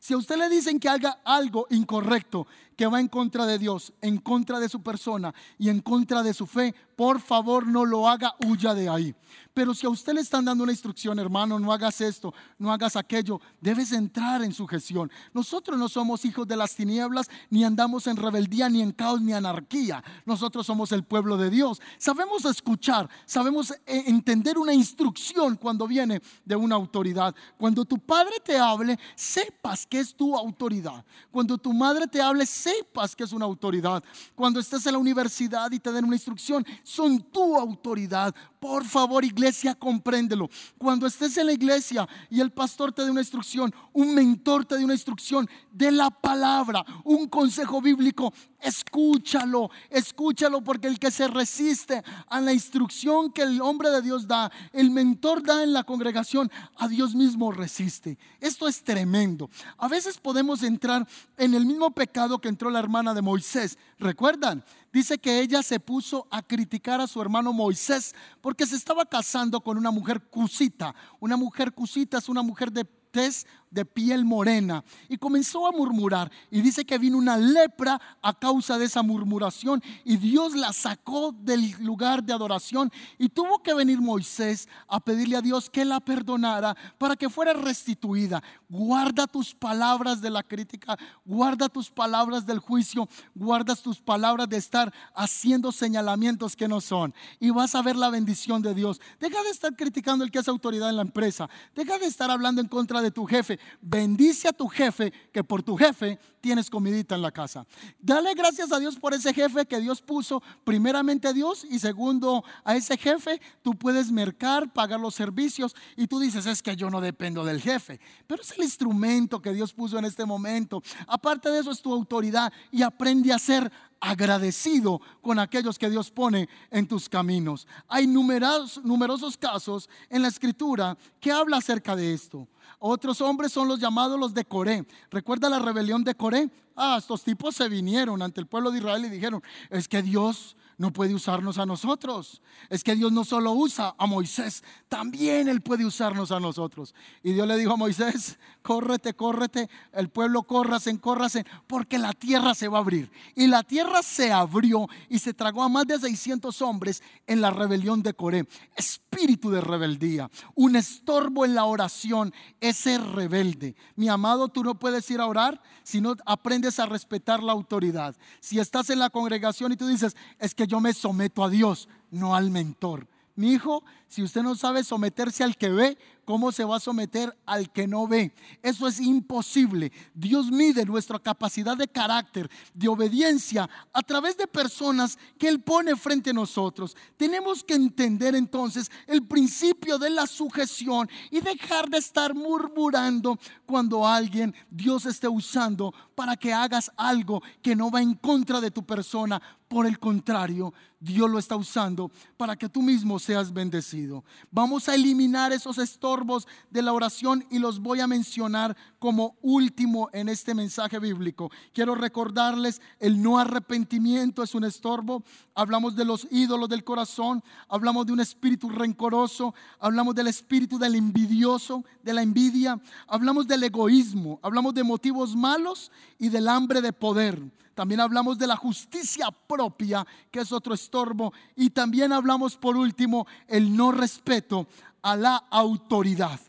Si 0.00 0.14
a 0.14 0.16
usted 0.16 0.36
le 0.36 0.48
dicen 0.48 0.78
que 0.78 0.88
haga 0.88 1.20
algo 1.24 1.66
incorrecto, 1.70 2.46
que 2.78 2.86
va 2.86 3.00
en 3.00 3.08
contra 3.08 3.44
de 3.44 3.58
Dios, 3.58 3.92
en 4.00 4.18
contra 4.18 4.60
de 4.60 4.68
su 4.68 4.80
persona 4.84 5.34
y 5.58 5.68
en 5.68 5.80
contra 5.80 6.22
de 6.22 6.32
su 6.32 6.46
fe, 6.46 6.72
por 6.94 7.20
favor 7.20 7.66
no 7.66 7.84
lo 7.84 8.08
haga, 8.08 8.36
huya 8.46 8.72
de 8.72 8.88
ahí. 8.88 9.14
Pero 9.52 9.74
si 9.74 9.86
a 9.86 9.90
usted 9.90 10.14
le 10.14 10.20
están 10.20 10.44
dando 10.44 10.62
una 10.62 10.72
instrucción, 10.72 11.18
hermano, 11.18 11.58
no 11.58 11.72
hagas 11.72 12.00
esto, 12.00 12.32
no 12.56 12.72
hagas 12.72 12.94
aquello, 12.94 13.40
debes 13.60 13.90
entrar 13.90 14.44
en 14.44 14.52
sujeción. 14.52 15.10
Nosotros 15.34 15.76
no 15.76 15.88
somos 15.88 16.24
hijos 16.24 16.46
de 16.46 16.56
las 16.56 16.76
tinieblas, 16.76 17.28
ni 17.50 17.64
andamos 17.64 18.06
en 18.06 18.16
rebeldía, 18.16 18.68
ni 18.68 18.80
en 18.80 18.92
caos, 18.92 19.20
ni 19.20 19.32
anarquía. 19.32 20.02
Nosotros 20.24 20.64
somos 20.64 20.92
el 20.92 21.02
pueblo 21.02 21.36
de 21.36 21.50
Dios. 21.50 21.80
Sabemos 21.98 22.44
escuchar, 22.44 23.08
sabemos 23.26 23.72
eh, 23.72 24.04
entender 24.06 24.56
una 24.56 24.72
instrucción 24.72 25.56
cuando 25.56 25.88
viene 25.88 26.22
de 26.44 26.54
una 26.54 26.76
autoridad. 26.76 27.34
Cuando 27.56 27.84
tu 27.84 27.98
padre 27.98 28.36
te 28.44 28.56
hable, 28.56 28.96
sepas 29.16 29.84
que 29.84 29.98
es 29.98 30.14
tu 30.14 30.36
autoridad. 30.36 31.04
Cuando 31.32 31.58
tu 31.58 31.72
madre 31.72 32.06
te 32.06 32.22
hable, 32.22 32.46
sepas 32.46 32.67
que 33.16 33.24
es 33.24 33.32
una 33.32 33.44
autoridad. 33.44 34.02
Cuando 34.34 34.60
estés 34.60 34.86
en 34.86 34.92
la 34.92 34.98
universidad 34.98 35.70
y 35.70 35.78
te 35.78 35.92
den 35.92 36.04
una 36.04 36.16
instrucción, 36.16 36.64
son 36.82 37.20
tu 37.30 37.56
autoridad. 37.56 38.34
Por 38.60 38.84
favor, 38.84 39.24
iglesia, 39.24 39.74
compréndelo. 39.74 40.48
Cuando 40.78 41.06
estés 41.06 41.36
en 41.36 41.46
la 41.46 41.52
iglesia 41.52 42.08
y 42.28 42.40
el 42.40 42.50
pastor 42.50 42.92
te 42.92 43.04
dé 43.04 43.10
una 43.10 43.20
instrucción, 43.20 43.72
un 43.92 44.14
mentor 44.14 44.64
te 44.64 44.76
dé 44.76 44.84
una 44.84 44.94
instrucción 44.94 45.48
de 45.70 45.92
la 45.92 46.10
palabra, 46.10 46.84
un 47.04 47.28
consejo 47.28 47.80
bíblico, 47.80 48.32
escúchalo, 48.60 49.70
escúchalo 49.90 50.62
porque 50.62 50.88
el 50.88 50.98
que 50.98 51.10
se 51.10 51.28
resiste 51.28 52.02
a 52.28 52.40
la 52.40 52.52
instrucción 52.52 53.32
que 53.32 53.42
el 53.42 53.60
hombre 53.60 53.90
de 53.90 54.02
Dios 54.02 54.26
da, 54.26 54.50
el 54.72 54.90
mentor 54.90 55.42
da 55.42 55.62
en 55.62 55.72
la 55.72 55.84
congregación, 55.84 56.50
a 56.76 56.88
Dios 56.88 57.14
mismo 57.14 57.52
resiste. 57.52 58.18
Esto 58.40 58.66
es 58.66 58.82
tremendo. 58.82 59.50
A 59.76 59.88
veces 59.88 60.18
podemos 60.18 60.62
entrar 60.62 61.06
en 61.36 61.54
el 61.54 61.64
mismo 61.64 61.90
pecado 61.90 62.40
que 62.40 62.48
entró 62.48 62.70
la 62.70 62.80
hermana 62.80 63.14
de 63.14 63.22
Moisés. 63.22 63.78
¿Recuerdan? 63.98 64.64
dice 64.92 65.18
que 65.18 65.40
ella 65.40 65.62
se 65.62 65.80
puso 65.80 66.26
a 66.30 66.42
criticar 66.42 67.00
a 67.00 67.06
su 67.06 67.20
hermano 67.20 67.52
Moisés 67.52 68.14
porque 68.40 68.66
se 68.66 68.76
estaba 68.76 69.04
casando 69.06 69.60
con 69.60 69.76
una 69.76 69.90
mujer 69.90 70.22
cusita. 70.22 70.94
Una 71.20 71.36
mujer 71.36 71.72
cusita 71.72 72.18
es 72.18 72.28
una 72.28 72.42
mujer 72.42 72.72
de 72.72 72.84
tez 72.84 73.46
de 73.70 73.84
piel 73.84 74.24
morena. 74.24 74.84
Y 75.08 75.18
comenzó 75.18 75.66
a 75.66 75.72
murmurar. 75.72 76.30
Y 76.50 76.60
dice 76.60 76.84
que 76.84 76.98
vino 76.98 77.18
una 77.18 77.36
lepra 77.36 78.00
a 78.22 78.32
causa 78.32 78.78
de 78.78 78.86
esa 78.86 79.02
murmuración. 79.02 79.82
Y 80.04 80.16
Dios 80.16 80.54
la 80.54 80.72
sacó 80.72 81.32
del 81.32 81.70
lugar 81.80 82.22
de 82.22 82.32
adoración. 82.32 82.90
Y 83.18 83.28
tuvo 83.28 83.62
que 83.62 83.74
venir 83.74 84.00
Moisés 84.00 84.68
a 84.88 85.00
pedirle 85.00 85.36
a 85.36 85.42
Dios 85.42 85.70
que 85.70 85.84
la 85.84 86.00
perdonara 86.00 86.76
para 86.98 87.16
que 87.16 87.28
fuera 87.28 87.52
restituida. 87.52 88.42
Guarda 88.68 89.26
tus 89.26 89.54
palabras 89.54 90.20
de 90.20 90.30
la 90.30 90.42
crítica, 90.42 90.96
guarda 91.24 91.68
tus 91.68 91.90
palabras 91.90 92.46
del 92.46 92.58
juicio, 92.58 93.08
guarda 93.34 93.74
tus 93.74 94.00
palabras 94.00 94.48
de 94.48 94.56
estar 94.56 94.92
haciendo 95.14 95.72
señalamientos 95.72 96.56
que 96.56 96.68
no 96.68 96.80
son. 96.80 97.14
Y 97.40 97.50
vas 97.50 97.74
a 97.74 97.82
ver 97.82 97.96
la 97.96 98.10
bendición 98.10 98.62
de 98.62 98.74
Dios. 98.74 99.00
Deja 99.20 99.42
de 99.42 99.50
estar 99.50 99.74
criticando 99.74 100.24
el 100.24 100.30
que 100.30 100.38
es 100.38 100.48
autoridad 100.48 100.90
en 100.90 100.96
la 100.96 101.02
empresa, 101.02 101.48
deja 101.74 101.98
de 101.98 102.06
estar 102.06 102.30
hablando 102.30 102.60
en 102.60 102.68
contra 102.68 103.00
de 103.00 103.10
tu 103.10 103.26
jefe 103.26 103.57
bendice 103.80 104.48
a 104.48 104.52
tu 104.52 104.68
jefe, 104.68 105.12
que 105.32 105.44
por 105.44 105.62
tu 105.62 105.76
jefe 105.76 106.18
tienes 106.40 106.70
comidita 106.70 107.14
en 107.14 107.22
la 107.22 107.30
casa. 107.30 107.66
Dale 107.98 108.34
gracias 108.34 108.72
a 108.72 108.78
Dios 108.78 108.96
por 108.96 109.14
ese 109.14 109.34
jefe 109.34 109.66
que 109.66 109.80
Dios 109.80 110.02
puso, 110.02 110.42
primeramente 110.64 111.28
a 111.28 111.32
Dios 111.32 111.66
y 111.68 111.78
segundo 111.78 112.44
a 112.64 112.76
ese 112.76 112.96
jefe, 112.96 113.40
tú 113.62 113.74
puedes 113.74 114.10
mercar, 114.10 114.72
pagar 114.72 115.00
los 115.00 115.14
servicios 115.14 115.74
y 115.96 116.06
tú 116.06 116.18
dices, 116.20 116.46
es 116.46 116.62
que 116.62 116.76
yo 116.76 116.90
no 116.90 117.00
dependo 117.00 117.44
del 117.44 117.60
jefe, 117.60 118.00
pero 118.26 118.42
es 118.42 118.52
el 118.52 118.64
instrumento 118.64 119.40
que 119.40 119.52
Dios 119.52 119.72
puso 119.72 119.98
en 119.98 120.04
este 120.04 120.24
momento. 120.24 120.82
Aparte 121.06 121.50
de 121.50 121.60
eso 121.60 121.70
es 121.70 121.82
tu 121.82 121.92
autoridad 121.92 122.52
y 122.70 122.82
aprende 122.82 123.32
a 123.32 123.38
ser 123.38 123.70
agradecido 124.00 125.00
con 125.20 125.38
aquellos 125.38 125.78
que 125.78 125.90
Dios 125.90 126.10
pone 126.10 126.48
en 126.70 126.86
tus 126.86 127.08
caminos. 127.08 127.66
Hay 127.88 128.06
numerosos, 128.06 128.84
numerosos 128.84 129.36
casos 129.36 129.88
en 130.08 130.22
la 130.22 130.28
escritura 130.28 130.96
que 131.20 131.32
habla 131.32 131.58
acerca 131.58 131.96
de 131.96 132.12
esto. 132.12 132.48
Otros 132.78 133.20
hombres 133.20 133.52
son 133.52 133.68
los 133.68 133.80
llamados 133.80 134.18
los 134.18 134.34
de 134.34 134.44
Coré. 134.44 134.86
¿Recuerda 135.10 135.48
la 135.48 135.58
rebelión 135.58 136.04
de 136.04 136.14
Coré? 136.14 136.50
Ah, 136.76 136.96
estos 136.98 137.22
tipos 137.24 137.56
se 137.56 137.68
vinieron 137.68 138.22
ante 138.22 138.40
el 138.40 138.46
pueblo 138.46 138.70
de 138.70 138.78
Israel 138.78 139.04
y 139.04 139.08
dijeron, 139.08 139.42
es 139.70 139.88
que 139.88 140.02
Dios 140.02 140.56
no 140.78 140.92
puede 140.92 141.12
usarnos 141.12 141.58
a 141.58 141.66
nosotros. 141.66 142.40
Es 142.70 142.84
que 142.84 142.94
Dios 142.94 143.12
no 143.12 143.24
solo 143.24 143.52
usa 143.52 143.94
a 143.98 144.06
Moisés, 144.06 144.62
también 144.88 145.48
Él 145.48 145.60
puede 145.60 145.84
usarnos 145.84 146.30
a 146.30 146.40
nosotros. 146.40 146.94
Y 147.22 147.32
Dios 147.32 147.46
le 147.46 147.56
dijo 147.56 147.72
a 147.72 147.76
Moisés, 147.76 148.38
córrete, 148.62 149.14
córrete, 149.14 149.68
el 149.92 150.08
pueblo 150.08 150.44
córrase, 150.44 150.96
córrase, 151.00 151.44
porque 151.66 151.98
la 151.98 152.12
tierra 152.12 152.54
se 152.54 152.68
va 152.68 152.78
a 152.78 152.80
abrir. 152.80 153.10
Y 153.34 153.48
la 153.48 153.64
tierra 153.64 154.02
se 154.02 154.32
abrió 154.32 154.86
y 155.08 155.18
se 155.18 155.34
tragó 155.34 155.64
a 155.64 155.68
más 155.68 155.86
de 155.86 155.98
600 155.98 156.62
hombres 156.62 157.02
en 157.26 157.40
la 157.40 157.50
rebelión 157.50 158.02
de 158.02 158.14
Coré. 158.14 158.46
Espíritu 158.76 159.50
de 159.50 159.60
rebeldía, 159.60 160.30
un 160.54 160.76
estorbo 160.76 161.44
en 161.44 161.56
la 161.56 161.64
oración 161.64 162.32
es 162.60 162.76
ser 162.76 163.02
rebelde. 163.02 163.74
Mi 163.96 164.08
amado, 164.08 164.48
tú 164.48 164.62
no 164.62 164.78
puedes 164.78 165.10
ir 165.10 165.20
a 165.20 165.26
orar 165.26 165.60
si 165.82 166.00
no 166.00 166.14
aprendes 166.24 166.78
a 166.78 166.86
respetar 166.86 167.42
la 167.42 167.52
autoridad. 167.52 168.14
Si 168.38 168.60
estás 168.60 168.90
en 168.90 169.00
la 169.00 169.10
congregación 169.10 169.72
y 169.72 169.76
tú 169.76 169.88
dices, 169.88 170.16
es 170.38 170.54
que 170.54 170.67
yo 170.68 170.80
me 170.80 170.92
someto 170.92 171.42
a 171.42 171.50
Dios, 171.50 171.88
no 172.10 172.36
al 172.36 172.50
mentor. 172.50 173.08
Mi 173.38 173.52
hijo, 173.52 173.84
si 174.08 174.20
usted 174.22 174.42
no 174.42 174.56
sabe 174.56 174.82
someterse 174.82 175.44
al 175.44 175.56
que 175.56 175.68
ve, 175.68 175.96
¿cómo 176.24 176.50
se 176.50 176.64
va 176.64 176.78
a 176.78 176.80
someter 176.80 177.38
al 177.46 177.70
que 177.70 177.86
no 177.86 178.08
ve? 178.08 178.34
Eso 178.64 178.88
es 178.88 178.98
imposible. 178.98 179.92
Dios 180.12 180.50
mide 180.50 180.84
nuestra 180.84 181.20
capacidad 181.20 181.76
de 181.76 181.86
carácter, 181.86 182.50
de 182.74 182.88
obediencia, 182.88 183.70
a 183.92 184.02
través 184.02 184.36
de 184.36 184.48
personas 184.48 185.16
que 185.38 185.46
Él 185.46 185.60
pone 185.60 185.94
frente 185.94 186.30
a 186.30 186.32
nosotros. 186.32 186.96
Tenemos 187.16 187.62
que 187.62 187.74
entender 187.74 188.34
entonces 188.34 188.90
el 189.06 189.24
principio 189.24 189.98
de 189.98 190.10
la 190.10 190.26
sujeción 190.26 191.08
y 191.30 191.40
dejar 191.40 191.88
de 191.88 191.98
estar 191.98 192.34
murmurando 192.34 193.38
cuando 193.66 194.04
alguien 194.04 194.52
Dios 194.68 195.06
esté 195.06 195.28
usando 195.28 195.94
para 196.16 196.36
que 196.36 196.52
hagas 196.52 196.90
algo 196.96 197.40
que 197.62 197.76
no 197.76 197.88
va 197.88 198.02
en 198.02 198.14
contra 198.14 198.60
de 198.60 198.72
tu 198.72 198.84
persona. 198.84 199.40
Por 199.68 199.86
el 199.86 199.98
contrario, 199.98 200.72
Dios 200.98 201.30
lo 201.30 201.38
está 201.38 201.54
usando 201.54 202.10
para 202.38 202.56
que 202.56 202.70
tú 202.70 202.80
mismo 202.80 203.18
seas 203.18 203.52
bendecido. 203.52 204.24
Vamos 204.50 204.88
a 204.88 204.94
eliminar 204.94 205.52
esos 205.52 205.76
estorbos 205.76 206.48
de 206.70 206.80
la 206.80 206.94
oración 206.94 207.44
y 207.50 207.58
los 207.58 207.78
voy 207.78 208.00
a 208.00 208.06
mencionar 208.06 208.76
como 208.98 209.36
último 209.42 210.08
en 210.14 210.30
este 210.30 210.54
mensaje 210.54 210.98
bíblico. 210.98 211.50
Quiero 211.74 211.94
recordarles, 211.94 212.80
el 212.98 213.22
no 213.22 213.38
arrepentimiento 213.38 214.42
es 214.42 214.54
un 214.54 214.64
estorbo. 214.64 215.22
Hablamos 215.54 215.94
de 215.94 216.06
los 216.06 216.26
ídolos 216.30 216.70
del 216.70 216.82
corazón, 216.82 217.44
hablamos 217.68 218.06
de 218.06 218.12
un 218.12 218.20
espíritu 218.20 218.70
rencoroso, 218.70 219.54
hablamos 219.78 220.14
del 220.14 220.28
espíritu 220.28 220.78
del 220.78 220.94
envidioso, 220.94 221.84
de 222.02 222.14
la 222.14 222.22
envidia, 222.22 222.80
hablamos 223.06 223.46
del 223.46 223.64
egoísmo, 223.64 224.40
hablamos 224.42 224.72
de 224.72 224.82
motivos 224.82 225.36
malos 225.36 225.92
y 226.18 226.30
del 226.30 226.48
hambre 226.48 226.80
de 226.80 226.92
poder. 226.92 227.38
También 227.78 228.00
hablamos 228.00 228.36
de 228.38 228.48
la 228.48 228.56
justicia 228.56 229.30
propia, 229.30 230.04
que 230.32 230.40
es 230.40 230.50
otro 230.50 230.74
estorbo. 230.74 231.32
Y 231.54 231.70
también 231.70 232.12
hablamos, 232.12 232.56
por 232.56 232.76
último, 232.76 233.24
el 233.46 233.76
no 233.76 233.92
respeto 233.92 234.66
a 235.00 235.14
la 235.14 235.36
autoridad. 235.48 236.40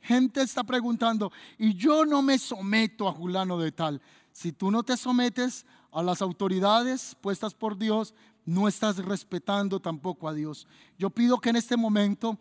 Gente 0.00 0.40
está 0.40 0.64
preguntando, 0.64 1.30
y 1.58 1.74
yo 1.74 2.06
no 2.06 2.22
me 2.22 2.38
someto 2.38 3.06
a 3.06 3.12
Julano 3.12 3.58
de 3.58 3.70
tal. 3.70 4.00
Si 4.32 4.50
tú 4.50 4.70
no 4.70 4.82
te 4.82 4.96
sometes 4.96 5.66
a 5.92 6.02
las 6.02 6.22
autoridades 6.22 7.14
puestas 7.20 7.52
por 7.52 7.76
Dios, 7.76 8.14
no 8.46 8.66
estás 8.66 8.96
respetando 8.96 9.80
tampoco 9.80 10.26
a 10.26 10.32
Dios. 10.32 10.66
Yo 10.98 11.10
pido 11.10 11.38
que 11.38 11.50
en 11.50 11.56
este 11.56 11.76
momento 11.76 12.38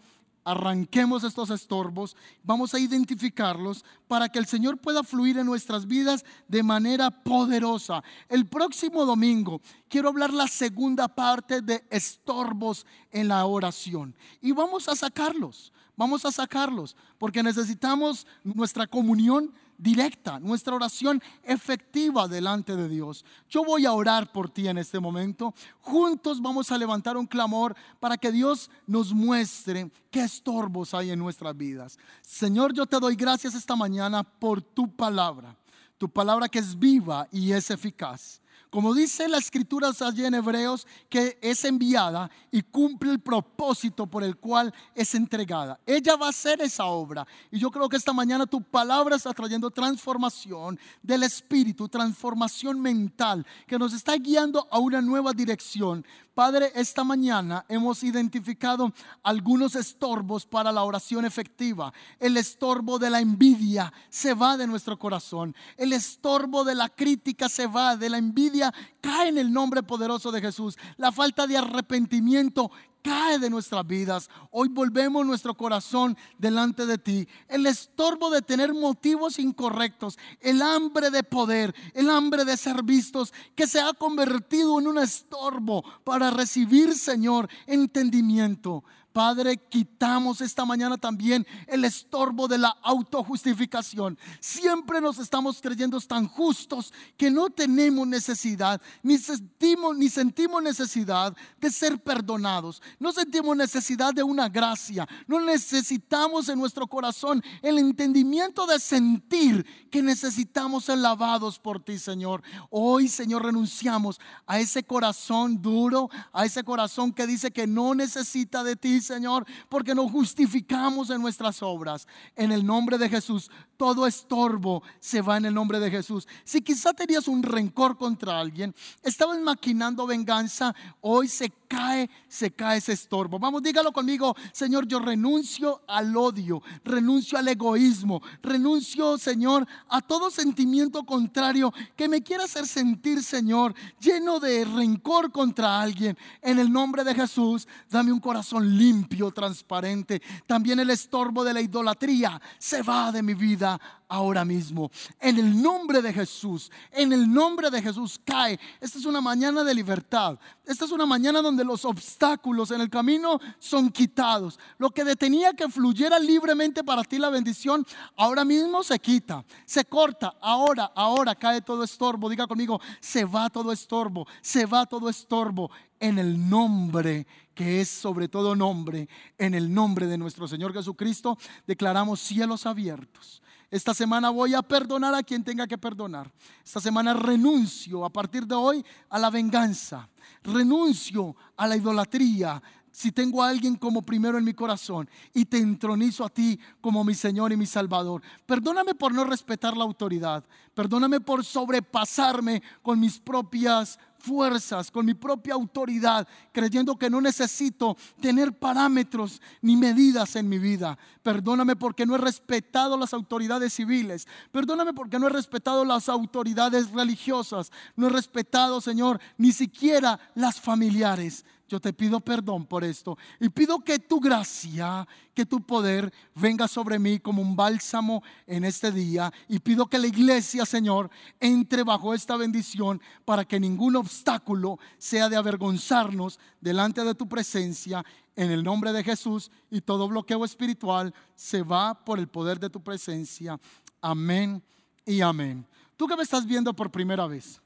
arranquemos 0.47 1.25
estos 1.25 1.49
estorbos, 1.49 2.15
vamos 2.41 2.73
a 2.73 2.79
identificarlos 2.79 3.83
para 4.07 4.29
que 4.29 4.39
el 4.39 4.45
Señor 4.45 4.77
pueda 4.77 5.03
fluir 5.03 5.37
en 5.37 5.45
nuestras 5.45 5.85
vidas 5.85 6.23
de 6.47 6.63
manera 6.63 7.11
poderosa. 7.11 8.01
El 8.29 8.45
próximo 8.45 9.05
domingo 9.05 9.59
quiero 9.89 10.07
hablar 10.07 10.31
la 10.31 10.47
segunda 10.47 11.09
parte 11.09 11.61
de 11.61 11.83
estorbos 11.89 12.85
en 13.11 13.27
la 13.27 13.45
oración 13.45 14.15
y 14.41 14.53
vamos 14.53 14.87
a 14.87 14.95
sacarlos, 14.95 15.73
vamos 15.97 16.23
a 16.23 16.31
sacarlos 16.31 16.95
porque 17.17 17.43
necesitamos 17.43 18.25
nuestra 18.45 18.87
comunión 18.87 19.53
directa, 19.77 20.39
nuestra 20.39 20.75
oración 20.75 21.21
efectiva 21.43 22.27
delante 22.27 22.75
de 22.75 22.89
Dios. 22.89 23.23
Yo 23.49 23.63
voy 23.63 23.85
a 23.85 23.93
orar 23.93 24.31
por 24.31 24.49
ti 24.49 24.67
en 24.67 24.77
este 24.77 24.99
momento. 24.99 25.53
Juntos 25.81 26.41
vamos 26.41 26.71
a 26.71 26.77
levantar 26.77 27.17
un 27.17 27.27
clamor 27.27 27.75
para 27.99 28.17
que 28.17 28.31
Dios 28.31 28.69
nos 28.85 29.13
muestre 29.13 29.91
qué 30.09 30.21
estorbos 30.21 30.93
hay 30.93 31.11
en 31.11 31.19
nuestras 31.19 31.55
vidas. 31.55 31.97
Señor, 32.21 32.73
yo 32.73 32.85
te 32.85 32.99
doy 32.99 33.15
gracias 33.15 33.53
esta 33.53 33.75
mañana 33.75 34.23
por 34.23 34.61
tu 34.61 34.89
palabra, 34.89 35.55
tu 35.97 36.09
palabra 36.09 36.49
que 36.49 36.59
es 36.59 36.77
viva 36.77 37.27
y 37.31 37.51
es 37.51 37.69
eficaz. 37.69 38.41
Como 38.69 38.93
dice 38.93 39.27
la 39.27 39.37
escritura 39.37 39.91
allí 40.01 40.25
en 40.25 40.33
Hebreos, 40.33 40.85
que 41.09 41.37
es 41.41 41.63
enviada 41.63 42.29
y 42.51 42.61
cumple 42.61 43.11
el 43.11 43.19
propósito 43.19 44.07
por 44.07 44.23
el 44.23 44.35
cual 44.37 44.73
es 44.93 45.15
entregada. 45.15 45.79
Ella 45.85 46.15
va 46.15 46.27
a 46.27 46.29
hacer 46.29 46.61
esa 46.61 46.85
obra. 46.85 47.25
Y 47.49 47.59
yo 47.59 47.71
creo 47.71 47.87
que 47.87 47.95
esta 47.95 48.11
mañana 48.11 48.45
tu 48.45 48.61
palabra 48.61 49.15
está 49.15 49.33
trayendo 49.33 49.71
transformación 49.71 50.77
del 51.01 51.23
espíritu, 51.23 51.87
transformación 51.87 52.81
mental, 52.81 53.45
que 53.65 53.79
nos 53.79 53.93
está 53.93 54.15
guiando 54.15 54.67
a 54.69 54.79
una 54.79 55.01
nueva 55.01 55.31
dirección. 55.33 56.05
Padre, 56.37 56.71
esta 56.75 57.03
mañana 57.03 57.65
hemos 57.67 58.03
identificado 58.03 58.93
algunos 59.23 59.75
estorbos 59.75 60.45
para 60.45 60.71
la 60.71 60.83
oración 60.83 61.25
efectiva. 61.25 61.91
El 62.19 62.37
estorbo 62.37 62.99
de 62.99 63.09
la 63.09 63.19
envidia 63.19 63.91
se 64.11 64.35
va 64.35 64.55
de 64.55 64.67
nuestro 64.67 64.99
corazón. 64.99 65.55
El 65.77 65.93
estorbo 65.93 66.63
de 66.63 66.75
la 66.75 66.89
crítica 66.89 67.49
se 67.49 67.65
va, 67.65 67.97
de 67.97 68.11
la 68.11 68.19
envidia 68.19 68.71
cae 69.01 69.29
en 69.29 69.39
el 69.39 69.51
nombre 69.51 69.81
poderoso 69.81 70.31
de 70.31 70.41
Jesús. 70.41 70.77
La 70.97 71.11
falta 71.11 71.47
de 71.47 71.57
arrepentimiento 71.57 72.69
cae 73.07 73.39
de 73.39 73.49
nuestras 73.49 73.87
vidas. 73.87 74.29
Hoy 74.51 74.67
volvemos 74.67 75.25
nuestro 75.25 75.53
corazón 75.53 76.17
delante 76.37 76.85
de 76.85 76.97
ti. 76.97 77.27
El 77.47 77.65
estorbo 77.65 78.29
de 78.29 78.41
tener 78.41 78.73
motivos 78.73 79.39
incorrectos, 79.39 80.17
el 80.41 80.61
hambre 80.61 81.09
de 81.09 81.23
poder, 81.23 81.73
el 81.93 82.09
hambre 82.09 82.43
de 82.43 82.57
ser 82.57 82.83
vistos, 82.83 83.33
que 83.55 83.65
se 83.65 83.79
ha 83.79 83.93
convertido 83.93 84.77
en 84.79 84.87
un 84.87 84.97
estorbo 84.97 85.83
para 86.03 86.31
recibir, 86.31 86.93
Señor, 86.95 87.47
entendimiento. 87.65 88.83
Padre, 89.17 89.57
quitamos 89.57 90.41
esta 90.41 90.63
mañana 90.63 90.95
también 90.95 91.43
el 91.65 91.85
estorbo 91.85 92.47
de 92.47 92.59
la 92.59 92.77
autojustificación. 92.83 94.15
Siempre 94.39 95.01
nos 95.01 95.17
estamos 95.17 95.59
creyendo 95.59 95.99
tan 96.01 96.27
justos 96.27 96.93
que 97.17 97.31
no 97.31 97.49
tenemos 97.49 98.07
necesidad, 98.07 98.79
ni 99.01 99.17
sentimos, 99.17 99.97
ni 99.97 100.09
sentimos 100.09 100.61
necesidad 100.61 101.35
de 101.59 101.71
ser 101.71 101.99
perdonados. 101.99 102.79
No 102.99 103.11
sentimos 103.11 103.57
necesidad 103.57 104.13
de 104.13 104.21
una 104.21 104.49
gracia. 104.49 105.07
No 105.25 105.39
necesitamos 105.39 106.47
en 106.49 106.59
nuestro 106.59 106.85
corazón 106.85 107.43
el 107.63 107.79
entendimiento 107.79 108.67
de 108.67 108.79
sentir 108.79 109.65
que 109.89 110.03
necesitamos 110.03 110.85
ser 110.85 110.99
lavados 110.99 111.57
por 111.57 111.83
ti, 111.83 111.97
Señor. 111.97 112.43
Hoy, 112.69 113.07
Señor, 113.07 113.45
renunciamos 113.45 114.19
a 114.45 114.59
ese 114.59 114.83
corazón 114.83 115.59
duro, 115.59 116.07
a 116.31 116.45
ese 116.45 116.63
corazón 116.63 117.11
que 117.11 117.25
dice 117.25 117.49
que 117.49 117.65
no 117.65 117.95
necesita 117.95 118.63
de 118.63 118.75
ti, 118.75 119.06
Señor, 119.07 119.45
porque 119.69 119.95
nos 119.95 120.11
justificamos 120.11 121.09
en 121.09 121.21
nuestras 121.21 121.63
obras. 121.63 122.07
En 122.35 122.51
el 122.51 122.65
nombre 122.65 122.97
de 122.97 123.09
Jesús, 123.09 123.49
todo 123.77 124.07
estorbo 124.07 124.83
se 124.99 125.21
va 125.21 125.37
en 125.37 125.45
el 125.45 125.53
nombre 125.53 125.79
de 125.79 125.91
Jesús. 125.91 126.27
Si 126.43 126.61
quizá 126.61 126.93
tenías 126.93 127.27
un 127.27 127.43
rencor 127.43 127.97
contra 127.97 128.39
alguien, 128.39 128.75
estabas 129.03 129.39
maquinando 129.39 130.05
venganza, 130.07 130.75
hoy 131.01 131.27
se 131.27 131.51
cae, 131.67 132.09
se 132.27 132.51
cae 132.51 132.77
ese 132.77 132.93
estorbo. 132.93 133.39
Vamos, 133.39 133.61
dígalo 133.61 133.91
conmigo, 133.91 134.35
Señor, 134.51 134.87
yo 134.87 134.99
renuncio 134.99 135.81
al 135.87 136.15
odio, 136.15 136.61
renuncio 136.83 137.37
al 137.37 137.47
egoísmo, 137.47 138.21
renuncio, 138.41 139.17
Señor, 139.17 139.67
a 139.89 140.01
todo 140.01 140.31
sentimiento 140.31 141.03
contrario 141.03 141.73
que 141.95 142.09
me 142.09 142.21
quiera 142.21 142.45
hacer 142.45 142.65
sentir, 142.67 143.23
Señor, 143.23 143.73
lleno 143.99 144.39
de 144.39 144.65
rencor 144.65 145.31
contra 145.31 145.79
alguien. 145.79 146.17
En 146.41 146.59
el 146.59 146.71
nombre 146.71 147.03
de 147.03 147.13
Jesús, 147.13 147.67
dame 147.89 148.11
un 148.11 148.19
corazón 148.19 148.77
limpio, 148.77 148.96
transparente. 149.31 150.21
También 150.45 150.79
el 150.79 150.89
estorbo 150.89 151.43
de 151.43 151.53
la 151.53 151.61
idolatría 151.61 152.41
se 152.57 152.81
va 152.81 153.11
de 153.11 153.23
mi 153.23 153.33
vida 153.33 153.79
ahora 154.07 154.45
mismo. 154.45 154.91
En 155.19 155.37
el 155.37 155.61
nombre 155.61 156.01
de 156.01 156.13
Jesús, 156.13 156.71
en 156.91 157.13
el 157.13 157.31
nombre 157.31 157.69
de 157.69 157.81
Jesús 157.81 158.19
cae. 158.23 158.59
Esta 158.79 158.97
es 158.97 159.05
una 159.05 159.21
mañana 159.21 159.63
de 159.63 159.73
libertad. 159.73 160.37
Esta 160.65 160.85
es 160.85 160.91
una 160.91 161.05
mañana 161.05 161.41
donde 161.41 161.63
los 161.63 161.85
obstáculos 161.85 162.71
en 162.71 162.81
el 162.81 162.89
camino 162.89 163.39
son 163.59 163.89
quitados. 163.89 164.59
Lo 164.77 164.89
que 164.89 165.03
detenía 165.03 165.53
que 165.53 165.69
fluyera 165.69 166.19
libremente 166.19 166.83
para 166.83 167.03
ti 167.03 167.17
la 167.17 167.29
bendición, 167.29 167.85
ahora 168.15 168.43
mismo 168.45 168.83
se 168.83 168.99
quita, 168.99 169.43
se 169.65 169.85
corta. 169.85 170.33
Ahora, 170.41 170.91
ahora 170.95 171.35
cae 171.35 171.61
todo 171.61 171.83
estorbo. 171.83 172.29
Diga 172.29 172.47
conmigo, 172.47 172.79
se 172.99 173.25
va 173.25 173.49
todo 173.49 173.71
estorbo, 173.71 174.27
se 174.41 174.65
va 174.65 174.85
todo 174.85 175.09
estorbo 175.09 175.69
en 175.99 176.19
el 176.19 176.49
nombre 176.49 177.25
que 177.55 177.81
es 177.81 177.89
sobre 177.89 178.27
todo 178.27 178.55
nombre, 178.55 179.09
en 179.39 179.55
el 179.55 179.73
nombre 179.73 180.05
de 180.05 180.19
nuestro 180.19 180.47
Señor 180.47 180.73
Jesucristo, 180.73 181.39
declaramos 181.65 182.19
cielos 182.19 182.67
abiertos 182.67 183.41
esta 183.69 183.93
semana 183.93 184.29
voy 184.29 184.53
a 184.53 184.61
perdonar 184.61 185.13
a 185.13 185.23
quien 185.23 185.43
tenga 185.43 185.67
que 185.67 185.77
perdonar. 185.77 186.31
Esta 186.63 186.79
semana 186.79 187.13
renuncio 187.13 188.05
a 188.05 188.09
partir 188.09 188.47
de 188.47 188.55
hoy 188.55 188.85
a 189.09 189.19
la 189.19 189.29
venganza. 189.29 190.07
Renuncio 190.41 191.35
a 191.57 191.67
la 191.67 191.75
idolatría. 191.75 192.61
Si 192.91 193.11
tengo 193.11 193.43
a 193.43 193.49
alguien 193.49 193.75
como 193.75 194.01
primero 194.01 194.37
en 194.37 194.45
mi 194.45 194.53
corazón 194.53 195.07
y 195.33 195.45
te 195.45 195.57
entronizo 195.57 196.25
a 196.25 196.29
ti 196.29 196.57
como 196.81 197.03
mi 197.03 197.13
Señor 197.13 197.51
y 197.51 197.57
mi 197.57 197.65
Salvador. 197.65 198.21
Perdóname 198.45 198.95
por 198.95 199.13
no 199.13 199.25
respetar 199.25 199.75
la 199.75 199.83
autoridad. 199.83 200.43
Perdóname 200.73 201.19
por 201.19 201.43
sobrepasarme 201.43 202.63
con 202.81 202.99
mis 202.99 203.19
propias 203.19 203.99
fuerzas, 204.19 204.91
con 204.91 205.05
mi 205.05 205.13
propia 205.13 205.53
autoridad, 205.53 206.27
creyendo 206.51 206.97
que 206.97 207.09
no 207.09 207.21
necesito 207.21 207.97
tener 208.21 208.53
parámetros 208.53 209.41
ni 209.61 209.75
medidas 209.75 210.35
en 210.35 210.49
mi 210.49 210.57
vida. 210.59 210.97
Perdóname 211.23 211.75
porque 211.75 212.05
no 212.05 212.15
he 212.15 212.19
respetado 212.19 212.97
las 212.97 213.13
autoridades 213.13 213.73
civiles. 213.73 214.27
Perdóname 214.51 214.93
porque 214.93 215.19
no 215.19 215.27
he 215.27 215.31
respetado 215.31 215.85
las 215.85 216.09
autoridades 216.09 216.91
religiosas. 216.91 217.71
No 217.95 218.07
he 218.07 218.09
respetado, 218.09 218.81
Señor, 218.81 219.19
ni 219.37 219.51
siquiera 219.51 220.19
las 220.35 220.59
familiares. 220.59 221.45
Yo 221.67 221.81
te 221.81 221.91
pido 221.91 222.21
perdón 222.21 222.65
por 222.65 222.85
esto 222.85 223.17
y 223.41 223.49
pido 223.49 223.79
que 223.79 223.99
tu 223.99 224.21
gracia, 224.21 225.05
que 225.33 225.45
tu 225.45 225.59
poder 225.61 226.13
venga 226.33 226.65
sobre 226.67 226.97
mí 226.97 227.19
como 227.19 227.41
un 227.41 227.57
bálsamo 227.57 228.23
en 228.45 228.63
este 228.63 228.89
día 228.89 229.33
y 229.49 229.59
pido 229.59 229.87
que 229.87 229.99
la 229.99 230.07
iglesia, 230.07 230.65
Señor, 230.65 231.09
entre 231.41 231.83
bajo 231.83 232.13
esta 232.13 232.37
bendición 232.37 233.01
para 233.25 233.43
que 233.43 233.59
ningún 233.59 233.97
obstáculo 233.97 234.79
sea 234.97 235.27
de 235.27 235.35
avergonzarnos 235.35 236.39
delante 236.61 237.03
de 237.03 237.15
tu 237.15 237.27
presencia 237.27 238.05
en 238.37 238.51
el 238.51 238.63
nombre 238.63 238.93
de 238.93 239.03
Jesús 239.03 239.51
y 239.69 239.81
todo 239.81 240.07
bloqueo 240.07 240.45
espiritual 240.45 241.13
se 241.35 241.63
va 241.63 242.05
por 242.05 242.17
el 242.17 242.27
poder 242.27 242.59
de 242.59 242.69
tu 242.69 242.81
presencia. 242.81 243.59
Amén 243.99 244.63
y 245.05 245.19
amén. 245.19 245.65
Tú 245.97 246.07
que 246.07 246.15
me 246.15 246.23
estás 246.23 246.45
viendo 246.45 246.73
por 246.73 246.91
primera 246.91 247.27
vez, 247.27 247.59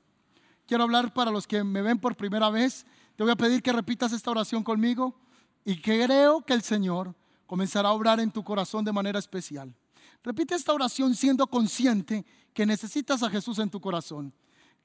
quiero 0.66 0.86
hablar 0.86 1.14
para 1.14 1.30
los 1.30 1.46
que 1.46 1.64
me 1.64 1.84
ven 1.84 2.00
por 2.00 2.16
primera 2.16 2.50
vez 2.50 2.86
te 3.16 3.24
voy 3.24 3.32
a 3.32 3.36
pedir 3.36 3.62
que 3.62 3.74
repitas 3.74 4.12
esta 4.14 4.32
oración 4.32 4.64
conmigo 4.64 5.16
y 5.64 5.80
creo 5.80 6.42
que 6.42 6.54
el 6.54 6.62
Señor 6.62 7.16
comenzará 7.46 7.90
a 7.90 7.94
obrar 7.94 8.20
en 8.20 8.32
tu 8.32 8.44
corazón 8.44 8.86
de 8.86 8.92
manera 8.92 9.20
especial. 9.20 9.76
Repite 10.24 10.56
esta 10.56 10.74
oración 10.74 11.16
siendo 11.16 11.48
consciente 11.48 12.26
que 12.54 12.66
necesitas 12.66 13.24
a 13.24 13.30
Jesús 13.30 13.60
en 13.60 13.70
tu 13.70 13.80
corazón. 13.80 14.34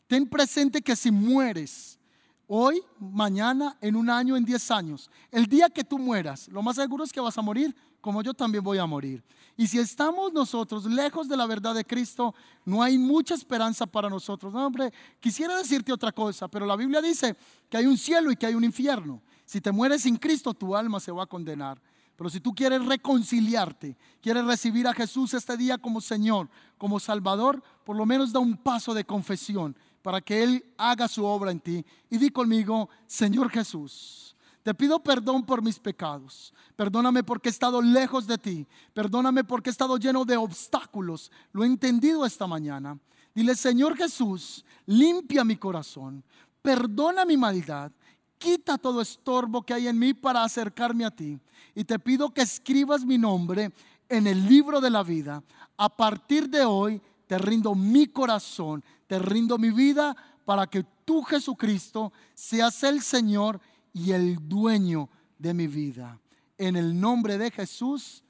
Ten 0.07 0.29
presente 0.29 0.83
que 0.83 0.97
si 0.97 1.11
mueres 1.11 1.99
hoy, 2.47 2.83
mañana, 2.99 3.77
en 3.81 3.97
un 3.97 4.09
año, 4.09 4.37
en 4.37 4.45
diez 4.45 4.71
años, 4.71 5.11
el 5.31 5.47
día 5.47 5.69
que 5.69 5.85
tú 5.85 5.99
mueras, 5.99 6.49
lo 6.49 6.63
más 6.63 6.77
seguro 6.77 7.05
es 7.05 7.13
que 7.13 7.21
vas 7.21 7.37
a 7.37 7.43
morir 7.43 7.75
como 8.07 8.23
yo 8.23 8.33
también 8.35 8.63
voy 8.63 8.79
a 8.79 8.87
morir. 8.87 9.21
Y 9.57 9.67
si 9.67 9.81
estamos 9.81 10.33
nosotros 10.33 10.85
lejos 10.85 11.29
de 11.29 11.37
la 11.37 11.45
verdad 11.45 11.75
de 11.75 11.85
Cristo, 11.85 12.37
no 12.65 12.81
hay 12.81 12.99
mucha 12.99 13.35
esperanza 13.35 13.85
para 13.85 14.09
nosotros. 14.09 14.53
No, 14.53 14.65
hombre, 14.65 14.93
quisiera 15.19 15.59
decirte 15.59 15.93
otra 15.93 16.13
cosa, 16.13 16.47
pero 16.47 16.65
la 16.67 16.77
Biblia 16.77 17.03
dice 17.03 17.35
que 17.69 17.79
hay 17.79 17.87
un 17.87 17.99
cielo 17.99 18.31
y 18.31 18.37
que 18.37 18.47
hay 18.47 18.55
un 18.55 18.63
infierno. 18.63 19.21
Si 19.45 19.61
te 19.61 19.73
mueres 19.73 20.03
sin 20.03 20.19
Cristo, 20.19 20.55
tu 20.55 20.77
alma 20.77 21.01
se 21.01 21.11
va 21.11 21.25
a 21.25 21.27
condenar. 21.27 21.83
Pero 22.15 22.31
si 22.31 22.39
tú 22.39 22.55
quieres 22.55 22.85
reconciliarte, 22.87 23.97
quieres 24.21 24.45
recibir 24.45 24.87
a 24.87 24.95
Jesús 24.95 25.35
este 25.35 25.57
día 25.57 25.77
como 25.77 26.01
Señor, 26.01 26.49
como 26.79 27.01
Salvador, 27.01 27.61
por 27.85 27.97
lo 27.97 28.07
menos 28.07 28.33
da 28.33 28.39
un 28.39 28.57
paso 28.57 28.95
de 28.95 29.05
confesión 29.05 29.77
para 30.01 30.21
que 30.21 30.45
Él 30.45 30.65
haga 30.79 31.09
su 31.09 31.25
obra 31.25 31.51
en 31.51 31.59
ti. 31.59 31.85
Y 32.09 32.19
di 32.19 32.31
conmigo, 32.31 32.89
Señor 33.09 33.51
Jesús 33.51 34.36
te 34.67 34.75
pido 34.75 34.99
perdón 34.99 35.47
por 35.47 35.63
mis 35.63 35.79
pecados. 35.79 36.53
Perdóname 36.75 37.23
porque 37.23 37.49
he 37.49 37.53
estado 37.53 37.81
lejos 37.81 38.27
de 38.27 38.37
ti. 38.37 38.67
Perdóname 38.93 39.45
porque 39.45 39.71
he 39.71 39.73
estado 39.73 39.97
lleno 39.97 40.25
de 40.25 40.37
obstáculos. 40.37 41.31
Lo 41.53 41.63
he 41.63 41.69
entendido 41.69 42.27
esta 42.27 42.49
mañana. 42.49 42.99
Dile, 43.33 43.55
Señor 43.55 43.97
Jesús, 43.97 44.65
limpia 44.85 45.45
mi 45.45 45.55
corazón. 45.55 46.25
Perdona 46.63 47.25
mi 47.25 47.37
maldad. 47.37 47.93
Quita 48.39 48.77
todo 48.77 49.01
estorbo 49.01 49.63
que 49.63 49.73
hay 49.73 49.87
en 49.87 50.01
mí 50.01 50.15
para 50.15 50.43
acercarme 50.43 51.05
a 51.05 51.13
ti. 51.13 51.39
Y 51.73 51.85
te 51.85 52.01
pido 52.01 52.35
que 52.35 52.43
escribas 52.43 53.05
mi 53.05 53.19
nombre 53.19 53.71
en 54.09 54.27
el 54.27 54.49
libro 54.49 54.81
de 54.81 54.91
la 54.91 55.05
vida. 55.05 55.45
A 55.77 55.89
partir 55.89 56.51
de 56.51 56.65
hoy 56.65 57.01
te 57.29 57.39
rindo 57.39 57.73
mi 57.77 58.09
corazón, 58.09 58.83
te 59.07 59.21
rindo 59.21 59.59
mi 59.59 59.71
vida 59.71 60.17
para 60.45 60.67
que 60.67 60.85
tú, 61.05 61.23
Jesucristo, 61.23 62.13
seas 62.35 62.83
el 62.83 63.01
Señor 63.01 63.61
y 63.97 64.13
el 64.13 64.47
dueño 64.47 65.09
de 65.39 65.55
mi 65.55 65.67
vida. 65.67 66.21
En 66.59 66.77
el 66.77 67.01
nombre 67.01 67.39
de 67.39 67.51
Jesús, 67.51 68.23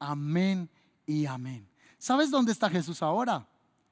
amén 0.00 0.68
y 1.06 1.26
amén. 1.26 1.68
¿Sabes 1.96 2.28
dónde 2.28 2.50
está 2.50 2.68
Jesús 2.68 3.02
ahora? 3.02 3.48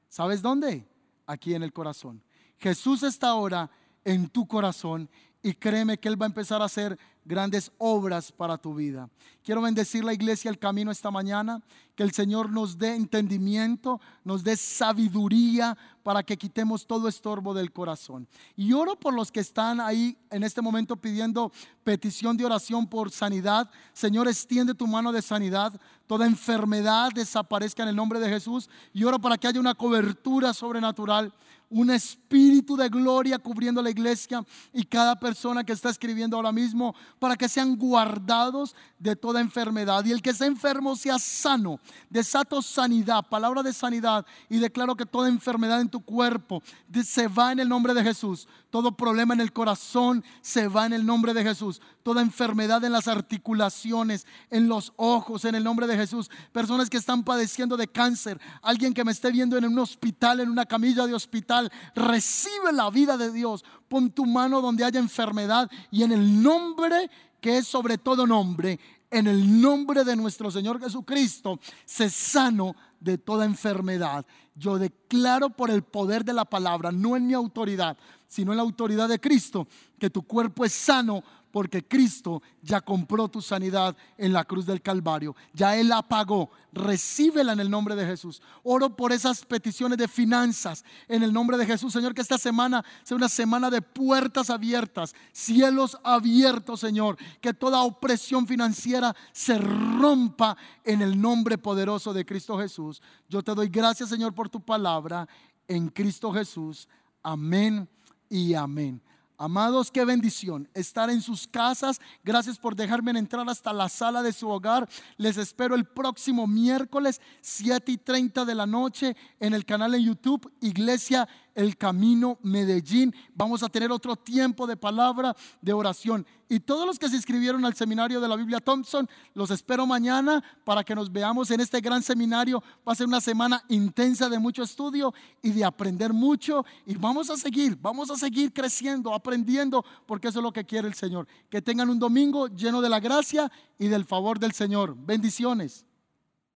¿Sabes 0.09 0.41
dónde? 0.41 0.85
Aquí 1.25 1.53
en 1.53 1.63
el 1.63 1.71
corazón. 1.71 2.21
Jesús 2.57 3.03
está 3.03 3.29
ahora 3.29 3.71
en 4.03 4.27
tu 4.27 4.45
corazón 4.45 5.09
y 5.43 5.53
créeme 5.53 5.97
que 5.97 6.07
Él 6.07 6.21
va 6.21 6.25
a 6.25 6.27
empezar 6.27 6.61
a 6.61 6.65
hacer 6.65 6.97
grandes 7.23 7.71
obras 7.77 8.31
para 8.31 8.57
tu 8.57 8.73
vida. 8.73 9.09
Quiero 9.43 9.61
bendecir 9.61 10.03
la 10.03 10.13
iglesia 10.13 10.49
el 10.49 10.59
camino 10.59 10.91
esta 10.91 11.11
mañana, 11.11 11.61
que 11.95 12.03
el 12.03 12.11
Señor 12.11 12.49
nos 12.49 12.77
dé 12.77 12.95
entendimiento, 12.95 13.99
nos 14.23 14.43
dé 14.43 14.55
sabiduría 14.55 15.77
para 16.03 16.23
que 16.23 16.37
quitemos 16.37 16.87
todo 16.87 17.07
estorbo 17.07 17.53
del 17.53 17.71
corazón. 17.71 18.27
Y 18.55 18.73
oro 18.73 18.95
por 18.95 19.13
los 19.13 19.31
que 19.31 19.39
están 19.39 19.79
ahí 19.79 20.17
en 20.29 20.43
este 20.43 20.61
momento 20.61 20.95
pidiendo 20.95 21.51
petición 21.83 22.37
de 22.37 22.45
oración 22.45 22.87
por 22.87 23.11
sanidad. 23.11 23.69
Señor, 23.93 24.27
extiende 24.27 24.73
tu 24.73 24.87
mano 24.87 25.11
de 25.11 25.21
sanidad. 25.21 25.79
Toda 26.07 26.25
enfermedad 26.25 27.11
desaparezca 27.13 27.83
en 27.83 27.89
el 27.89 27.95
nombre 27.95 28.19
de 28.19 28.29
Jesús. 28.29 28.69
Y 28.93 29.03
oro 29.03 29.19
para 29.19 29.37
que 29.37 29.47
haya 29.47 29.59
una 29.59 29.75
cobertura 29.75 30.53
sobrenatural 30.53 31.33
un 31.71 31.89
espíritu 31.89 32.75
de 32.75 32.89
gloria 32.89 33.39
cubriendo 33.39 33.81
la 33.81 33.89
iglesia 33.89 34.45
y 34.73 34.83
cada 34.83 35.19
persona 35.19 35.63
que 35.63 35.71
está 35.71 35.89
escribiendo 35.89 36.35
ahora 36.35 36.51
mismo 36.51 36.93
para 37.17 37.35
que 37.35 37.49
sean 37.49 37.77
guardados 37.77 38.75
de 38.99 39.15
toda 39.15 39.41
enfermedad. 39.41 40.05
Y 40.05 40.11
el 40.11 40.21
que 40.21 40.33
sea 40.33 40.47
enfermo 40.47 40.95
sea 40.95 41.17
sano. 41.17 41.79
Desato 42.09 42.61
sanidad, 42.61 43.25
palabra 43.27 43.63
de 43.63 43.73
sanidad 43.73 44.25
y 44.49 44.59
declaro 44.59 44.95
que 44.95 45.05
toda 45.05 45.29
enfermedad 45.29 45.81
en 45.81 45.89
tu 45.89 46.01
cuerpo 46.01 46.61
se 47.03 47.27
va 47.27 47.51
en 47.51 47.59
el 47.59 47.69
nombre 47.69 47.93
de 47.93 48.03
Jesús. 48.03 48.47
Todo 48.71 48.95
problema 48.95 49.33
en 49.33 49.41
el 49.41 49.51
corazón 49.51 50.23
se 50.41 50.69
va 50.69 50.85
en 50.85 50.93
el 50.93 51.05
nombre 51.05 51.33
de 51.33 51.43
Jesús. 51.43 51.81
Toda 52.03 52.21
enfermedad 52.21 52.83
en 52.85 52.93
las 52.93 53.09
articulaciones, 53.09 54.25
en 54.49 54.69
los 54.69 54.93
ojos, 54.95 55.43
en 55.43 55.55
el 55.55 55.63
nombre 55.63 55.87
de 55.87 55.97
Jesús. 55.97 56.31
Personas 56.53 56.89
que 56.89 56.95
están 56.95 57.23
padeciendo 57.23 57.75
de 57.75 57.89
cáncer. 57.89 58.39
Alguien 58.61 58.93
que 58.93 59.03
me 59.03 59.11
esté 59.11 59.29
viendo 59.29 59.57
en 59.57 59.65
un 59.65 59.77
hospital, 59.77 60.39
en 60.39 60.49
una 60.49 60.65
camilla 60.65 61.05
de 61.05 61.13
hospital. 61.13 61.60
Recibe 61.95 62.71
la 62.71 62.89
vida 62.89 63.17
de 63.17 63.31
Dios. 63.31 63.63
Pon 63.87 64.09
tu 64.11 64.25
mano 64.25 64.61
donde 64.61 64.85
haya 64.85 64.99
enfermedad 64.99 65.69
y 65.89 66.03
en 66.03 66.11
el 66.11 66.41
nombre 66.41 67.09
que 67.41 67.57
es 67.57 67.67
sobre 67.67 67.97
todo 67.97 68.27
nombre, 68.27 68.79
en 69.09 69.27
el 69.27 69.61
nombre 69.61 70.05
de 70.05 70.15
nuestro 70.15 70.49
Señor 70.51 70.79
Jesucristo, 70.79 71.59
se 71.85 72.09
sano 72.09 72.75
de 72.99 73.17
toda 73.17 73.45
enfermedad. 73.45 74.25
Yo 74.55 74.77
declaro 74.77 75.49
por 75.49 75.71
el 75.71 75.81
poder 75.81 76.23
de 76.23 76.33
la 76.33 76.45
palabra, 76.45 76.91
no 76.91 77.17
en 77.17 77.25
mi 77.25 77.33
autoridad, 77.33 77.97
sino 78.27 78.53
en 78.53 78.57
la 78.57 78.63
autoridad 78.63 79.09
de 79.09 79.19
Cristo, 79.19 79.67
que 79.99 80.09
tu 80.09 80.21
cuerpo 80.21 80.63
es 80.63 80.71
sano 80.71 81.23
porque 81.51 81.85
Cristo 81.85 82.41
ya 82.61 82.81
compró 82.81 83.27
tu 83.27 83.41
sanidad 83.41 83.95
en 84.17 84.33
la 84.33 84.45
cruz 84.45 84.65
del 84.65 84.81
Calvario. 84.81 85.35
Ya 85.53 85.77
Él 85.77 85.89
la 85.89 86.01
pagó. 86.01 86.49
Recíbela 86.73 87.53
en 87.53 87.59
el 87.59 87.69
nombre 87.69 87.95
de 87.95 88.05
Jesús. 88.05 88.41
Oro 88.63 88.95
por 88.95 89.11
esas 89.11 89.45
peticiones 89.45 89.97
de 89.97 90.07
finanzas 90.07 90.85
en 91.07 91.23
el 91.23 91.33
nombre 91.33 91.57
de 91.57 91.65
Jesús. 91.65 91.91
Señor, 91.91 92.13
que 92.13 92.21
esta 92.21 92.37
semana 92.37 92.83
sea 93.03 93.17
una 93.17 93.29
semana 93.29 93.69
de 93.69 93.81
puertas 93.81 94.49
abiertas, 94.49 95.13
cielos 95.33 95.97
abiertos, 96.03 96.79
Señor. 96.79 97.17
Que 97.41 97.53
toda 97.53 97.81
opresión 97.81 98.47
financiera 98.47 99.15
se 99.33 99.57
rompa 99.57 100.55
en 100.83 101.01
el 101.01 101.19
nombre 101.19 101.57
poderoso 101.57 102.13
de 102.13 102.25
Cristo 102.25 102.57
Jesús. 102.57 103.01
Yo 103.27 103.43
te 103.43 103.53
doy 103.53 103.67
gracias, 103.67 104.09
Señor, 104.09 104.33
por 104.33 104.49
tu 104.49 104.61
palabra 104.61 105.27
en 105.67 105.89
Cristo 105.89 106.31
Jesús. 106.31 106.87
Amén 107.23 107.87
y 108.29 108.53
amén. 108.53 109.01
Amados, 109.43 109.89
qué 109.89 110.05
bendición 110.05 110.69
estar 110.75 111.09
en 111.09 111.19
sus 111.19 111.47
casas. 111.47 111.99
Gracias 112.23 112.59
por 112.59 112.75
dejarme 112.75 113.09
entrar 113.17 113.49
hasta 113.49 113.73
la 113.73 113.89
sala 113.89 114.21
de 114.21 114.33
su 114.33 114.47
hogar. 114.47 114.87
Les 115.17 115.35
espero 115.35 115.73
el 115.73 115.85
próximo 115.85 116.45
miércoles, 116.45 117.19
7 117.41 117.91
y 117.91 117.97
30 117.97 118.45
de 118.45 118.53
la 118.53 118.67
noche, 118.67 119.15
en 119.39 119.55
el 119.55 119.65
canal 119.65 119.95
en 119.95 120.03
YouTube, 120.03 120.53
Iglesia 120.61 121.27
el 121.55 121.77
camino 121.77 122.37
Medellín. 122.41 123.13
Vamos 123.33 123.63
a 123.63 123.69
tener 123.69 123.91
otro 123.91 124.15
tiempo 124.15 124.67
de 124.67 124.77
palabra, 124.77 125.35
de 125.61 125.73
oración. 125.73 126.25
Y 126.49 126.59
todos 126.59 126.85
los 126.85 126.99
que 126.99 127.07
se 127.07 127.15
inscribieron 127.15 127.63
al 127.63 127.75
seminario 127.75 128.19
de 128.19 128.27
la 128.27 128.35
Biblia 128.35 128.59
Thompson, 128.59 129.07
los 129.33 129.51
espero 129.51 129.85
mañana 129.85 130.43
para 130.65 130.83
que 130.83 130.93
nos 130.93 131.11
veamos 131.11 131.49
en 131.51 131.61
este 131.61 131.79
gran 131.79 132.03
seminario. 132.03 132.61
Va 132.87 132.91
a 132.91 132.95
ser 132.95 133.07
una 133.07 133.21
semana 133.21 133.63
intensa 133.69 134.27
de 134.27 134.37
mucho 134.37 134.63
estudio 134.63 135.13
y 135.41 135.51
de 135.51 135.63
aprender 135.63 136.11
mucho. 136.11 136.65
Y 136.85 136.95
vamos 136.95 137.29
a 137.29 137.37
seguir, 137.37 137.77
vamos 137.81 138.11
a 138.11 138.17
seguir 138.17 138.51
creciendo, 138.51 139.13
aprendiendo, 139.13 139.85
porque 140.05 140.27
eso 140.27 140.39
es 140.39 140.43
lo 140.43 140.51
que 140.51 140.65
quiere 140.65 140.87
el 140.87 140.93
Señor. 140.93 141.27
Que 141.49 141.61
tengan 141.61 141.89
un 141.89 141.99
domingo 141.99 142.47
lleno 142.47 142.81
de 142.81 142.89
la 142.89 142.99
gracia 142.99 143.51
y 143.79 143.87
del 143.87 144.05
favor 144.05 144.37
del 144.37 144.51
Señor. 144.51 144.95
Bendiciones. 144.97 145.85